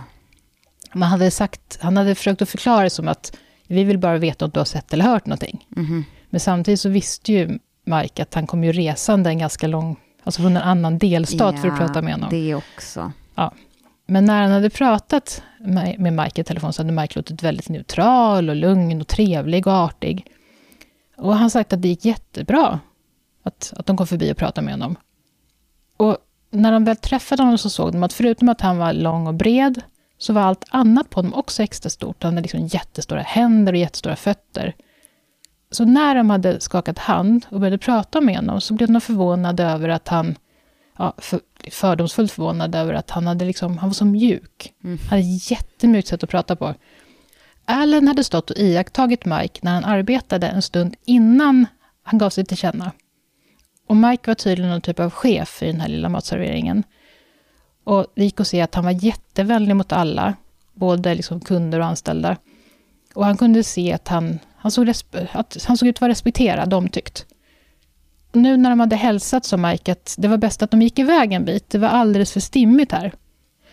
Man 0.92 1.08
hade 1.08 1.30
sagt, 1.30 1.78
han 1.80 1.96
hade 1.96 2.14
försökt 2.14 2.42
att 2.42 2.48
förklara 2.48 2.82
det 2.82 2.90
som 2.90 3.08
att 3.08 3.36
vi 3.72 3.84
vill 3.84 3.98
bara 3.98 4.18
veta 4.18 4.44
om 4.44 4.50
du 4.50 4.60
har 4.60 4.64
sett 4.64 4.92
eller 4.92 5.04
hört 5.04 5.26
någonting. 5.26 5.66
Mm. 5.76 6.04
Men 6.30 6.40
samtidigt 6.40 6.80
så 6.80 6.88
visste 6.88 7.32
ju 7.32 7.58
Mike 7.84 8.22
att 8.22 8.34
han 8.34 8.46
kom 8.46 8.64
ju 8.64 8.72
resande 8.72 9.30
en 9.30 9.38
ganska 9.38 9.66
lång, 9.66 9.96
alltså 10.22 10.42
från 10.42 10.56
en 10.56 10.62
annan 10.62 10.98
delstat 10.98 11.54
ja, 11.54 11.62
för 11.62 11.68
att 11.68 11.78
prata 11.78 12.02
med 12.02 12.14
honom. 12.14 12.30
det 12.30 12.54
också. 12.54 13.12
Ja. 13.34 13.52
Men 14.06 14.24
när 14.24 14.42
han 14.42 14.50
hade 14.50 14.70
pratat 14.70 15.42
med 15.98 16.12
Mike 16.12 16.40
i 16.40 16.44
telefon 16.44 16.72
så 16.72 16.82
hade 16.82 16.92
Mike 16.92 17.18
låtit 17.18 17.42
väldigt 17.42 17.68
neutral 17.68 18.50
och 18.50 18.56
lugn 18.56 19.00
och 19.00 19.08
trevlig 19.08 19.66
och 19.66 19.72
artig. 19.72 20.26
Och 21.16 21.36
han 21.36 21.50
sagt 21.50 21.72
att 21.72 21.82
det 21.82 21.88
gick 21.88 22.04
jättebra 22.04 22.80
att, 23.42 23.72
att 23.76 23.86
de 23.86 23.96
kom 23.96 24.06
förbi 24.06 24.32
och 24.32 24.36
pratade 24.36 24.64
med 24.64 24.74
honom. 24.74 24.96
Och 25.96 26.16
när 26.50 26.72
de 26.72 26.84
väl 26.84 26.96
träffade 26.96 27.42
honom 27.42 27.58
så 27.58 27.70
såg 27.70 27.92
de 27.92 28.02
att 28.02 28.12
förutom 28.12 28.48
att 28.48 28.60
han 28.60 28.78
var 28.78 28.92
lång 28.92 29.26
och 29.26 29.34
bred, 29.34 29.80
så 30.22 30.32
var 30.32 30.42
allt 30.42 30.64
annat 30.70 31.10
på 31.10 31.18
honom 31.18 31.34
också 31.34 31.62
extra 31.62 31.90
stort. 31.90 32.22
Han 32.22 32.32
hade 32.32 32.42
liksom 32.42 32.66
jättestora 32.66 33.20
händer 33.20 33.72
och 33.72 33.78
jättestora 33.78 34.16
fötter. 34.16 34.74
Så 35.70 35.84
när 35.84 36.14
de 36.14 36.30
hade 36.30 36.60
skakat 36.60 36.98
hand 36.98 37.46
och 37.48 37.60
började 37.60 37.78
prata 37.78 38.20
med 38.20 38.36
honom 38.36 38.60
så 38.60 38.74
blev 38.74 38.92
de 38.92 39.00
förvånade 39.00 39.62
över 39.62 39.88
att 39.88 40.08
han, 40.08 40.38
ja, 40.98 41.14
för, 41.18 41.40
fördomsfullt 41.70 42.32
förvånade 42.32 42.78
över 42.78 42.94
att 42.94 43.10
han, 43.10 43.26
hade 43.26 43.44
liksom, 43.44 43.78
han 43.78 43.88
var 43.88 43.94
så 43.94 44.04
mjuk. 44.04 44.72
Mm. 44.84 44.98
Han 44.98 45.08
hade 45.08 45.22
jättemjukt 45.22 46.08
sätt 46.08 46.22
att 46.22 46.30
prata 46.30 46.56
på. 46.56 46.74
Allen 47.64 48.08
hade 48.08 48.24
stått 48.24 48.50
och 48.50 48.56
iakttagit 48.56 49.24
Mike 49.24 49.60
när 49.62 49.74
han 49.74 49.84
arbetade 49.84 50.46
en 50.48 50.62
stund 50.62 50.94
innan 51.04 51.66
han 52.02 52.18
gav 52.18 52.30
sig 52.30 52.44
till 52.44 52.56
känna. 52.56 52.92
Och 53.88 53.96
Mike 53.96 54.30
var 54.30 54.34
tydligen 54.34 54.70
någon 54.70 54.80
typ 54.80 55.00
av 55.00 55.10
chef 55.10 55.62
i 55.62 55.66
den 55.66 55.80
här 55.80 55.88
lilla 55.88 56.08
matserveringen. 56.08 56.84
Och 57.84 58.06
det 58.14 58.24
gick 58.24 58.40
att 58.40 58.46
se 58.46 58.60
att 58.60 58.74
han 58.74 58.84
var 58.84 59.04
jättevänlig 59.04 59.76
mot 59.76 59.92
alla, 59.92 60.34
både 60.72 61.14
liksom 61.14 61.40
kunder 61.40 61.80
och 61.80 61.86
anställda. 61.86 62.36
Och 63.14 63.24
han 63.24 63.36
kunde 63.36 63.64
se 63.64 63.92
att 63.92 64.08
han, 64.08 64.38
han, 64.56 64.70
såg, 64.70 64.92
att 65.32 65.64
han 65.64 65.76
såg 65.76 65.88
ut 65.88 65.96
att 65.96 66.00
vara 66.00 66.10
respekterad, 66.10 66.74
omtyckt. 66.74 67.26
Nu 68.32 68.56
när 68.56 68.70
de 68.70 68.80
hade 68.80 68.96
hälsat 68.96 69.44
sa 69.44 69.56
Mike 69.56 69.92
att 69.92 70.14
det 70.18 70.28
var 70.28 70.36
bäst 70.36 70.62
att 70.62 70.70
de 70.70 70.82
gick 70.82 70.98
iväg 70.98 71.32
en 71.32 71.44
bit, 71.44 71.70
det 71.70 71.78
var 71.78 71.88
alldeles 71.88 72.32
för 72.32 72.40
stimmigt 72.40 72.92
här. 72.92 73.12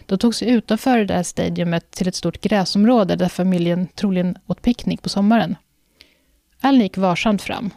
De 0.06 0.18
tog 0.18 0.36
sig 0.36 0.50
utanför 0.50 0.98
det 0.98 1.06
där 1.06 1.24
stadiumet 1.24 1.92
till 1.92 2.08
ett 2.08 2.16
stort 2.16 2.42
gräsområde 2.42 3.16
där 3.16 3.30
familjen 3.30 3.88
troligen 3.88 4.38
åt 4.48 4.62
picknick 4.62 5.02
på 5.02 5.10
sommaren. 5.10 5.56
Allen 6.62 6.82
gick 6.82 6.98
varsamt 6.98 7.42
fram, 7.42 7.70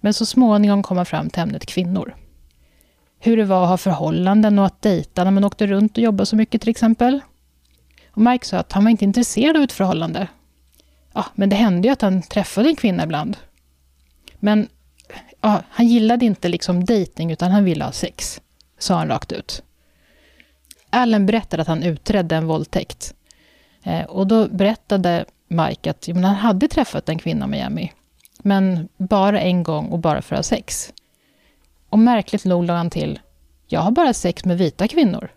men 0.00 0.14
så 0.14 0.26
småningom 0.26 0.82
kom 0.82 0.96
han 0.96 1.06
fram 1.06 1.30
till 1.30 1.42
ämnet 1.42 1.66
kvinnor. 1.66 2.14
Hur 3.22 3.36
det 3.36 3.44
var 3.44 3.62
att 3.62 3.68
ha 3.68 3.76
förhållanden 3.76 4.58
och 4.58 4.66
att 4.66 4.82
dejta 4.82 5.24
när 5.24 5.30
man 5.30 5.44
åkte 5.44 5.66
runt 5.66 5.96
och 5.96 6.02
jobbade 6.02 6.26
så 6.26 6.36
mycket 6.36 6.60
till 6.60 6.70
exempel. 6.70 7.20
Och 8.10 8.22
Mike 8.22 8.46
sa 8.46 8.58
att 8.58 8.72
han 8.72 8.84
var 8.84 8.90
inte 8.90 9.04
intresserad 9.04 9.56
av 9.56 9.62
ett 9.62 9.72
förhållande. 9.72 10.28
Ja, 11.12 11.26
men 11.34 11.48
det 11.48 11.56
hände 11.56 11.88
ju 11.88 11.92
att 11.92 12.02
han 12.02 12.22
träffade 12.22 12.68
en 12.68 12.76
kvinna 12.76 13.04
ibland. 13.04 13.36
Men 14.38 14.68
ja, 15.40 15.62
han 15.68 15.86
gillade 15.86 16.24
inte 16.24 16.48
liksom 16.48 16.84
dejting 16.84 17.32
utan 17.32 17.50
han 17.50 17.64
ville 17.64 17.84
ha 17.84 17.92
sex, 17.92 18.40
sa 18.78 18.94
han 18.94 19.08
rakt 19.08 19.32
ut. 19.32 19.62
Allen 20.90 21.26
berättade 21.26 21.62
att 21.62 21.68
han 21.68 21.82
utredde 21.82 22.36
en 22.36 22.46
våldtäkt. 22.46 23.14
Eh, 23.82 24.04
och 24.04 24.26
då 24.26 24.48
berättade 24.48 25.24
Mike 25.48 25.90
att 25.90 26.08
men 26.08 26.24
han 26.24 26.34
hade 26.34 26.68
träffat 26.68 27.08
en 27.08 27.18
kvinna 27.18 27.46
i 27.46 27.48
Miami. 27.48 27.92
Men 28.38 28.88
bara 28.96 29.40
en 29.40 29.62
gång 29.62 29.86
och 29.86 29.98
bara 29.98 30.22
för 30.22 30.36
att 30.36 30.38
ha 30.38 30.42
sex. 30.42 30.92
Och 31.90 31.98
märkligt 31.98 32.44
nog 32.44 32.64
lade 32.64 32.78
han 32.78 32.90
till, 32.90 33.20
jag 33.66 33.80
har 33.80 33.90
bara 33.90 34.12
sex 34.12 34.44
med 34.44 34.58
vita 34.58 34.88
kvinnor. 34.88 35.28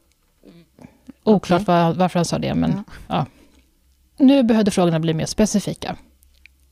Oklart 1.24 1.62
okay. 1.62 1.76
var, 1.76 1.94
varför 1.94 2.20
han 2.20 2.26
sa 2.26 2.40
det, 2.40 2.56
men 2.56 2.72
ja. 2.88 2.94
ja. 3.08 3.26
Nu 4.18 4.44
behövde 4.44 4.72
frågorna 4.72 5.00
bli 5.00 5.14
mer 5.14 5.26
specifika. 5.26 5.96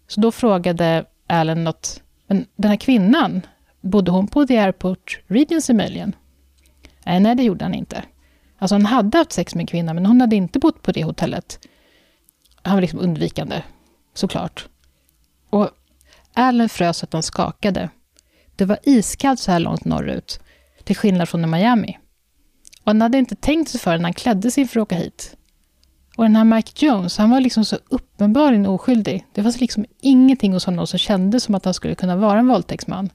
Så 0.08 0.22
då 0.22 0.32
frågade 0.32 1.06
Allen 1.28 1.64
något, 1.64 2.02
men 2.28 2.46
den 2.56 2.70
här 2.70 2.78
kvinnan, 2.78 3.42
bodde 3.82 4.12
hon 4.12 4.28
på 4.28 4.48
The 4.48 4.58
Airport 4.58 5.20
Regency 5.28 5.74
möjligen? 5.74 6.16
Nej, 7.06 7.20
nej, 7.20 7.36
det 7.36 7.44
gjorde 7.44 7.66
han 7.66 7.74
inte. 7.74 8.04
Alltså 8.58 8.76
han 8.76 8.86
hade 8.86 9.18
haft 9.18 9.32
sex 9.32 9.56
med 9.56 9.64
en 9.64 9.68
kvinna, 9.68 9.94
men 9.94 10.06
hon 10.06 10.22
hade 10.22 10.36
inte 10.36 10.60
bott 10.60 10.82
på 10.82 10.92
det 10.92 11.04
hotellet. 11.04 11.60
Han 12.62 12.74
var 12.74 12.82
liksom 12.82 13.00
undvikande, 13.00 13.64
såklart. 14.14 14.68
Och 15.50 15.70
Allen 16.34 16.70
frös 16.70 17.04
att 17.04 17.14
han 17.14 17.24
skakade. 17.24 17.90
Det 18.62 18.66
var 18.66 18.80
iskallt 18.84 19.40
så 19.40 19.52
här 19.52 19.60
långt 19.60 19.86
norrut, 19.86 20.40
till 20.84 20.96
skillnad 20.96 21.30
från 21.30 21.44
i 21.44 21.48
Miami. 21.48 21.98
Och 22.84 22.88
han 22.88 23.02
hade 23.02 23.18
inte 23.18 23.36
tänkt 23.36 23.70
sig 23.70 23.80
för 23.80 23.98
när 23.98 24.04
han 24.04 24.14
klädde 24.14 24.52
sig 24.52 24.68
för 24.68 24.80
att 24.80 24.84
åka 24.84 24.96
hit. 24.96 25.36
Och 26.18 26.24
den 26.24 26.36
här 26.36 26.44
Mike 26.44 26.86
Jones, 26.86 27.18
han 27.18 27.30
var 27.30 27.40
liksom 27.40 27.66
så 27.66 27.78
uppenbarligen 27.90 28.66
oskyldig. 28.66 29.26
Det 29.34 29.44
fanns 29.44 29.60
liksom 29.60 29.86
ingenting 30.02 30.54
hos 30.54 30.66
honom 30.66 30.88
som 30.88 31.00
kändes 31.00 31.44
som 31.44 31.56
att 31.56 31.66
han 31.66 31.74
skulle 31.74 31.96
kunna 31.96 32.16
vara 32.16 32.40
en 32.40 32.48
våldtäktsman. 32.48 33.10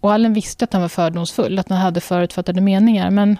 Och 0.00 0.12
Allen 0.12 0.32
visste 0.32 0.64
att 0.64 0.72
han 0.72 0.82
var 0.82 0.88
fördomsfull, 0.88 1.58
att 1.58 1.68
han 1.68 1.78
hade 1.78 2.00
förutfattade 2.00 2.60
meningar, 2.60 3.10
men 3.10 3.38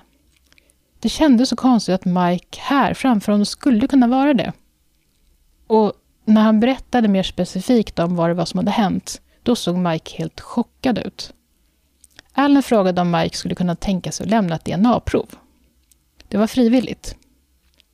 det 1.01 1.09
kändes 1.09 1.49
så 1.49 1.57
konstigt 1.57 1.95
att 1.95 2.05
Mike 2.05 2.59
här 2.61 2.95
framför 2.95 3.33
honom 3.33 3.47
skulle 3.47 3.89
kunna 3.89 4.07
vara 4.07 4.35
det. 4.35 4.53
Och 5.67 5.93
när 6.25 6.43
han 6.43 6.61
berättade 6.61 7.09
mer 7.09 7.23
specifikt 7.23 7.99
om 7.99 8.17
vad 8.17 8.31
det 8.31 8.35
var 8.35 8.45
som 8.45 8.59
hade 8.59 8.71
hänt, 8.71 9.21
då 9.45 9.57
såg 9.57 9.77
Mike 9.77 10.17
helt 10.17 10.41
chockad 10.41 10.99
ut. 10.99 11.33
Allen 12.33 12.63
frågade 12.63 13.01
om 13.01 13.11
Mike 13.11 13.37
skulle 13.37 13.55
kunna 13.55 13.77
tänka 13.77 14.13
sig 14.13 14.25
att 14.25 14.31
lämna 14.31 14.55
ett 14.55 14.65
DNA-prov. 14.65 15.27
Det 16.29 16.37
var 16.37 16.47
frivilligt. 16.47 17.17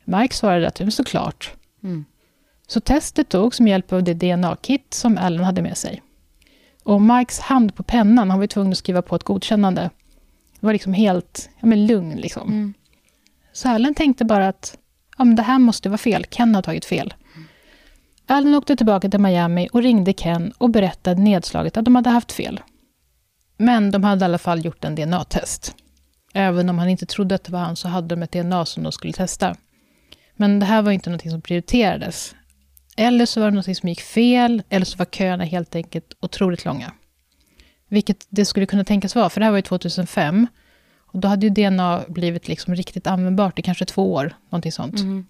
Mike 0.05 0.35
svarade 0.35 0.69
att 0.69 0.75
det 0.75 0.85
var 0.85 0.91
såklart. 0.91 1.53
Mm. 1.83 2.05
Så 2.67 2.81
testet 2.81 3.29
togs 3.29 3.61
med 3.61 3.71
hjälp 3.71 3.93
av 3.93 4.03
det 4.03 4.15
DNA-kit 4.15 4.95
som 4.95 5.19
Allen 5.19 5.45
hade 5.45 5.63
med 5.63 5.77
sig. 5.77 6.03
Och 6.83 7.03
Mikes 7.03 7.41
hand 7.41 7.75
på 7.75 7.83
pennan, 7.83 8.31
han 8.31 8.39
var 8.39 8.47
tvungen 8.47 8.73
att 8.73 8.79
skriva 8.79 9.03
på 9.03 9.17
ett 9.17 9.25
godkännande, 9.25 9.91
var 10.61 10.73
liksom 10.73 10.93
helt 10.93 11.51
ja, 11.61 11.67
men 11.67 11.87
lugn. 11.87 12.17
Liksom. 12.17 12.49
Mm. 12.49 12.75
Så 13.53 13.69
Allen 13.69 13.95
tänkte 13.95 14.25
bara 14.25 14.49
att 14.49 14.79
ja, 15.19 15.25
men 15.25 15.37
det 15.37 15.43
här 15.43 15.59
måste 15.59 15.89
vara 15.89 15.99
fel, 15.99 16.25
Ken 16.25 16.55
har 16.55 16.63
tagit 16.63 16.85
fel. 16.85 17.15
Allen 18.31 18.55
åkte 18.55 18.77
tillbaka 18.77 19.09
till 19.09 19.21
Miami 19.21 19.69
och 19.73 19.83
ringde 19.83 20.13
Ken 20.13 20.53
och 20.59 20.71
berättade 20.71 21.23
nedslaget 21.23 21.77
att 21.77 21.85
de 21.85 21.95
hade 21.95 22.11
haft 22.11 22.33
fel. 22.33 22.61
Men 23.57 23.91
de 23.91 24.05
hade 24.05 24.23
i 24.23 24.25
alla 24.25 24.39
fall 24.39 24.65
gjort 24.65 24.85
en 24.85 24.95
DNA-test. 24.95 25.75
Även 26.35 26.69
om 26.69 26.79
han 26.79 26.89
inte 26.89 27.07
trodde 27.07 27.35
att 27.35 27.45
det 27.45 27.53
var 27.53 27.61
han 27.61 27.77
så 27.77 27.89
hade 27.89 28.09
de 28.09 28.23
ett 28.23 28.33
DNA 28.33 28.67
som 28.67 28.83
de 28.83 28.93
skulle 28.93 29.13
testa. 29.13 29.57
Men 30.37 30.59
det 30.59 30.67
här 30.67 30.83
var 30.83 30.93
inte 30.93 31.11
något 31.11 31.31
som 31.31 31.43
prioriterades. 31.43 32.35
Eller 32.97 33.27
så 33.27 33.41
var 33.41 33.51
det 33.51 33.57
något 33.57 33.77
som 33.77 33.89
gick 33.89 34.01
fel, 34.01 34.63
eller 34.69 34.87
så 34.87 34.99
var 34.99 35.05
köerna 35.05 35.45
helt 35.45 35.75
enkelt 35.75 36.17
otroligt 36.21 36.65
långa. 36.65 36.93
Vilket 37.89 38.27
det 38.29 38.45
skulle 38.45 38.67
kunna 38.67 38.85
tänkas 38.85 39.15
vara, 39.15 39.31
för 39.31 39.41
det 39.41 39.45
här 39.45 39.51
var 39.51 39.59
ju 39.59 39.63
2005. 39.63 40.47
Och 40.99 41.21
då 41.21 41.29
hade 41.29 41.47
ju 41.47 41.51
DNA 41.51 42.03
blivit 42.09 42.49
liksom 42.49 42.75
riktigt 42.75 43.07
användbart 43.07 43.59
i 43.59 43.63
kanske 43.63 43.85
två 43.85 44.13
år, 44.13 44.35
någonting 44.51 44.73
sånt. 44.73 45.01
Mm. 45.01 45.27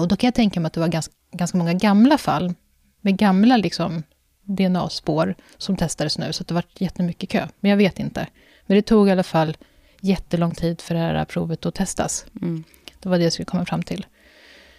Och 0.00 0.08
då 0.08 0.16
kan 0.16 0.28
jag 0.28 0.34
tänka 0.34 0.60
mig 0.60 0.66
att 0.66 0.72
det 0.72 0.80
var 0.80 0.88
ganska, 0.88 1.14
ganska 1.32 1.58
många 1.58 1.74
gamla 1.74 2.18
fall, 2.18 2.54
med 3.00 3.16
gamla 3.16 3.56
liksom 3.56 4.02
DNA-spår 4.42 5.34
som 5.58 5.76
testades 5.76 6.18
nu, 6.18 6.32
så 6.32 6.44
det 6.44 6.54
var 6.54 6.64
jättemycket 6.78 7.30
kö. 7.30 7.48
Men 7.60 7.70
jag 7.70 7.76
vet 7.76 7.98
inte. 7.98 8.26
Men 8.66 8.76
det 8.76 8.82
tog 8.82 9.08
i 9.08 9.10
alla 9.10 9.22
fall 9.22 9.56
jättelång 10.00 10.54
tid 10.54 10.80
för 10.80 10.94
det 10.94 11.00
här 11.00 11.24
provet 11.24 11.66
att 11.66 11.74
testas. 11.74 12.26
Mm. 12.42 12.64
Det 13.00 13.08
var 13.08 13.18
det 13.18 13.24
jag 13.24 13.32
skulle 13.32 13.46
komma 13.46 13.64
fram 13.64 13.82
till. 13.82 14.06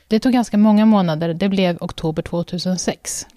Det 0.07 0.19
tog 0.19 0.33
ganska 0.33 0.57
många 0.57 0.85
månader, 0.85 1.33
det 1.33 1.49
blev 1.49 1.77
oktober 1.81 2.21
2006. 2.21 3.27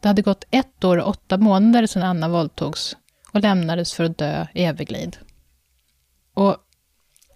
Det 0.00 0.08
hade 0.08 0.22
gått 0.22 0.44
ett 0.50 0.84
år 0.84 0.96
och 0.96 1.08
åtta 1.08 1.38
månader 1.38 1.86
sedan 1.86 2.02
Anna 2.02 2.28
våldtogs 2.28 2.96
och 3.32 3.40
lämnades 3.40 3.94
för 3.94 4.04
att 4.04 4.18
dö 4.18 4.46
i 4.54 4.64
Everglade. 4.64 5.18
Och 6.34 6.56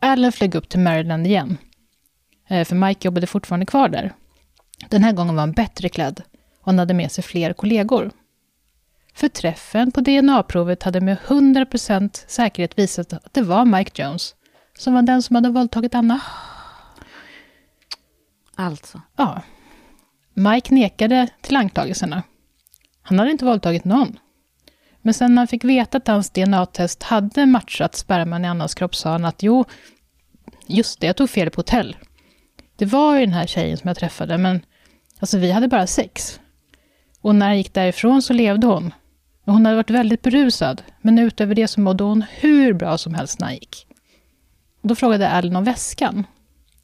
Allen 0.01 0.33
flög 0.33 0.55
upp 0.55 0.69
till 0.69 0.81
Maryland 0.81 1.27
igen. 1.27 1.57
Eh, 2.49 2.65
för 2.65 2.77
Mike 2.77 3.09
jobbade 3.09 3.27
fortfarande 3.27 3.67
kvar 3.67 3.89
där. 3.89 4.13
Den 4.89 5.05
här 5.05 5.13
gången 5.13 5.35
var 5.35 5.43
han 5.43 5.53
bättre 5.53 5.89
klädd 5.89 6.23
och 6.61 6.67
han 6.67 6.79
hade 6.79 6.95
med 6.95 7.13
sig 7.13 7.25
fler 7.25 7.53
kollegor. 7.53 8.11
För 9.15 9.29
träffen 9.29 9.93
på 9.93 10.01
DNA-provet 10.01 10.83
hade 10.83 11.01
med 11.01 11.19
100% 11.19 12.25
säkerhet 12.27 12.79
visat 12.79 13.13
att 13.13 13.35
det 13.35 13.43
var 13.43 13.65
Mike 13.65 14.03
Jones 14.03 14.35
som 14.79 14.95
var 14.95 15.03
den 15.03 15.23
som 15.23 15.37
hade 15.37 15.49
våldtagit 15.49 15.95
Anna. 15.95 16.21
Alltså? 18.55 19.01
Ja. 19.17 19.43
Mike 20.35 20.75
nekade 20.75 21.29
till 21.41 21.57
anklagelserna. 21.57 22.23
Han 23.03 23.19
hade 23.19 23.31
inte 23.31 23.45
våldtagit 23.45 23.85
någon. 23.85 24.19
Men 25.03 25.15
sen 25.15 25.35
när 25.35 25.41
han 25.41 25.49
fick 25.49 25.65
veta 25.65 25.99
att 25.99 26.09
hans 26.09 26.31
DNA-test 26.31 27.03
hade 27.03 27.47
matchat 27.47 27.95
sperman 27.95 28.45
i 28.45 28.49
Annas 28.49 28.75
kropp 28.75 28.97
sa 28.97 29.11
han 29.11 29.25
att 29.25 29.43
jo, 29.43 29.65
just 30.67 31.01
det, 31.01 31.07
jag 31.07 31.17
tog 31.17 31.31
fel 31.31 31.51
på 31.51 31.59
hotell. 31.59 31.97
Det 32.79 32.87
var 32.87 33.15
ju 33.15 33.21
den 33.21 33.35
här 33.35 33.47
tjejen 33.47 33.77
som 33.77 33.89
jag 33.89 33.97
träffade, 33.97 34.39
men 34.39 34.61
alltså 35.19 35.39
vi 35.39 35.51
hade 35.51 35.69
bara 35.69 35.87
sex. 35.87 36.41
Och 37.21 37.35
när 37.35 37.47
han 37.47 37.57
gick 37.57 37.75
därifrån 37.75 38.23
så 38.23 38.33
levde 38.33 38.67
hon. 38.67 38.95
hon 39.45 39.67
hade 39.67 39.77
varit 39.77 39.91
väldigt 39.91 40.23
berusad, 40.23 40.83
men 41.01 41.19
utöver 41.19 41.55
det 41.55 41.69
så 41.69 41.81
mådde 41.81 42.05
hon 42.05 42.25
hur 42.31 42.73
bra 42.73 42.99
som 42.99 43.15
helst 43.15 43.41
när 43.41 43.47
han 43.47 43.55
gick. 43.55 43.87
då 44.83 44.95
frågade 44.95 45.29
Allen 45.29 45.57
om 45.57 45.65
väskan. 45.65 46.27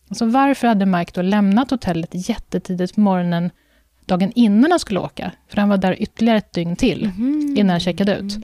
Alltså 0.09 0.26
varför 0.26 0.68
hade 0.68 0.87
Mike 0.87 1.12
då 1.14 1.22
lämnat 1.22 1.70
hotellet 1.70 2.28
jättetidigt 2.28 2.94
på 2.94 3.00
morgonen 3.00 3.50
dagen 4.07 4.33
innan 4.35 4.70
han 4.70 4.80
skulle 4.80 5.00
åka? 5.00 5.33
För 5.48 5.57
han 5.57 5.68
var 5.68 5.76
där 5.76 6.02
ytterligare 6.02 6.38
ett 6.38 6.52
dygn 6.52 6.76
till 6.76 7.04
mm. 7.04 7.54
innan 7.57 7.70
han 7.70 7.80
checkade 7.80 8.16
ut. 8.16 8.37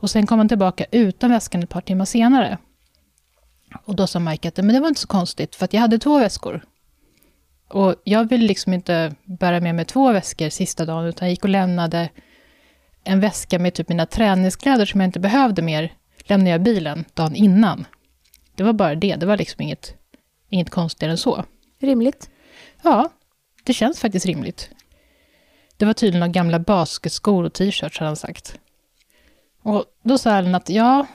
Och 0.00 0.10
sen 0.10 0.26
kom 0.26 0.38
han 0.38 0.48
tillbaka 0.48 0.84
utan 0.90 1.30
väskan 1.30 1.62
ett 1.62 1.68
par 1.68 1.80
timmar 1.80 2.04
senare. 2.04 2.58
Och 3.84 3.96
då 3.96 4.06
sa 4.06 4.18
Mike 4.18 4.48
att 4.48 4.56
men 4.56 4.68
det 4.68 4.80
var 4.80 4.88
inte 4.88 5.00
så 5.00 5.08
konstigt, 5.08 5.56
för 5.56 5.68
jag 5.70 5.80
hade 5.80 5.98
två 5.98 6.18
väskor. 6.18 6.64
Och 7.68 7.94
jag 8.04 8.28
ville 8.28 8.46
liksom 8.46 8.72
inte 8.72 9.14
bära 9.24 9.60
med 9.60 9.74
mig 9.74 9.84
två 9.84 10.12
väskor 10.12 10.48
sista 10.48 10.84
dagen, 10.84 11.06
utan 11.06 11.28
jag 11.28 11.32
gick 11.32 11.44
och 11.44 11.50
lämnade 11.50 12.08
en 13.04 13.20
väska 13.20 13.58
med 13.58 13.74
typ 13.74 13.88
mina 13.88 14.06
träningskläder 14.06 14.86
som 14.86 15.00
jag 15.00 15.08
inte 15.08 15.20
behövde 15.20 15.62
mer, 15.62 15.92
lämnade 16.24 16.50
jag 16.50 16.62
bilen 16.62 17.04
dagen 17.14 17.34
innan. 17.34 17.86
Det 18.54 18.62
var 18.62 18.72
bara 18.72 18.94
det, 18.94 19.16
det 19.16 19.26
var 19.26 19.36
liksom 19.36 19.62
inget 19.62 19.98
Inget 20.48 20.70
konstigare 20.70 21.12
än 21.12 21.18
så. 21.18 21.44
Rimligt. 21.78 22.30
Ja, 22.82 23.10
det 23.64 23.72
känns 23.72 24.00
faktiskt 24.00 24.26
rimligt. 24.26 24.70
Det 25.76 25.84
var 25.84 25.92
tydligen 25.92 26.20
några 26.20 26.32
gamla 26.32 26.58
basketskor 26.58 27.44
och 27.44 27.52
t-shirts, 27.52 27.98
hade 27.98 28.08
han 28.08 28.16
sagt. 28.16 28.58
Och 29.62 29.84
då 30.02 30.18
sa 30.18 30.36
Ellen 30.36 30.54
att 30.54 30.68
ja, 30.68 31.06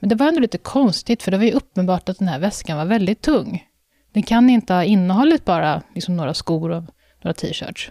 men 0.00 0.08
det 0.08 0.14
var 0.14 0.28
ändå 0.28 0.40
lite 0.40 0.58
konstigt, 0.58 1.22
för 1.22 1.30
det 1.30 1.36
var 1.36 1.44
ju 1.44 1.52
uppenbart 1.52 2.08
att 2.08 2.18
den 2.18 2.28
här 2.28 2.38
väskan 2.38 2.76
var 2.76 2.84
väldigt 2.84 3.20
tung. 3.20 3.66
Den 4.12 4.22
kan 4.22 4.50
inte 4.50 4.74
ha 4.74 4.84
innehållit 4.84 5.44
bara 5.44 5.82
liksom 5.94 6.16
några 6.16 6.34
skor 6.34 6.70
och 6.70 6.84
några 7.22 7.34
t-shirts. 7.34 7.90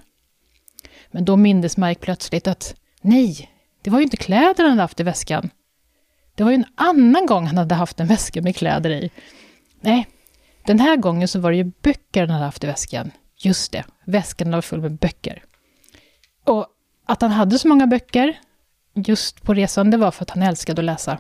Men 1.12 1.26
då 1.26 1.38
mindes 1.38 1.78
Mike 1.78 2.02
plötsligt 2.02 2.48
att 2.48 2.76
nej, 3.02 3.50
det 3.82 3.90
var 3.90 4.00
ju 4.00 4.04
inte 4.04 4.18
kläder 4.18 4.64
han 4.64 4.72
hade 4.72 4.82
haft 4.82 5.00
i 5.00 5.04
väskan. 5.04 5.50
Det 6.36 6.44
var 6.44 6.52
ju 6.52 6.56
en 6.56 6.66
annan 6.76 7.26
gång 7.26 7.46
han 7.46 7.58
hade 7.58 7.76
haft 7.76 8.00
en 8.00 8.08
väska 8.08 8.42
med 8.42 8.56
kläder 8.56 8.90
i. 8.90 9.12
Nej, 9.82 10.08
den 10.66 10.80
här 10.80 10.96
gången 10.96 11.28
så 11.28 11.40
var 11.40 11.52
det 11.52 11.58
ju 11.58 11.72
böcker 11.82 12.22
han 12.22 12.30
hade 12.30 12.46
haft 12.46 12.64
i 12.64 12.68
väskan. 12.68 13.12
Just 13.38 13.72
det, 13.72 13.84
väskan 14.06 14.52
var 14.52 14.62
full 14.62 14.82
med 14.82 14.98
böcker. 14.98 15.44
Och 16.46 16.68
att 17.06 17.22
han 17.22 17.32
hade 17.32 17.60
så 17.60 17.68
många 17.68 17.88
böcker 17.88 18.40
just 18.94 19.44
på 19.44 19.54
resan, 19.54 19.92
det 19.92 19.98
var 19.98 20.12
för 20.12 20.24
att 20.24 20.30
han 20.30 20.44
älskade 20.44 20.82
att 20.82 20.86
läsa. 20.86 21.18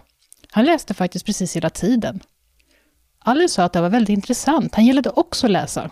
Han 0.51 0.65
läste 0.65 0.93
faktiskt 0.93 1.25
precis 1.25 1.55
hela 1.55 1.69
tiden. 1.69 2.19
Alice 3.19 3.53
sa 3.53 3.63
att 3.63 3.73
det 3.73 3.81
var 3.81 3.89
väldigt 3.89 4.13
intressant. 4.13 4.75
Han 4.75 4.85
gillade 4.85 5.09
också 5.09 5.47
att 5.47 5.51
läsa. 5.51 5.91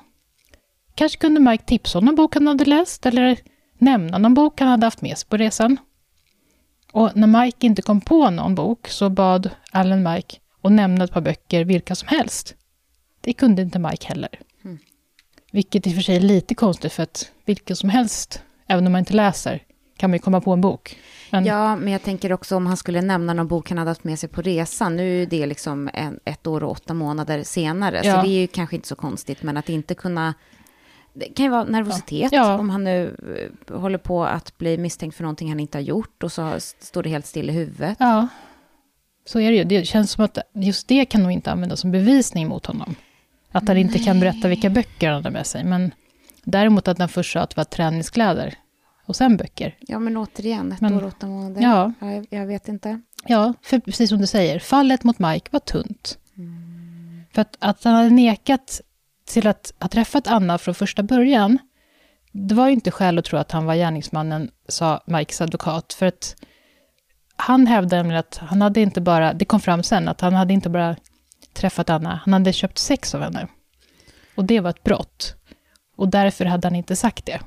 Kanske 0.95 1.17
kunde 1.17 1.39
Mike 1.39 1.63
tipsa 1.63 1.97
om 1.99 2.05
någon 2.05 2.15
bok 2.15 2.33
han 2.33 2.47
hade 2.47 2.65
läst, 2.65 3.05
eller 3.05 3.39
nämna 3.77 4.17
någon 4.17 4.33
bok 4.33 4.59
han 4.59 4.69
hade 4.69 4.85
haft 4.85 5.01
med 5.01 5.17
sig 5.17 5.29
på 5.29 5.37
resan. 5.37 5.77
Och 6.91 7.11
när 7.15 7.27
Mike 7.27 7.67
inte 7.67 7.81
kom 7.81 8.01
på 8.01 8.29
någon 8.29 8.55
bok 8.55 8.87
så 8.87 9.09
bad 9.09 9.49
Allen 9.71 10.03
Mike 10.03 10.37
att 10.61 10.71
nämna 10.71 11.03
ett 11.03 11.11
par 11.11 11.21
böcker, 11.21 11.65
vilka 11.65 11.95
som 11.95 12.07
helst. 12.07 12.55
Det 13.21 13.33
kunde 13.33 13.61
inte 13.61 13.79
Mike 13.79 14.07
heller. 14.07 14.39
Mm. 14.63 14.77
Vilket 15.51 15.87
i 15.87 15.89
och 15.89 15.95
för 15.95 16.01
sig 16.01 16.15
är 16.15 16.19
lite 16.19 16.55
konstigt, 16.55 16.93
för 16.93 17.03
att 17.03 17.31
vilken 17.45 17.75
som 17.75 17.89
helst, 17.89 18.43
även 18.67 18.85
om 18.85 18.91
man 18.91 18.99
inte 18.99 19.13
läser, 19.13 19.63
kan 19.97 20.09
man 20.09 20.15
ju 20.15 20.19
komma 20.19 20.41
på 20.41 20.53
en 20.53 20.61
bok. 20.61 20.97
Men... 21.31 21.45
Ja, 21.45 21.75
men 21.75 21.93
jag 21.93 22.03
tänker 22.03 22.33
också 22.33 22.55
om 22.55 22.65
han 22.65 22.77
skulle 22.77 23.01
nämna 23.01 23.33
någon 23.33 23.47
bok 23.47 23.69
han 23.69 23.77
hade 23.77 23.89
haft 23.89 24.03
med 24.03 24.19
sig 24.19 24.29
på 24.29 24.41
resan. 24.41 24.95
Nu 24.95 25.21
är 25.21 25.25
det 25.25 25.45
liksom 25.45 25.89
en, 25.93 26.19
ett 26.25 26.47
år 26.47 26.63
och 26.63 26.71
åtta 26.71 26.93
månader 26.93 27.43
senare, 27.43 28.01
ja. 28.03 28.15
så 28.15 28.21
det 28.21 28.33
är 28.33 28.39
ju 28.39 28.47
kanske 28.47 28.75
inte 28.75 28.87
så 28.87 28.95
konstigt, 28.95 29.43
men 29.43 29.57
att 29.57 29.69
inte 29.69 29.95
kunna... 29.95 30.33
Det 31.13 31.25
kan 31.25 31.45
ju 31.45 31.51
vara 31.51 31.63
nervositet, 31.63 32.31
ja. 32.31 32.51
Ja. 32.51 32.59
om 32.59 32.69
han 32.69 32.83
nu 32.83 33.15
eh, 33.69 33.79
håller 33.79 33.97
på 33.97 34.25
att 34.25 34.57
bli 34.57 34.77
misstänkt 34.77 35.15
för 35.15 35.23
någonting 35.23 35.49
han 35.49 35.59
inte 35.59 35.77
har 35.77 35.83
gjort, 35.83 36.23
och 36.23 36.31
så 36.31 36.55
står 36.59 37.03
det 37.03 37.09
helt 37.09 37.25
still 37.25 37.49
i 37.49 37.53
huvudet. 37.53 37.97
Ja, 37.99 38.27
så 39.25 39.39
är 39.39 39.51
det 39.51 39.57
ju. 39.57 39.63
Det 39.63 39.87
känns 39.87 40.11
som 40.11 40.25
att 40.25 40.37
just 40.53 40.87
det 40.87 41.05
kan 41.05 41.23
nog 41.23 41.31
inte 41.31 41.51
användas 41.51 41.79
som 41.79 41.91
bevisning 41.91 42.47
mot 42.47 42.65
honom. 42.65 42.95
Att 43.51 43.67
han 43.67 43.77
inte 43.77 43.99
kan 43.99 44.19
berätta 44.19 44.47
vilka 44.47 44.69
böcker 44.69 45.07
han 45.07 45.15
hade 45.15 45.29
med 45.29 45.45
sig. 45.45 45.63
Men 45.63 45.91
däremot 46.43 46.87
att 46.87 46.99
han 46.99 47.09
först 47.09 47.33
sa 47.33 47.39
att 47.39 47.49
det 47.49 47.57
var 47.57 47.63
träningskläder. 47.63 48.53
Och 49.07 49.15
sen 49.15 49.37
böcker. 49.37 49.77
Ja, 49.79 49.99
men 49.99 50.17
återigen, 50.17 50.71
ett 50.71 50.81
men, 50.81 50.93
år, 50.93 51.05
åtta 51.05 51.27
månader. 51.27 51.61
Ja. 51.61 51.93
Jag, 51.99 52.27
jag, 52.29 52.45
vet 52.45 52.67
inte. 52.67 53.01
Ja, 53.25 53.53
för 53.61 53.79
precis 53.79 54.09
som 54.09 54.19
du 54.19 54.27
säger, 54.27 54.59
fallet 54.59 55.03
mot 55.03 55.19
Mike 55.19 55.49
var 55.51 55.59
tunt. 55.59 56.17
Mm. 56.37 57.23
För 57.33 57.41
att, 57.41 57.57
att 57.59 57.83
han 57.83 57.93
hade 57.93 58.09
nekat 58.09 58.81
till 59.25 59.47
att 59.47 59.73
ha 59.79 59.87
träffat 59.87 60.27
Anna 60.27 60.57
från 60.57 60.75
första 60.75 61.03
början, 61.03 61.57
det 62.31 62.55
var 62.55 62.67
ju 62.67 62.73
inte 62.73 62.91
skäl 62.91 63.17
att 63.17 63.25
tro 63.25 63.39
att 63.39 63.51
han 63.51 63.65
var 63.65 63.75
gärningsmannen, 63.75 64.51
sa 64.67 65.01
Mikes 65.05 65.41
advokat, 65.41 65.93
för 65.93 66.05
att 66.05 66.35
han 67.35 67.67
hävdade 67.67 68.19
att 68.19 68.37
han 68.37 68.61
hade 68.61 68.81
inte 68.81 69.01
bara, 69.01 69.33
det 69.33 69.45
kom 69.45 69.59
fram 69.59 69.83
sen, 69.83 70.07
att 70.07 70.21
han 70.21 70.33
hade 70.33 70.53
inte 70.53 70.69
bara 70.69 70.95
träffat 71.53 71.89
Anna, 71.89 72.21
han 72.23 72.33
hade 72.33 72.53
köpt 72.53 72.77
sex 72.77 73.15
av 73.15 73.21
henne. 73.21 73.47
Och 74.35 74.45
det 74.45 74.59
var 74.59 74.69
ett 74.69 74.83
brott. 74.83 75.35
Och 75.97 76.09
därför 76.09 76.45
hade 76.45 76.67
han 76.67 76.75
inte 76.75 76.95
sagt 76.95 77.25
det. 77.25 77.39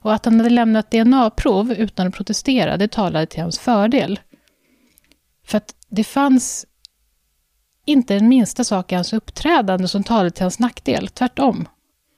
Och 0.00 0.14
att 0.14 0.24
han 0.24 0.36
hade 0.36 0.50
lämnat 0.50 0.90
DNA-prov 0.90 1.72
utan 1.72 2.06
att 2.06 2.14
protestera, 2.14 2.76
det 2.76 2.88
talade 2.88 3.26
till 3.26 3.42
hans 3.42 3.58
fördel. 3.58 4.20
För 5.46 5.56
att 5.56 5.74
det 5.88 6.04
fanns 6.04 6.66
inte 7.84 8.14
den 8.14 8.28
minsta 8.28 8.64
sak 8.64 8.92
i 8.92 8.94
hans 8.94 9.12
uppträdande 9.12 9.88
som 9.88 10.04
talade 10.04 10.30
till 10.30 10.44
hans 10.44 10.58
nackdel, 10.58 11.08
tvärtom. 11.08 11.68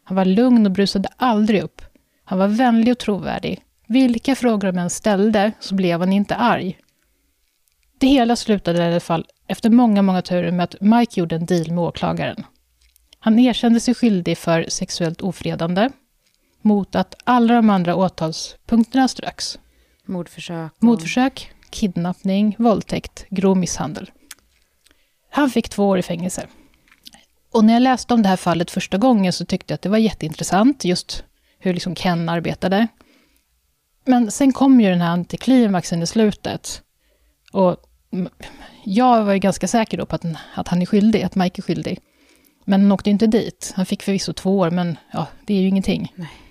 Han 0.05 0.17
var 0.17 0.25
lugn 0.25 0.67
och 0.67 0.73
brusade 0.73 1.09
aldrig 1.17 1.63
upp. 1.63 1.83
Han 2.25 2.39
var 2.39 2.49
vänlig 2.49 2.93
och 2.93 2.99
trovärdig. 2.99 3.63
Vilka 3.87 4.35
frågor 4.35 4.73
de 4.73 4.79
än 4.79 4.91
ställde 4.91 5.53
så 5.61 5.75
blev 5.75 6.01
han 6.01 6.13
inte 6.13 6.37
arg. 6.37 6.79
Det 7.99 8.07
hela 8.07 8.37
slutade 8.37 8.79
i 8.79 8.87
alla 8.87 9.01
fall 9.01 9.27
efter 9.49 9.71
många, 9.71 10.03
många 10.03 10.23
turer 10.23 10.53
med 10.53 10.65
att 10.65 10.81
Mike 10.81 11.21
gjorde 11.21 11.37
en 11.37 11.47
deal 11.47 11.73
med 11.73 11.79
åklagaren. 11.79 12.45
Han 13.19 13.39
erkände 13.39 13.81
sig 13.81 13.95
skyldig 13.95 14.39
för 14.39 14.67
sexuellt 14.69 15.21
ofredande 15.21 15.91
mot 16.67 16.95
att 16.95 17.15
alla 17.25 17.55
de 17.55 17.71
andra 17.71 17.97
åtalspunkterna 17.97 19.09
ströks. 19.09 19.59
Mordförsök. 20.07 20.73
Och... 20.77 20.83
Mordförsök, 20.83 21.51
kidnappning, 21.71 22.57
våldtäkt, 22.59 23.27
grov 23.31 23.57
misshandel. 23.57 24.11
Han 25.31 25.51
fick 25.51 25.69
två 25.69 25.89
år 25.89 25.99
i 25.99 26.03
fängelse. 26.03 26.47
Och 27.53 27.65
när 27.65 27.73
jag 27.73 27.83
läste 27.83 28.15
om 28.15 28.23
det 28.23 28.29
här 28.29 28.37
fallet 28.37 28.71
första 28.71 28.99
gången 28.99 29.33
så 29.33 29.45
tyckte 29.45 29.73
jag 29.73 29.75
att 29.75 29.83
det 29.83 29.89
var 29.89 29.99
jätteintressant, 29.99 30.85
just 30.85 31.25
hur 31.59 31.75
liksom 31.75 31.95
Ken 31.95 32.29
arbetade. 32.29 32.87
Men 34.05 34.31
sen 34.31 34.53
kom 34.53 34.81
ju 34.81 34.91
den 34.91 35.01
här 35.01 35.11
antiklimaxen 35.11 36.03
i 36.03 36.07
slutet. 36.07 36.83
Och 37.53 37.77
jag 38.85 39.25
var 39.25 39.33
ju 39.33 39.39
ganska 39.39 39.69
säker 39.69 39.99
då 39.99 40.07
på 40.07 40.15
att, 40.15 40.25
att 40.55 40.69
han 40.69 40.83
är 40.83 40.87
skyldig, 40.87 41.23
att 41.23 41.35
Mike 41.35 41.61
är 41.61 41.63
skyldig. 41.63 41.99
Men 42.65 42.81
han 42.81 42.93
åkte 42.93 43.11
inte 43.11 43.27
dit. 43.27 43.73
Han 43.77 43.87
fick 43.87 44.03
förvisso 44.03 44.33
två 44.33 44.59
år, 44.59 44.71
men 44.71 44.99
ja, 45.13 45.27
det 45.47 45.55
är 45.55 45.61
ju 45.61 45.69
ingenting. 45.69 46.13
Nej. 46.15 46.46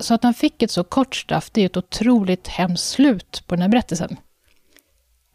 Så 0.00 0.14
att 0.14 0.22
han 0.22 0.34
fick 0.34 0.62
ett 0.62 0.70
så 0.70 0.84
kort 0.84 1.16
straff, 1.16 1.50
det 1.52 1.62
är 1.62 1.66
ett 1.66 1.76
otroligt 1.76 2.48
hemskt 2.48 2.88
slut 2.88 3.44
på 3.46 3.54
den 3.54 3.62
här 3.62 3.68
berättelsen. 3.68 4.16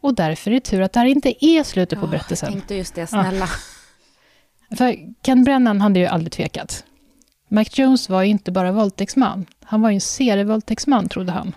Och 0.00 0.14
därför 0.14 0.50
är 0.50 0.54
det 0.54 0.60
tur 0.60 0.80
att 0.80 0.92
det 0.92 1.00
här 1.00 1.06
inte 1.06 1.44
är 1.44 1.64
slutet 1.64 2.00
på 2.00 2.06
berättelsen. 2.06 2.46
Jag 2.46 2.52
tänkte 2.52 2.74
just 2.74 2.94
det, 2.94 3.06
snälla. 3.06 3.48
Ja. 4.68 4.76
För 4.76 4.96
Ken 5.22 5.44
Brennan 5.44 5.80
hade 5.80 6.00
ju 6.00 6.06
aldrig 6.06 6.32
tvekat. 6.32 6.84
Mike 7.48 7.82
Jones 7.82 8.08
var 8.08 8.22
ju 8.22 8.28
inte 8.28 8.52
bara 8.52 8.72
våldtäktsman, 8.72 9.46
han 9.62 9.82
var 9.82 9.90
ju 9.90 9.94
en 9.94 10.00
serievåldtäktsman, 10.00 11.08
trodde 11.08 11.32
han. 11.32 11.54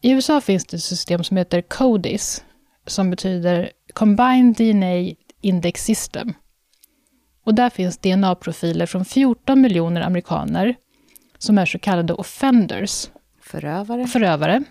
I 0.00 0.10
USA 0.10 0.40
finns 0.40 0.64
det 0.64 0.76
ett 0.76 0.82
system 0.82 1.24
som 1.24 1.36
heter 1.36 1.60
CODIS, 1.60 2.44
som 2.86 3.10
betyder 3.10 3.70
Combined 3.92 4.56
DNA 4.56 5.14
Index 5.40 5.84
System. 5.84 6.34
Och 7.44 7.54
där 7.54 7.70
finns 7.70 7.98
DNA-profiler 7.98 8.86
från 8.86 9.04
14 9.04 9.60
miljoner 9.60 10.00
amerikaner 10.00 10.74
som 11.38 11.58
är 11.58 11.66
så 11.66 11.78
kallade 11.78 12.12
offenders. 12.12 13.08
Förövare. 13.40 14.06
Förövare. 14.06 14.64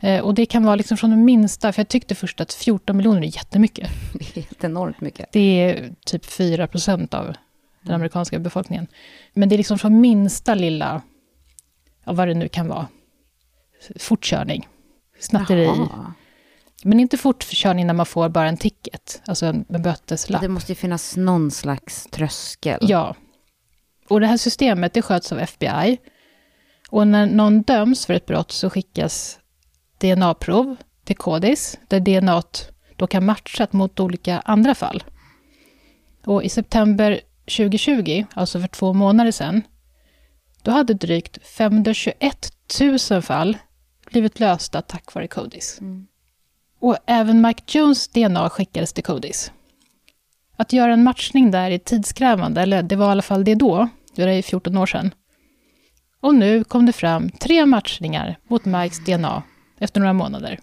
Eh, 0.00 0.20
och 0.20 0.34
det 0.34 0.46
kan 0.46 0.64
vara 0.64 0.76
liksom 0.76 0.96
från 0.96 1.10
de 1.10 1.24
minsta, 1.24 1.72
för 1.72 1.80
jag 1.80 1.88
tyckte 1.88 2.14
först 2.14 2.40
att 2.40 2.52
14 2.52 2.96
miljoner 2.96 3.22
är 3.22 3.36
jättemycket. 3.36 3.90
Det 4.34 4.40
är 4.40 4.66
enormt 4.66 5.00
mycket. 5.00 5.32
Det 5.32 5.40
är 5.40 5.94
typ 6.06 6.26
4 6.26 6.66
procent 6.66 7.14
av 7.14 7.34
den 7.82 7.94
amerikanska 7.94 8.38
befolkningen. 8.38 8.86
Men 9.32 9.48
det 9.48 9.54
är 9.54 9.56
liksom 9.56 9.78
från 9.78 10.00
minsta 10.00 10.54
lilla, 10.54 11.02
ja, 12.04 12.12
vad 12.12 12.28
det 12.28 12.34
nu 12.34 12.48
kan 12.48 12.68
vara, 12.68 12.86
fortkörning, 13.98 14.68
snatteri. 15.18 15.64
Jaha. 15.64 16.12
Men 16.84 17.00
inte 17.00 17.18
fortkörning 17.18 17.86
när 17.86 17.94
man 17.94 18.06
får 18.06 18.28
bara 18.28 18.48
en 18.48 18.56
ticket, 18.56 19.22
alltså 19.26 19.46
en, 19.46 19.64
en 19.68 19.82
böteslapp. 19.82 20.42
Det 20.42 20.48
måste 20.48 20.72
ju 20.72 20.76
finnas 20.76 21.16
någon 21.16 21.50
slags 21.50 22.06
tröskel. 22.10 22.78
Ja. 22.80 23.16
Och 24.08 24.20
det 24.20 24.26
här 24.26 24.36
systemet, 24.36 24.92
det 24.92 25.02
sköts 25.02 25.32
av 25.32 25.38
FBI. 25.38 25.98
Och 26.92 27.08
när 27.08 27.26
någon 27.26 27.62
döms 27.62 28.06
för 28.06 28.14
ett 28.14 28.26
brott 28.26 28.52
så 28.52 28.70
skickas 28.70 29.38
DNA-prov 29.98 30.76
till 31.04 31.16
KODIS, 31.16 31.78
där 31.88 32.00
DNA 32.00 32.42
då 32.96 33.06
kan 33.06 33.26
matchas 33.26 33.72
mot 33.72 34.00
olika 34.00 34.40
andra 34.40 34.74
fall. 34.74 35.04
Och 36.24 36.44
i 36.44 36.48
september 36.48 37.20
2020, 37.56 38.24
alltså 38.34 38.60
för 38.60 38.68
två 38.68 38.92
månader 38.92 39.30
sedan, 39.30 39.62
då 40.62 40.70
hade 40.70 40.94
drygt 40.94 41.46
521 41.46 42.52
000 43.10 43.22
fall 43.22 43.56
blivit 44.10 44.40
lösta 44.40 44.82
tack 44.82 45.14
vare 45.14 45.28
CODIS. 45.28 45.78
Mm. 45.80 46.06
Och 46.80 46.96
även 47.06 47.42
Mike 47.42 47.78
Jones 47.78 48.08
DNA 48.08 48.50
skickades 48.50 48.92
till 48.92 49.04
CODIS. 49.04 49.52
Att 50.56 50.72
göra 50.72 50.92
en 50.92 51.04
matchning 51.04 51.50
där 51.50 51.70
är 51.70 51.78
tidskrävande, 51.78 52.62
eller 52.62 52.82
det 52.82 52.96
var 52.96 53.08
i 53.08 53.10
alla 53.10 53.22
fall 53.22 53.44
det 53.44 53.54
då, 53.54 53.88
det 54.14 54.22
är 54.22 54.42
14 54.42 54.76
år 54.76 54.86
sedan. 54.86 55.14
Och 56.22 56.34
nu 56.34 56.64
kom 56.64 56.86
det 56.86 56.92
fram 56.92 57.30
tre 57.30 57.66
matchningar 57.66 58.38
mot 58.48 58.64
Mikes 58.64 59.04
DNA 59.04 59.42
efter 59.78 60.00
några 60.00 60.12
månader. 60.12 60.58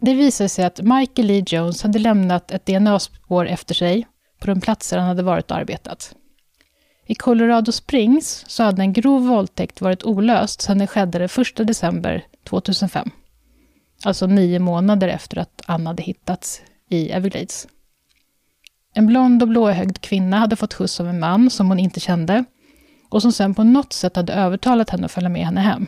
Det 0.00 0.14
visade 0.14 0.48
sig 0.48 0.64
att 0.64 0.80
Michael 0.80 1.28
Lee 1.28 1.44
Jones 1.46 1.82
hade 1.82 1.98
lämnat 1.98 2.50
ett 2.50 2.66
DNA-spår 2.66 3.46
efter 3.46 3.74
sig 3.74 4.06
på 4.40 4.46
de 4.46 4.60
platser 4.60 4.98
han 4.98 5.08
hade 5.08 5.22
varit 5.22 5.50
och 5.50 5.56
arbetat. 5.56 6.14
I 7.06 7.14
Colorado 7.14 7.72
Springs 7.72 8.44
så 8.48 8.62
hade 8.62 8.82
en 8.82 8.92
grov 8.92 9.26
våldtäkt 9.26 9.80
varit 9.80 10.04
olöst 10.04 10.60
sedan 10.60 10.78
den 10.78 10.86
skedde 10.86 11.18
den 11.18 11.28
1 11.58 11.66
december 11.66 12.24
2005. 12.44 13.10
Alltså 14.04 14.26
nio 14.26 14.58
månader 14.58 15.08
efter 15.08 15.38
att 15.38 15.62
Anna 15.66 15.90
hade 15.90 16.02
hittats 16.02 16.62
i 16.88 17.10
Everglades. 17.10 17.68
En 18.94 19.06
blond 19.06 19.42
och 19.42 19.48
blåögd 19.48 20.00
kvinna 20.00 20.38
hade 20.38 20.56
fått 20.56 20.74
skjuts 20.74 21.00
av 21.00 21.08
en 21.08 21.20
man 21.20 21.50
som 21.50 21.68
hon 21.68 21.78
inte 21.78 22.00
kände 22.00 22.44
och 23.10 23.22
som 23.22 23.32
sen 23.32 23.54
på 23.54 23.64
något 23.64 23.92
sätt 23.92 24.16
hade 24.16 24.32
övertalat 24.32 24.90
henne 24.90 25.04
att 25.04 25.12
följa 25.12 25.28
med 25.28 25.44
henne 25.44 25.60
hem. 25.60 25.86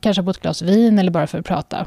Kanske 0.00 0.22
på 0.22 0.30
ett 0.30 0.40
glas 0.40 0.62
vin 0.62 0.98
eller 0.98 1.10
bara 1.10 1.26
för 1.26 1.38
att 1.38 1.46
prata. 1.46 1.86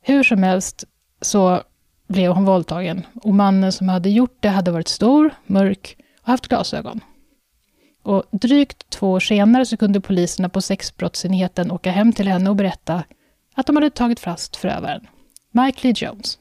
Hur 0.00 0.22
som 0.22 0.42
helst 0.42 0.84
så 1.20 1.62
blev 2.08 2.32
hon 2.32 2.44
våldtagen 2.44 3.06
och 3.22 3.34
mannen 3.34 3.72
som 3.72 3.88
hade 3.88 4.10
gjort 4.10 4.36
det 4.40 4.48
hade 4.48 4.70
varit 4.70 4.88
stor, 4.88 5.34
mörk 5.46 5.96
och 6.22 6.28
haft 6.28 6.48
glasögon. 6.48 7.00
Och 8.02 8.24
drygt 8.32 8.90
två 8.90 9.12
år 9.12 9.20
senare 9.20 9.66
så 9.66 9.76
kunde 9.76 10.00
poliserna 10.00 10.48
på 10.48 10.60
sexbrottsenheten 10.60 11.70
åka 11.70 11.90
hem 11.90 12.12
till 12.12 12.28
henne 12.28 12.50
och 12.50 12.56
berätta 12.56 13.04
att 13.54 13.66
de 13.66 13.76
hade 13.76 13.90
tagit 13.90 14.20
fast 14.20 14.56
förövaren, 14.56 15.06
Mike 15.50 15.78
Lee 15.82 15.94
Jones. 15.96 16.38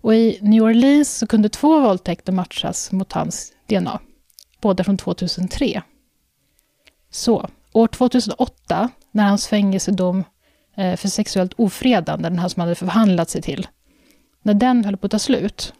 Och 0.00 0.14
i 0.14 0.38
New 0.42 0.62
Orleans 0.62 1.18
så 1.18 1.26
kunde 1.26 1.48
två 1.48 1.80
våldtäkter 1.80 2.32
matchas 2.32 2.92
mot 2.92 3.12
hans 3.12 3.52
DNA, 3.66 4.00
båda 4.60 4.84
från 4.84 4.96
2003. 4.96 5.82
Så, 7.10 7.48
år 7.72 7.86
2008, 7.86 8.88
när 9.10 9.28
hans 9.28 9.46
fängelsedom 9.46 10.24
eh, 10.76 10.96
för 10.96 11.08
sexuellt 11.08 11.52
ofredande, 11.56 12.28
den 12.28 12.38
här 12.38 12.48
som 12.48 12.60
hade 12.60 12.74
förhandlat 12.74 13.30
sig 13.30 13.42
till, 13.42 13.66
när 14.42 14.54
den 14.54 14.84
höll 14.84 14.96
på 14.96 15.06
att 15.06 15.10
ta 15.10 15.18
slut, 15.18 15.74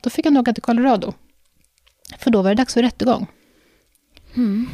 då 0.00 0.10
fick 0.10 0.24
han 0.24 0.36
åka 0.36 0.52
till 0.52 0.62
Colorado. 0.62 1.12
För 2.18 2.30
då 2.30 2.42
var 2.42 2.50
det 2.50 2.56
dags 2.56 2.74
för 2.74 2.82
rättegång. 2.82 3.26
Mm. 4.36 4.68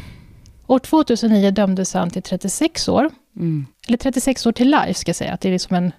År 0.67 0.79
2009 0.79 1.51
dömdes 1.51 1.95
han 1.95 2.11
till 2.11 2.23
36 2.23 2.89
år. 2.89 3.11
Mm. 3.37 3.67
Eller 3.89 3.99
36 3.99 4.47
år 4.47 4.53
till 4.53 4.71
life, 4.71 4.95
ska 4.95 5.09
jag 5.09 5.17
säga. 5.17 5.39
Det 5.41 5.49
är 5.49 5.53
liksom 5.53 5.77
en... 5.77 5.93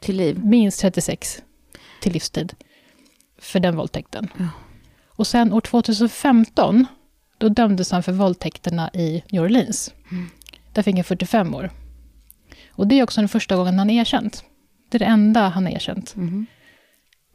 Till 0.00 0.16
liv? 0.16 0.44
Minst 0.44 0.80
36 0.80 1.42
till 2.00 2.12
livstid. 2.12 2.54
För 3.38 3.60
den 3.60 3.76
våldtäkten. 3.76 4.28
Ja. 4.38 4.48
Och 5.16 5.26
sen 5.26 5.52
år 5.52 5.60
2015, 5.60 6.86
då 7.38 7.48
dömdes 7.48 7.90
han 7.90 8.02
för 8.02 8.12
våldtäkterna 8.12 8.90
i 8.94 9.22
New 9.30 9.42
Orleans. 9.42 9.94
Mm. 10.10 10.30
Där 10.72 10.82
fick 10.82 10.94
han 10.94 11.04
45 11.04 11.54
år. 11.54 11.70
Och 12.70 12.86
det 12.86 12.98
är 12.98 13.02
också 13.02 13.20
den 13.20 13.28
första 13.28 13.56
gången 13.56 13.78
han 13.78 13.90
är 13.90 14.00
erkänt. 14.00 14.44
Det 14.88 14.96
är 14.96 14.98
det 14.98 15.04
enda 15.04 15.48
han 15.48 15.66
har 15.66 15.72
erkänt. 15.72 16.14
Mm. 16.16 16.46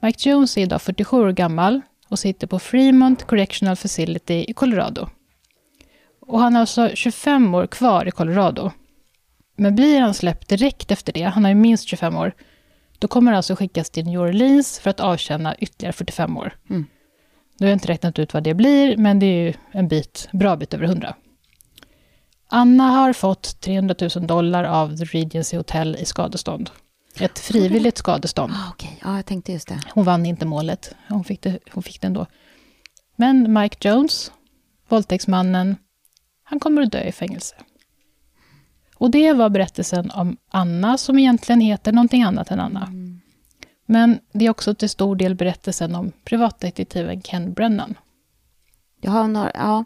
Mike 0.01 0.29
Jones 0.29 0.57
är 0.57 0.61
idag 0.61 0.81
47 0.81 1.17
år 1.17 1.31
gammal 1.31 1.81
och 2.07 2.19
sitter 2.19 2.47
på 2.47 2.59
Fremont 2.59 3.23
Correctional 3.23 3.75
Facility 3.75 4.45
i 4.47 4.53
Colorado. 4.53 5.09
Och 6.19 6.39
han 6.39 6.53
har 6.53 6.61
alltså 6.61 6.89
25 6.93 7.55
år 7.55 7.67
kvar 7.67 8.07
i 8.07 8.11
Colorado. 8.11 8.71
Men 9.55 9.75
blir 9.75 10.01
han 10.01 10.13
släppt 10.13 10.47
direkt 10.49 10.91
efter 10.91 11.13
det, 11.13 11.23
han 11.23 11.43
har 11.43 11.51
ju 11.51 11.55
minst 11.55 11.87
25 11.87 12.15
år, 12.15 12.33
då 12.99 13.07
kommer 13.07 13.31
han 13.31 13.37
alltså 13.37 13.55
skickas 13.55 13.89
till 13.89 14.05
New 14.05 14.19
Orleans 14.21 14.79
för 14.79 14.89
att 14.89 14.99
avtjäna 14.99 15.55
ytterligare 15.55 15.93
45 15.93 16.37
år. 16.37 16.55
Mm. 16.69 16.85
Nu 17.59 17.65
har 17.65 17.69
jag 17.69 17.75
inte 17.75 17.87
räknat 17.87 18.19
ut 18.19 18.33
vad 18.33 18.43
det 18.43 18.53
blir, 18.53 18.97
men 18.97 19.19
det 19.19 19.25
är 19.25 19.45
ju 19.45 19.53
en 19.71 19.87
bit, 19.87 20.29
bra 20.31 20.55
bit 20.55 20.73
över 20.73 20.85
100. 20.85 21.15
Anna 22.49 22.83
har 22.83 23.13
fått 23.13 23.61
300 23.61 23.95
000 24.15 24.27
dollar 24.27 24.63
av 24.63 24.97
The 24.97 25.03
Regency 25.03 25.57
Hotel 25.57 25.97
i 25.99 26.05
skadestånd. 26.05 26.69
ett 27.19 27.39
frivilligt 27.39 27.97
skadestånd. 27.97 28.53
Ah, 28.55 28.71
okay. 28.71 28.91
Ja, 29.03 29.15
jag 29.15 29.25
tänkte 29.25 29.51
just 29.51 29.67
det. 29.67 29.79
Hon 29.93 30.03
vann 30.03 30.25
inte 30.25 30.45
målet. 30.45 30.95
Hon 31.09 31.23
fick 31.23 31.41
det, 31.41 31.59
hon 31.71 31.83
fick 31.83 32.01
det 32.01 32.07
ändå. 32.07 32.25
Men 33.15 33.53
Mike 33.53 33.89
Jones, 33.89 34.31
våldtäktsmannen, 34.87 35.75
han 36.43 36.59
kommer 36.59 36.81
att 36.81 36.91
dö 36.91 37.01
i 37.03 37.11
fängelse. 37.11 37.55
Och 38.95 39.11
det 39.11 39.33
var 39.33 39.49
berättelsen 39.49 40.11
om 40.11 40.37
Anna, 40.51 40.97
som 40.97 41.19
egentligen 41.19 41.61
heter 41.61 41.91
någonting 41.91 42.23
annat 42.23 42.51
än 42.51 42.59
Anna. 42.59 42.85
Mm. 42.85 43.21
Men 43.89 44.19
det 44.31 44.45
är 44.45 44.49
också 44.49 44.75
till 44.75 44.89
stor 44.89 45.15
del 45.15 45.35
berättelsen 45.35 45.95
om 45.95 46.11
privatdetektiven 46.23 47.21
Ken 47.21 47.53
Brennan. 47.53 47.97
Jag 49.01 49.11
har 49.11 49.27
några, 49.27 49.51
ja, 49.53 49.83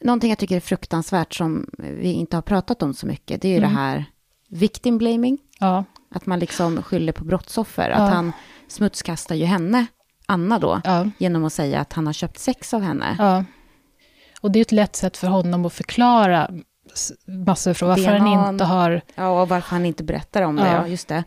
någonting 0.00 0.30
jag 0.30 0.38
tycker 0.38 0.56
är 0.56 0.60
fruktansvärt 0.60 1.34
som 1.34 1.70
vi 1.78 2.12
inte 2.12 2.36
har 2.36 2.42
pratat 2.42 2.82
om 2.82 2.94
så 2.94 3.06
mycket, 3.06 3.42
det 3.42 3.48
är 3.48 3.52
ju 3.52 3.58
mm. 3.58 3.70
det 3.70 3.76
här 3.76 4.04
victim 4.48 4.98
blaming. 4.98 5.38
Ja. 5.60 5.84
Att 6.10 6.26
man 6.26 6.38
liksom 6.38 6.82
skyller 6.82 7.12
på 7.12 7.24
brottsoffer. 7.24 7.90
Ja. 7.90 7.96
Att 7.96 8.14
han 8.14 8.32
smutskastar 8.68 9.34
ju 9.34 9.44
henne, 9.44 9.86
Anna 10.26 10.58
då, 10.58 10.80
ja. 10.84 11.10
genom 11.18 11.44
att 11.44 11.52
säga 11.52 11.80
att 11.80 11.92
han 11.92 12.06
har 12.06 12.12
köpt 12.12 12.38
sex 12.38 12.74
av 12.74 12.82
henne. 12.82 13.44
Och 14.40 14.50
det 14.50 14.58
är 14.58 14.60
ett 14.60 14.72
lätt 14.72 14.96
sätt 14.96 15.16
för 15.16 15.26
honom 15.26 15.66
att 15.66 15.72
förklara 15.72 16.50
massor 17.26 17.74
från 17.74 17.88
varför 17.88 18.18
DNA, 18.18 18.36
han 18.36 18.52
inte 18.52 18.64
har... 18.64 19.02
Ja, 19.14 19.42
och 19.42 19.48
varför 19.48 19.70
han 19.70 19.86
inte 19.86 20.04
berättar 20.04 20.42
om 20.42 20.56
det, 20.56 20.66
ja, 20.66 20.86
just 20.86 21.08
det. 21.08 21.24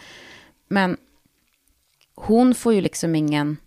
Men 0.67 0.97
hon 2.21 2.55
får 2.55 2.73
ju 2.73 2.81
liksom 2.81 3.15
ingen 3.15 3.57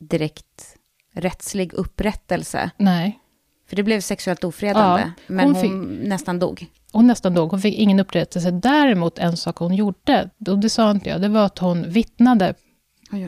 direkt 0.00 0.76
rättslig 1.12 1.74
upprättelse. 1.74 2.70
Nej. 2.76 3.20
För 3.68 3.76
det 3.76 3.82
blev 3.82 4.00
sexuellt 4.00 4.44
ofredande, 4.44 5.02
ja, 5.02 5.10
hon 5.26 5.36
men 5.36 5.44
hon 5.44 5.62
fick, 5.62 5.72
nästan 6.08 6.38
dog. 6.38 6.66
Hon 6.92 7.06
nästan 7.06 7.34
dog, 7.34 7.50
hon 7.50 7.60
fick 7.60 7.74
ingen 7.74 8.00
upprättelse. 8.00 8.50
Däremot 8.50 9.18
en 9.18 9.36
sak 9.36 9.56
hon 9.56 9.74
gjorde, 9.74 10.30
och 10.48 10.58
det 10.58 10.70
sa 10.70 10.90
inte 10.90 11.08
jag, 11.08 11.20
det 11.20 11.28
var 11.28 11.44
att 11.44 11.58
hon 11.58 11.90
vittnade 11.90 12.54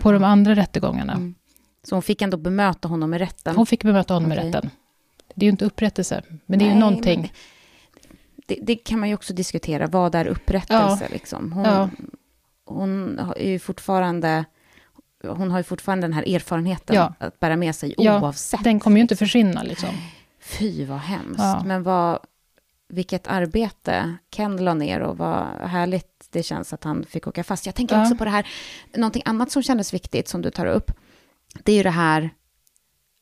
på 0.02 0.12
de 0.12 0.24
andra 0.24 0.54
rättegångarna. 0.54 1.12
Mm. 1.12 1.34
Så 1.82 1.94
hon 1.94 2.02
fick 2.02 2.22
ändå 2.22 2.36
bemöta 2.36 2.88
honom 2.88 3.14
i 3.14 3.18
rätten? 3.18 3.56
Hon 3.56 3.66
fick 3.66 3.84
bemöta 3.84 4.14
honom 4.14 4.32
okay. 4.32 4.44
i 4.44 4.46
rätten. 4.48 4.70
Det 5.34 5.44
är 5.44 5.46
ju 5.46 5.50
inte 5.50 5.64
upprättelse, 5.64 6.22
men 6.46 6.58
det 6.58 6.64
är 6.64 6.68
ju 6.68 6.78
någonting. 6.78 7.32
Det, 8.46 8.58
det, 8.62 8.76
kan 8.76 9.00
man 9.00 9.08
ju 9.08 9.14
också 9.14 9.34
diskutera, 9.34 9.86
vad 9.86 10.14
är 10.14 10.26
upprättelse? 10.26 11.04
Ja. 11.04 11.12
Liksom? 11.12 11.52
Hon, 11.52 11.64
ja. 11.64 11.88
Hon 12.66 13.18
är 13.36 13.50
ju 13.50 13.58
fortfarande 13.58 14.44
hon 15.24 15.50
har 15.50 15.58
ju 15.58 15.64
fortfarande 15.64 16.06
den 16.06 16.12
här 16.12 16.34
erfarenheten 16.34 16.96
ja. 16.96 17.14
att 17.18 17.40
bära 17.40 17.56
med 17.56 17.74
sig 17.74 17.94
oavsett. 17.98 18.60
Ja, 18.60 18.64
den 18.64 18.80
kommer 18.80 18.96
ju 18.96 19.02
inte 19.02 19.16
försvinna 19.16 19.62
liksom. 19.62 19.88
Fy 20.40 20.84
vad 20.84 20.98
hemskt. 20.98 21.38
Ja. 21.38 21.62
Men 21.66 21.82
vad, 21.82 22.18
vilket 22.88 23.26
arbete 23.26 24.16
Ken 24.30 24.56
la 24.56 24.74
ner 24.74 25.00
och 25.00 25.18
vad 25.18 25.46
härligt 25.60 26.26
det 26.30 26.42
känns 26.42 26.72
att 26.72 26.84
han 26.84 27.04
fick 27.04 27.26
åka 27.26 27.44
fast. 27.44 27.66
Jag 27.66 27.74
tänker 27.74 28.02
också 28.02 28.16
på 28.16 28.24
det 28.24 28.30
här, 28.30 28.46
någonting 28.94 29.22
annat 29.24 29.50
som 29.50 29.62
kändes 29.62 29.94
viktigt 29.94 30.28
som 30.28 30.42
du 30.42 30.50
tar 30.50 30.66
upp. 30.66 30.92
Det 31.64 31.72
är 31.72 31.76
ju 31.76 31.82
det 31.82 31.90
här 31.90 32.30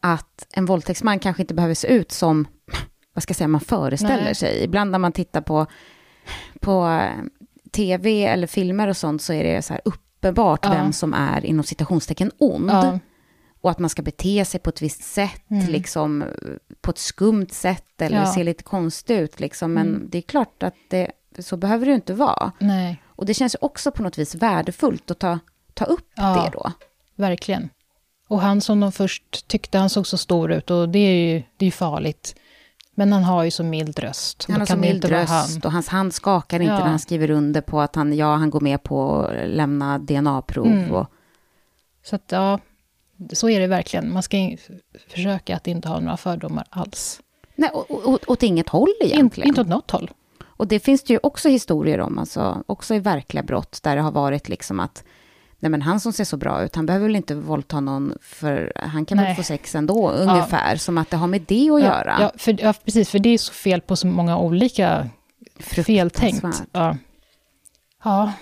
att 0.00 0.46
en 0.50 0.66
våldtäktsman 0.66 1.18
kanske 1.18 1.42
inte 1.42 1.54
behöver 1.54 1.74
se 1.74 1.88
ut 1.88 2.12
som, 2.12 2.46
vad 3.12 3.22
ska 3.22 3.30
jag 3.30 3.36
säga, 3.36 3.48
man 3.48 3.60
föreställer 3.60 4.24
Nej. 4.24 4.34
sig. 4.34 4.64
Ibland 4.64 4.90
när 4.90 4.98
man 4.98 5.12
tittar 5.12 5.40
på, 5.40 5.66
på 6.60 7.00
tv 7.74 8.24
eller 8.24 8.46
filmer 8.46 8.88
och 8.88 8.96
sånt 8.96 9.22
så 9.22 9.32
är 9.32 9.44
det 9.44 9.62
så 9.62 9.72
här 9.72 9.82
uppenbart 9.84 10.60
ja. 10.62 10.70
vem 10.70 10.92
som 10.92 11.14
är 11.14 11.46
inom 11.46 11.64
citationstecken 11.64 12.30
ond. 12.38 12.70
Ja. 12.70 12.98
Och 13.60 13.70
att 13.70 13.78
man 13.78 13.90
ska 13.90 14.02
bete 14.02 14.44
sig 14.44 14.60
på 14.60 14.70
ett 14.70 14.82
visst 14.82 15.02
sätt, 15.02 15.50
mm. 15.50 15.66
liksom 15.66 16.24
på 16.80 16.90
ett 16.90 16.98
skumt 16.98 17.48
sätt 17.50 18.02
eller 18.02 18.16
ja. 18.16 18.26
se 18.26 18.44
lite 18.44 18.62
konstigt 18.62 19.20
ut. 19.20 19.40
Liksom. 19.40 19.72
Men 19.72 19.88
mm. 19.88 20.08
det 20.10 20.18
är 20.18 20.22
klart 20.22 20.62
att 20.62 20.74
det, 20.90 21.10
så 21.38 21.56
behöver 21.56 21.86
det 21.86 21.94
inte 21.94 22.14
vara. 22.14 22.52
Nej. 22.58 23.02
Och 23.06 23.26
det 23.26 23.34
känns 23.34 23.56
också 23.60 23.90
på 23.90 24.02
något 24.02 24.18
vis 24.18 24.34
värdefullt 24.34 25.10
att 25.10 25.18
ta, 25.18 25.38
ta 25.74 25.84
upp 25.84 26.10
det 26.16 26.50
då. 26.52 26.72
Verkligen. 27.16 27.68
Och 28.28 28.40
han 28.40 28.60
som 28.60 28.80
de 28.80 28.92
först 28.92 29.48
tyckte, 29.48 29.78
han 29.78 29.90
såg 29.90 30.06
så 30.06 30.18
stor 30.18 30.52
ut 30.52 30.70
och 30.70 30.88
det 30.88 30.98
är 30.98 31.34
ju, 31.34 31.42
det 31.56 31.66
är 31.66 31.70
farligt. 31.70 32.36
Men 32.94 33.12
han 33.12 33.22
har 33.24 33.44
ju 33.44 33.50
så 33.50 33.64
mild 33.64 33.98
röst. 33.98 34.46
Han 34.48 34.60
har 34.60 34.66
så 34.66 34.76
mild 34.76 35.04
röst 35.04 35.64
och 35.64 35.72
hans 35.72 35.88
hand 35.88 36.14
skakar 36.14 36.60
inte 36.60 36.72
ja. 36.72 36.78
när 36.78 36.86
han 36.86 36.98
skriver 36.98 37.30
under 37.30 37.60
på 37.60 37.80
att 37.80 37.96
han, 37.96 38.16
ja, 38.16 38.34
han 38.34 38.50
går 38.50 38.60
med 38.60 38.82
på 38.82 39.20
att 39.20 39.48
lämna 39.48 39.98
DNA-prov. 39.98 40.66
Mm. 40.66 40.92
Och... 40.92 41.06
Så 42.02 42.16
att, 42.16 42.24
ja, 42.28 42.58
så 43.32 43.48
är 43.48 43.60
det 43.60 43.66
verkligen. 43.66 44.12
Man 44.12 44.22
ska 44.22 44.56
försöka 45.08 45.56
att 45.56 45.66
inte 45.66 45.88
ha 45.88 46.00
några 46.00 46.16
fördomar 46.16 46.66
alls. 46.70 47.20
Nej, 47.56 47.70
åt, 47.88 48.24
åt 48.24 48.42
inget 48.42 48.68
håll 48.68 48.94
egentligen. 49.00 49.48
inte 49.48 49.60
åt 49.60 49.68
något 49.68 49.90
håll. 49.90 50.10
Och 50.56 50.66
det 50.66 50.80
finns 50.80 51.02
det 51.02 51.12
ju 51.12 51.20
också 51.22 51.48
historier 51.48 52.00
om, 52.00 52.18
alltså, 52.18 52.62
också 52.66 52.94
i 52.94 52.98
verkliga 52.98 53.42
brott, 53.42 53.80
där 53.82 53.96
det 53.96 54.02
har 54.02 54.12
varit 54.12 54.48
liksom 54.48 54.80
att 54.80 55.04
nej 55.64 55.70
men 55.70 55.82
han 55.82 56.00
som 56.00 56.12
ser 56.12 56.24
så 56.24 56.36
bra 56.36 56.64
ut, 56.64 56.76
han 56.76 56.86
behöver 56.86 57.06
väl 57.06 57.16
inte 57.16 57.34
våldta 57.34 57.80
någon, 57.80 58.14
för 58.20 58.72
han 58.76 59.04
kan 59.04 59.16
nej. 59.16 59.26
väl 59.26 59.36
få 59.36 59.42
sex 59.42 59.74
ändå, 59.74 60.10
ungefär, 60.10 60.72
ja. 60.72 60.78
som 60.78 60.98
att 60.98 61.10
det 61.10 61.16
har 61.16 61.26
med 61.26 61.44
det 61.48 61.70
att 61.70 61.80
ja, 61.80 61.86
göra. 61.86 62.16
Ja, 62.20 62.32
för, 62.36 62.56
ja, 62.62 62.74
precis, 62.84 63.10
för 63.10 63.18
det 63.18 63.28
är 63.28 63.38
så 63.38 63.52
fel 63.52 63.80
på 63.80 63.96
så 63.96 64.06
många 64.06 64.38
olika 64.38 65.08
feltänkt. 65.58 66.44
Ja. 66.72 66.96
Ja, 68.04 68.32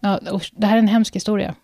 ja, 0.00 0.20
det 0.52 0.66
här 0.66 0.74
är 0.74 0.78
en 0.78 0.88
hemsk 0.88 1.16
historia. 1.16 1.54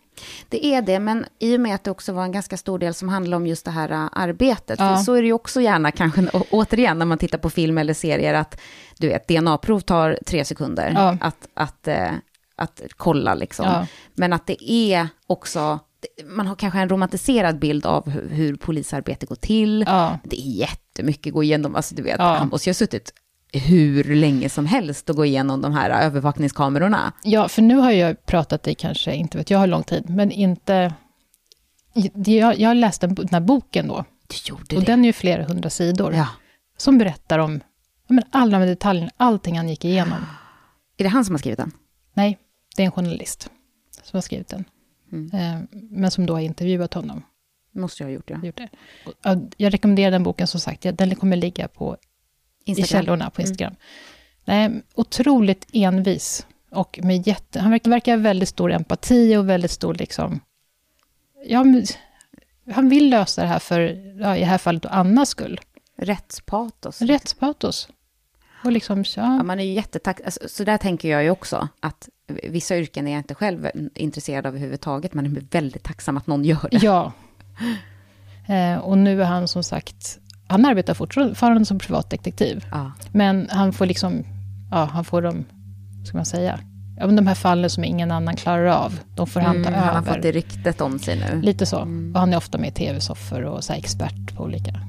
Det 0.49 0.67
är 0.67 0.83
det, 0.83 0.99
men 0.99 1.27
i 1.39 1.57
och 1.57 1.61
med 1.61 1.75
att 1.75 1.85
det 1.85 1.91
också 1.91 2.13
var 2.13 2.25
en 2.25 2.33
ganska 2.33 2.57
stor 2.57 2.79
del 2.79 2.95
som 2.95 3.09
handlar 3.09 3.37
om 3.37 3.47
just 3.47 3.65
det 3.65 3.71
här 3.71 3.91
äh, 3.91 4.09
arbetet, 4.13 4.79
ja. 4.79 4.97
så 4.97 5.15
är 5.15 5.23
det 5.23 5.27
ju 5.27 5.33
också 5.33 5.61
gärna 5.61 5.91
kanske, 5.91 6.29
återigen 6.51 6.99
när 6.99 7.07
man 7.07 7.19
tittar 7.19 7.39
på 7.39 7.51
film 7.51 7.79
eller 7.79 7.95
serier, 7.95 8.35
att 8.35 8.61
du 8.99 9.09
vet, 9.09 9.29
DNA-prov 9.29 9.81
tar 9.81 10.19
tre 10.27 10.45
sekunder 10.45 10.93
ja. 10.95 11.17
att, 11.21 11.49
att, 11.55 11.89
äh, 11.89 12.11
att 12.57 12.83
kolla 12.97 13.35
liksom. 13.35 13.67
Ja. 13.67 13.87
Men 14.15 14.33
att 14.33 14.47
det 14.47 14.71
är 14.71 15.09
också, 15.27 15.79
man 16.25 16.47
har 16.47 16.55
kanske 16.55 16.79
en 16.79 16.89
romantiserad 16.89 17.59
bild 17.59 17.87
av 17.87 18.11
hur, 18.11 18.29
hur 18.29 18.57
polisarbete 18.57 19.27
går 19.27 19.37
till. 19.37 19.81
Det 20.25 20.41
är 20.41 20.51
jättemycket 20.51 21.31
att 21.31 21.35
gå 21.35 21.43
igenom, 21.43 21.77
alltså 21.77 21.95
du 21.95 22.03
vet, 22.03 22.21
han 22.21 22.49
måste 22.49 22.69
ju 22.69 22.71
ha 22.71 22.75
suttit 22.75 23.13
hur 23.53 24.15
länge 24.15 24.49
som 24.49 24.67
helst 24.67 25.11
att 25.11 25.17
gå 25.17 25.25
igenom 25.25 25.63
de 25.63 25.73
här 25.73 25.91
övervakningskamerorna. 25.91 27.13
Ja, 27.23 27.49
för 27.49 27.63
nu 27.63 27.77
har 27.77 27.91
jag 27.91 28.27
pratat 28.27 28.69
i 28.69 28.75
kanske, 28.75 29.15
inte 29.15 29.39
vet 29.39 29.51
jag 29.51 29.61
hur 29.61 29.67
lång 29.67 29.83
tid, 29.83 30.11
men 30.11 30.31
inte... 30.31 30.95
Jag, 32.15 32.59
jag 32.59 32.77
läste 32.77 33.07
den 33.07 33.29
här 33.31 33.41
boken 33.41 33.89
då. 33.89 34.05
Du 34.27 34.37
gjorde 34.51 34.77
och 34.77 34.83
det. 34.83 34.87
den 34.87 35.05
är 35.05 35.07
ju 35.07 35.13
flera 35.13 35.45
hundra 35.45 35.71
sidor. 35.71 36.15
Ja. 36.15 36.29
Som 36.79 36.99
berättar 36.99 37.39
om 37.39 37.61
men 38.09 38.25
alla 38.31 38.59
de 38.59 38.67
detaljerna, 38.67 39.11
allting 39.17 39.57
han 39.57 39.69
gick 39.69 39.85
igenom. 39.85 40.19
Är 40.97 41.05
det 41.05 41.11
han 41.11 41.25
som 41.25 41.35
har 41.35 41.39
skrivit 41.39 41.59
den? 41.59 41.73
Nej, 42.15 42.39
det 42.77 42.83
är 42.83 42.87
en 42.87 42.93
journalist 42.93 43.51
som 44.03 44.17
har 44.17 44.23
skrivit 44.23 44.49
den. 44.49 44.65
Mm. 45.13 45.31
Eh, 45.33 45.69
men 45.73 46.11
som 46.11 46.27
då 46.27 46.35
har 46.35 46.41
intervjuat 46.41 46.95
honom. 46.95 47.23
Måste 47.73 48.03
jag 48.03 48.09
ha 48.09 48.15
gjort, 48.15 48.31
ja. 48.31 48.41
Gjort 48.43 48.57
det. 48.57 48.69
Jag 49.57 49.75
rekommenderar 49.75 50.11
den 50.11 50.23
boken, 50.23 50.47
som 50.47 50.61
sagt. 50.61 50.87
Den 50.93 51.15
kommer 51.15 51.37
ligga 51.37 51.69
på 51.69 51.97
Instagram. 52.65 52.85
i 52.85 52.89
källorna 52.89 53.31
på 53.31 53.41
mm. 53.41 53.49
Instagram. 53.49 53.75
Mm. 54.45 54.73
Nej, 54.73 54.83
otroligt 54.95 55.67
envis. 55.73 56.47
Och 56.71 57.01
med 57.03 57.27
jätte, 57.27 57.61
han 57.61 57.71
verkar, 57.71 57.91
verkar 57.91 58.17
ha 58.17 58.23
väldigt 58.23 58.49
stor 58.49 58.73
empati 58.73 59.37
och 59.37 59.49
väldigt 59.49 59.71
stor 59.71 59.95
liksom... 59.95 60.41
Ja, 61.45 61.65
han 62.73 62.89
vill 62.89 63.11
lösa 63.11 63.43
det 63.43 63.49
här 63.49 63.59
för, 63.59 63.81
ja, 64.21 64.37
i 64.37 64.41
det 64.41 64.47
här 64.47 64.59
fallet, 64.59 64.87
Annas 64.87 65.29
skull. 65.29 65.61
Rättspatos. 65.97 67.03
Rättspatos. 67.03 67.89
Och 68.65 68.73
liksom, 68.73 68.99
ja. 68.99 69.37
ja 69.37 69.43
man 69.43 69.61
är 69.61 69.65
jättetack... 69.65 70.21
Alltså, 70.25 70.49
så 70.49 70.65
där 70.65 70.79
tänker 70.79 71.09
jag 71.09 71.25
ju 71.25 71.31
också, 71.31 71.69
att 71.81 72.09
vissa 72.43 72.77
yrken 72.77 73.09
är 73.09 73.13
jag 73.13 73.21
inte 73.21 73.35
själv 73.35 73.71
intresserad 73.95 74.47
av 74.47 74.51
överhuvudtaget. 74.51 75.15
Man 75.15 75.27
är 75.27 75.43
väldigt 75.51 75.83
tacksam 75.83 76.17
att 76.17 76.27
någon 76.27 76.45
gör 76.45 76.69
det. 76.71 76.77
Ja. 76.83 77.13
Eh, 78.49 78.79
och 78.79 78.99
nu 78.99 79.23
är 79.23 79.27
han 79.27 79.49
som 79.49 79.63
sagt 79.63 80.19
han 80.47 80.65
arbetar 80.65 80.95
fortfarande 80.95 81.65
som 81.65 81.79
privatdetektiv. 81.79 82.65
Ja. 82.71 82.93
Men 83.13 83.49
han 83.51 83.73
får 83.73 83.87
liksom, 83.87 84.25
ja, 84.71 84.85
han 84.93 85.05
får 85.05 85.23
de, 85.23 85.45
ska 86.05 86.17
man 86.17 86.27
säga, 86.27 86.61
ja, 86.99 87.07
de 87.07 87.27
här 87.27 87.35
fallen 87.35 87.71
som 87.71 87.85
ingen 87.85 88.11
annan 88.11 88.37
klarar 88.37 88.67
av, 88.67 89.01
de 89.15 89.27
får 89.27 89.41
han 89.41 89.63
ta 89.63 89.69
mm, 89.69 89.75
över. 89.75 89.87
Han 89.87 90.05
har 90.05 90.15
fått 90.15 90.23
det 90.23 90.33
ryktet 90.33 90.81
om 90.81 90.99
sig 90.99 91.19
nu. 91.19 91.43
Lite 91.43 91.67
så. 91.67 91.81
Mm. 91.81 92.15
Och 92.15 92.21
han 92.21 92.33
är 92.33 92.37
ofta 92.37 92.59
med 92.59 92.69
i 92.69 92.73
tv-soffor 92.73 93.43
och 93.43 93.65
så 93.65 93.73
expert 93.73 94.37
på 94.37 94.43
olika. 94.43 94.81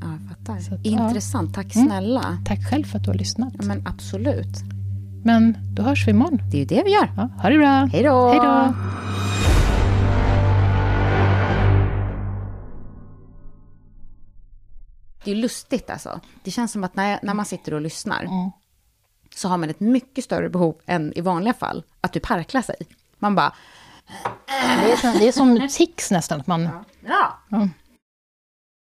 Ja, 0.00 0.06
jag 0.20 0.28
fattar. 0.28 0.60
Så, 0.60 0.78
Intressant, 0.82 1.54
tack 1.54 1.74
mm. 1.74 1.88
snälla. 1.88 2.22
Mm. 2.22 2.44
Tack 2.44 2.70
själv 2.70 2.84
för 2.84 2.98
att 2.98 3.04
du 3.04 3.10
har 3.10 3.18
lyssnat. 3.18 3.52
Ja, 3.58 3.64
men 3.64 3.86
absolut. 3.86 4.75
Men 5.26 5.58
då 5.74 5.82
hörs 5.82 6.06
vi 6.06 6.10
imorgon. 6.10 6.40
Det 6.50 6.56
är 6.56 6.58
ju 6.58 6.64
det 6.64 6.82
vi 6.84 6.90
gör. 6.90 7.12
Ja, 7.16 7.28
ha 7.42 7.48
det 7.48 7.58
bra. 7.58 7.88
Hej 7.92 8.02
då. 8.02 8.28
Hej 8.28 8.38
då. 8.38 8.74
Det 15.24 15.30
är 15.30 15.34
lustigt 15.34 15.90
alltså. 15.90 16.20
Det 16.42 16.50
känns 16.50 16.72
som 16.72 16.84
att 16.84 16.96
när, 16.96 17.18
när 17.22 17.34
man 17.34 17.44
sitter 17.44 17.74
och 17.74 17.80
lyssnar 17.80 18.24
mm. 18.24 18.50
så 19.34 19.48
har 19.48 19.56
man 19.56 19.70
ett 19.70 19.80
mycket 19.80 20.24
större 20.24 20.48
behov 20.48 20.76
än 20.86 21.12
i 21.16 21.20
vanliga 21.20 21.54
fall 21.54 21.82
att 22.00 22.12
du 22.12 22.20
parklar 22.20 22.62
sig. 22.62 22.76
Man 23.18 23.34
bara... 23.34 23.52
Det 24.46 24.92
är 24.92 24.96
som, 24.96 25.12
det 25.18 25.28
är 25.28 25.32
som 25.32 25.68
tics 25.68 26.10
nästan. 26.10 26.40
Att 26.40 26.46
man, 26.46 26.68
ja. 27.06 27.38
ja. 27.48 27.68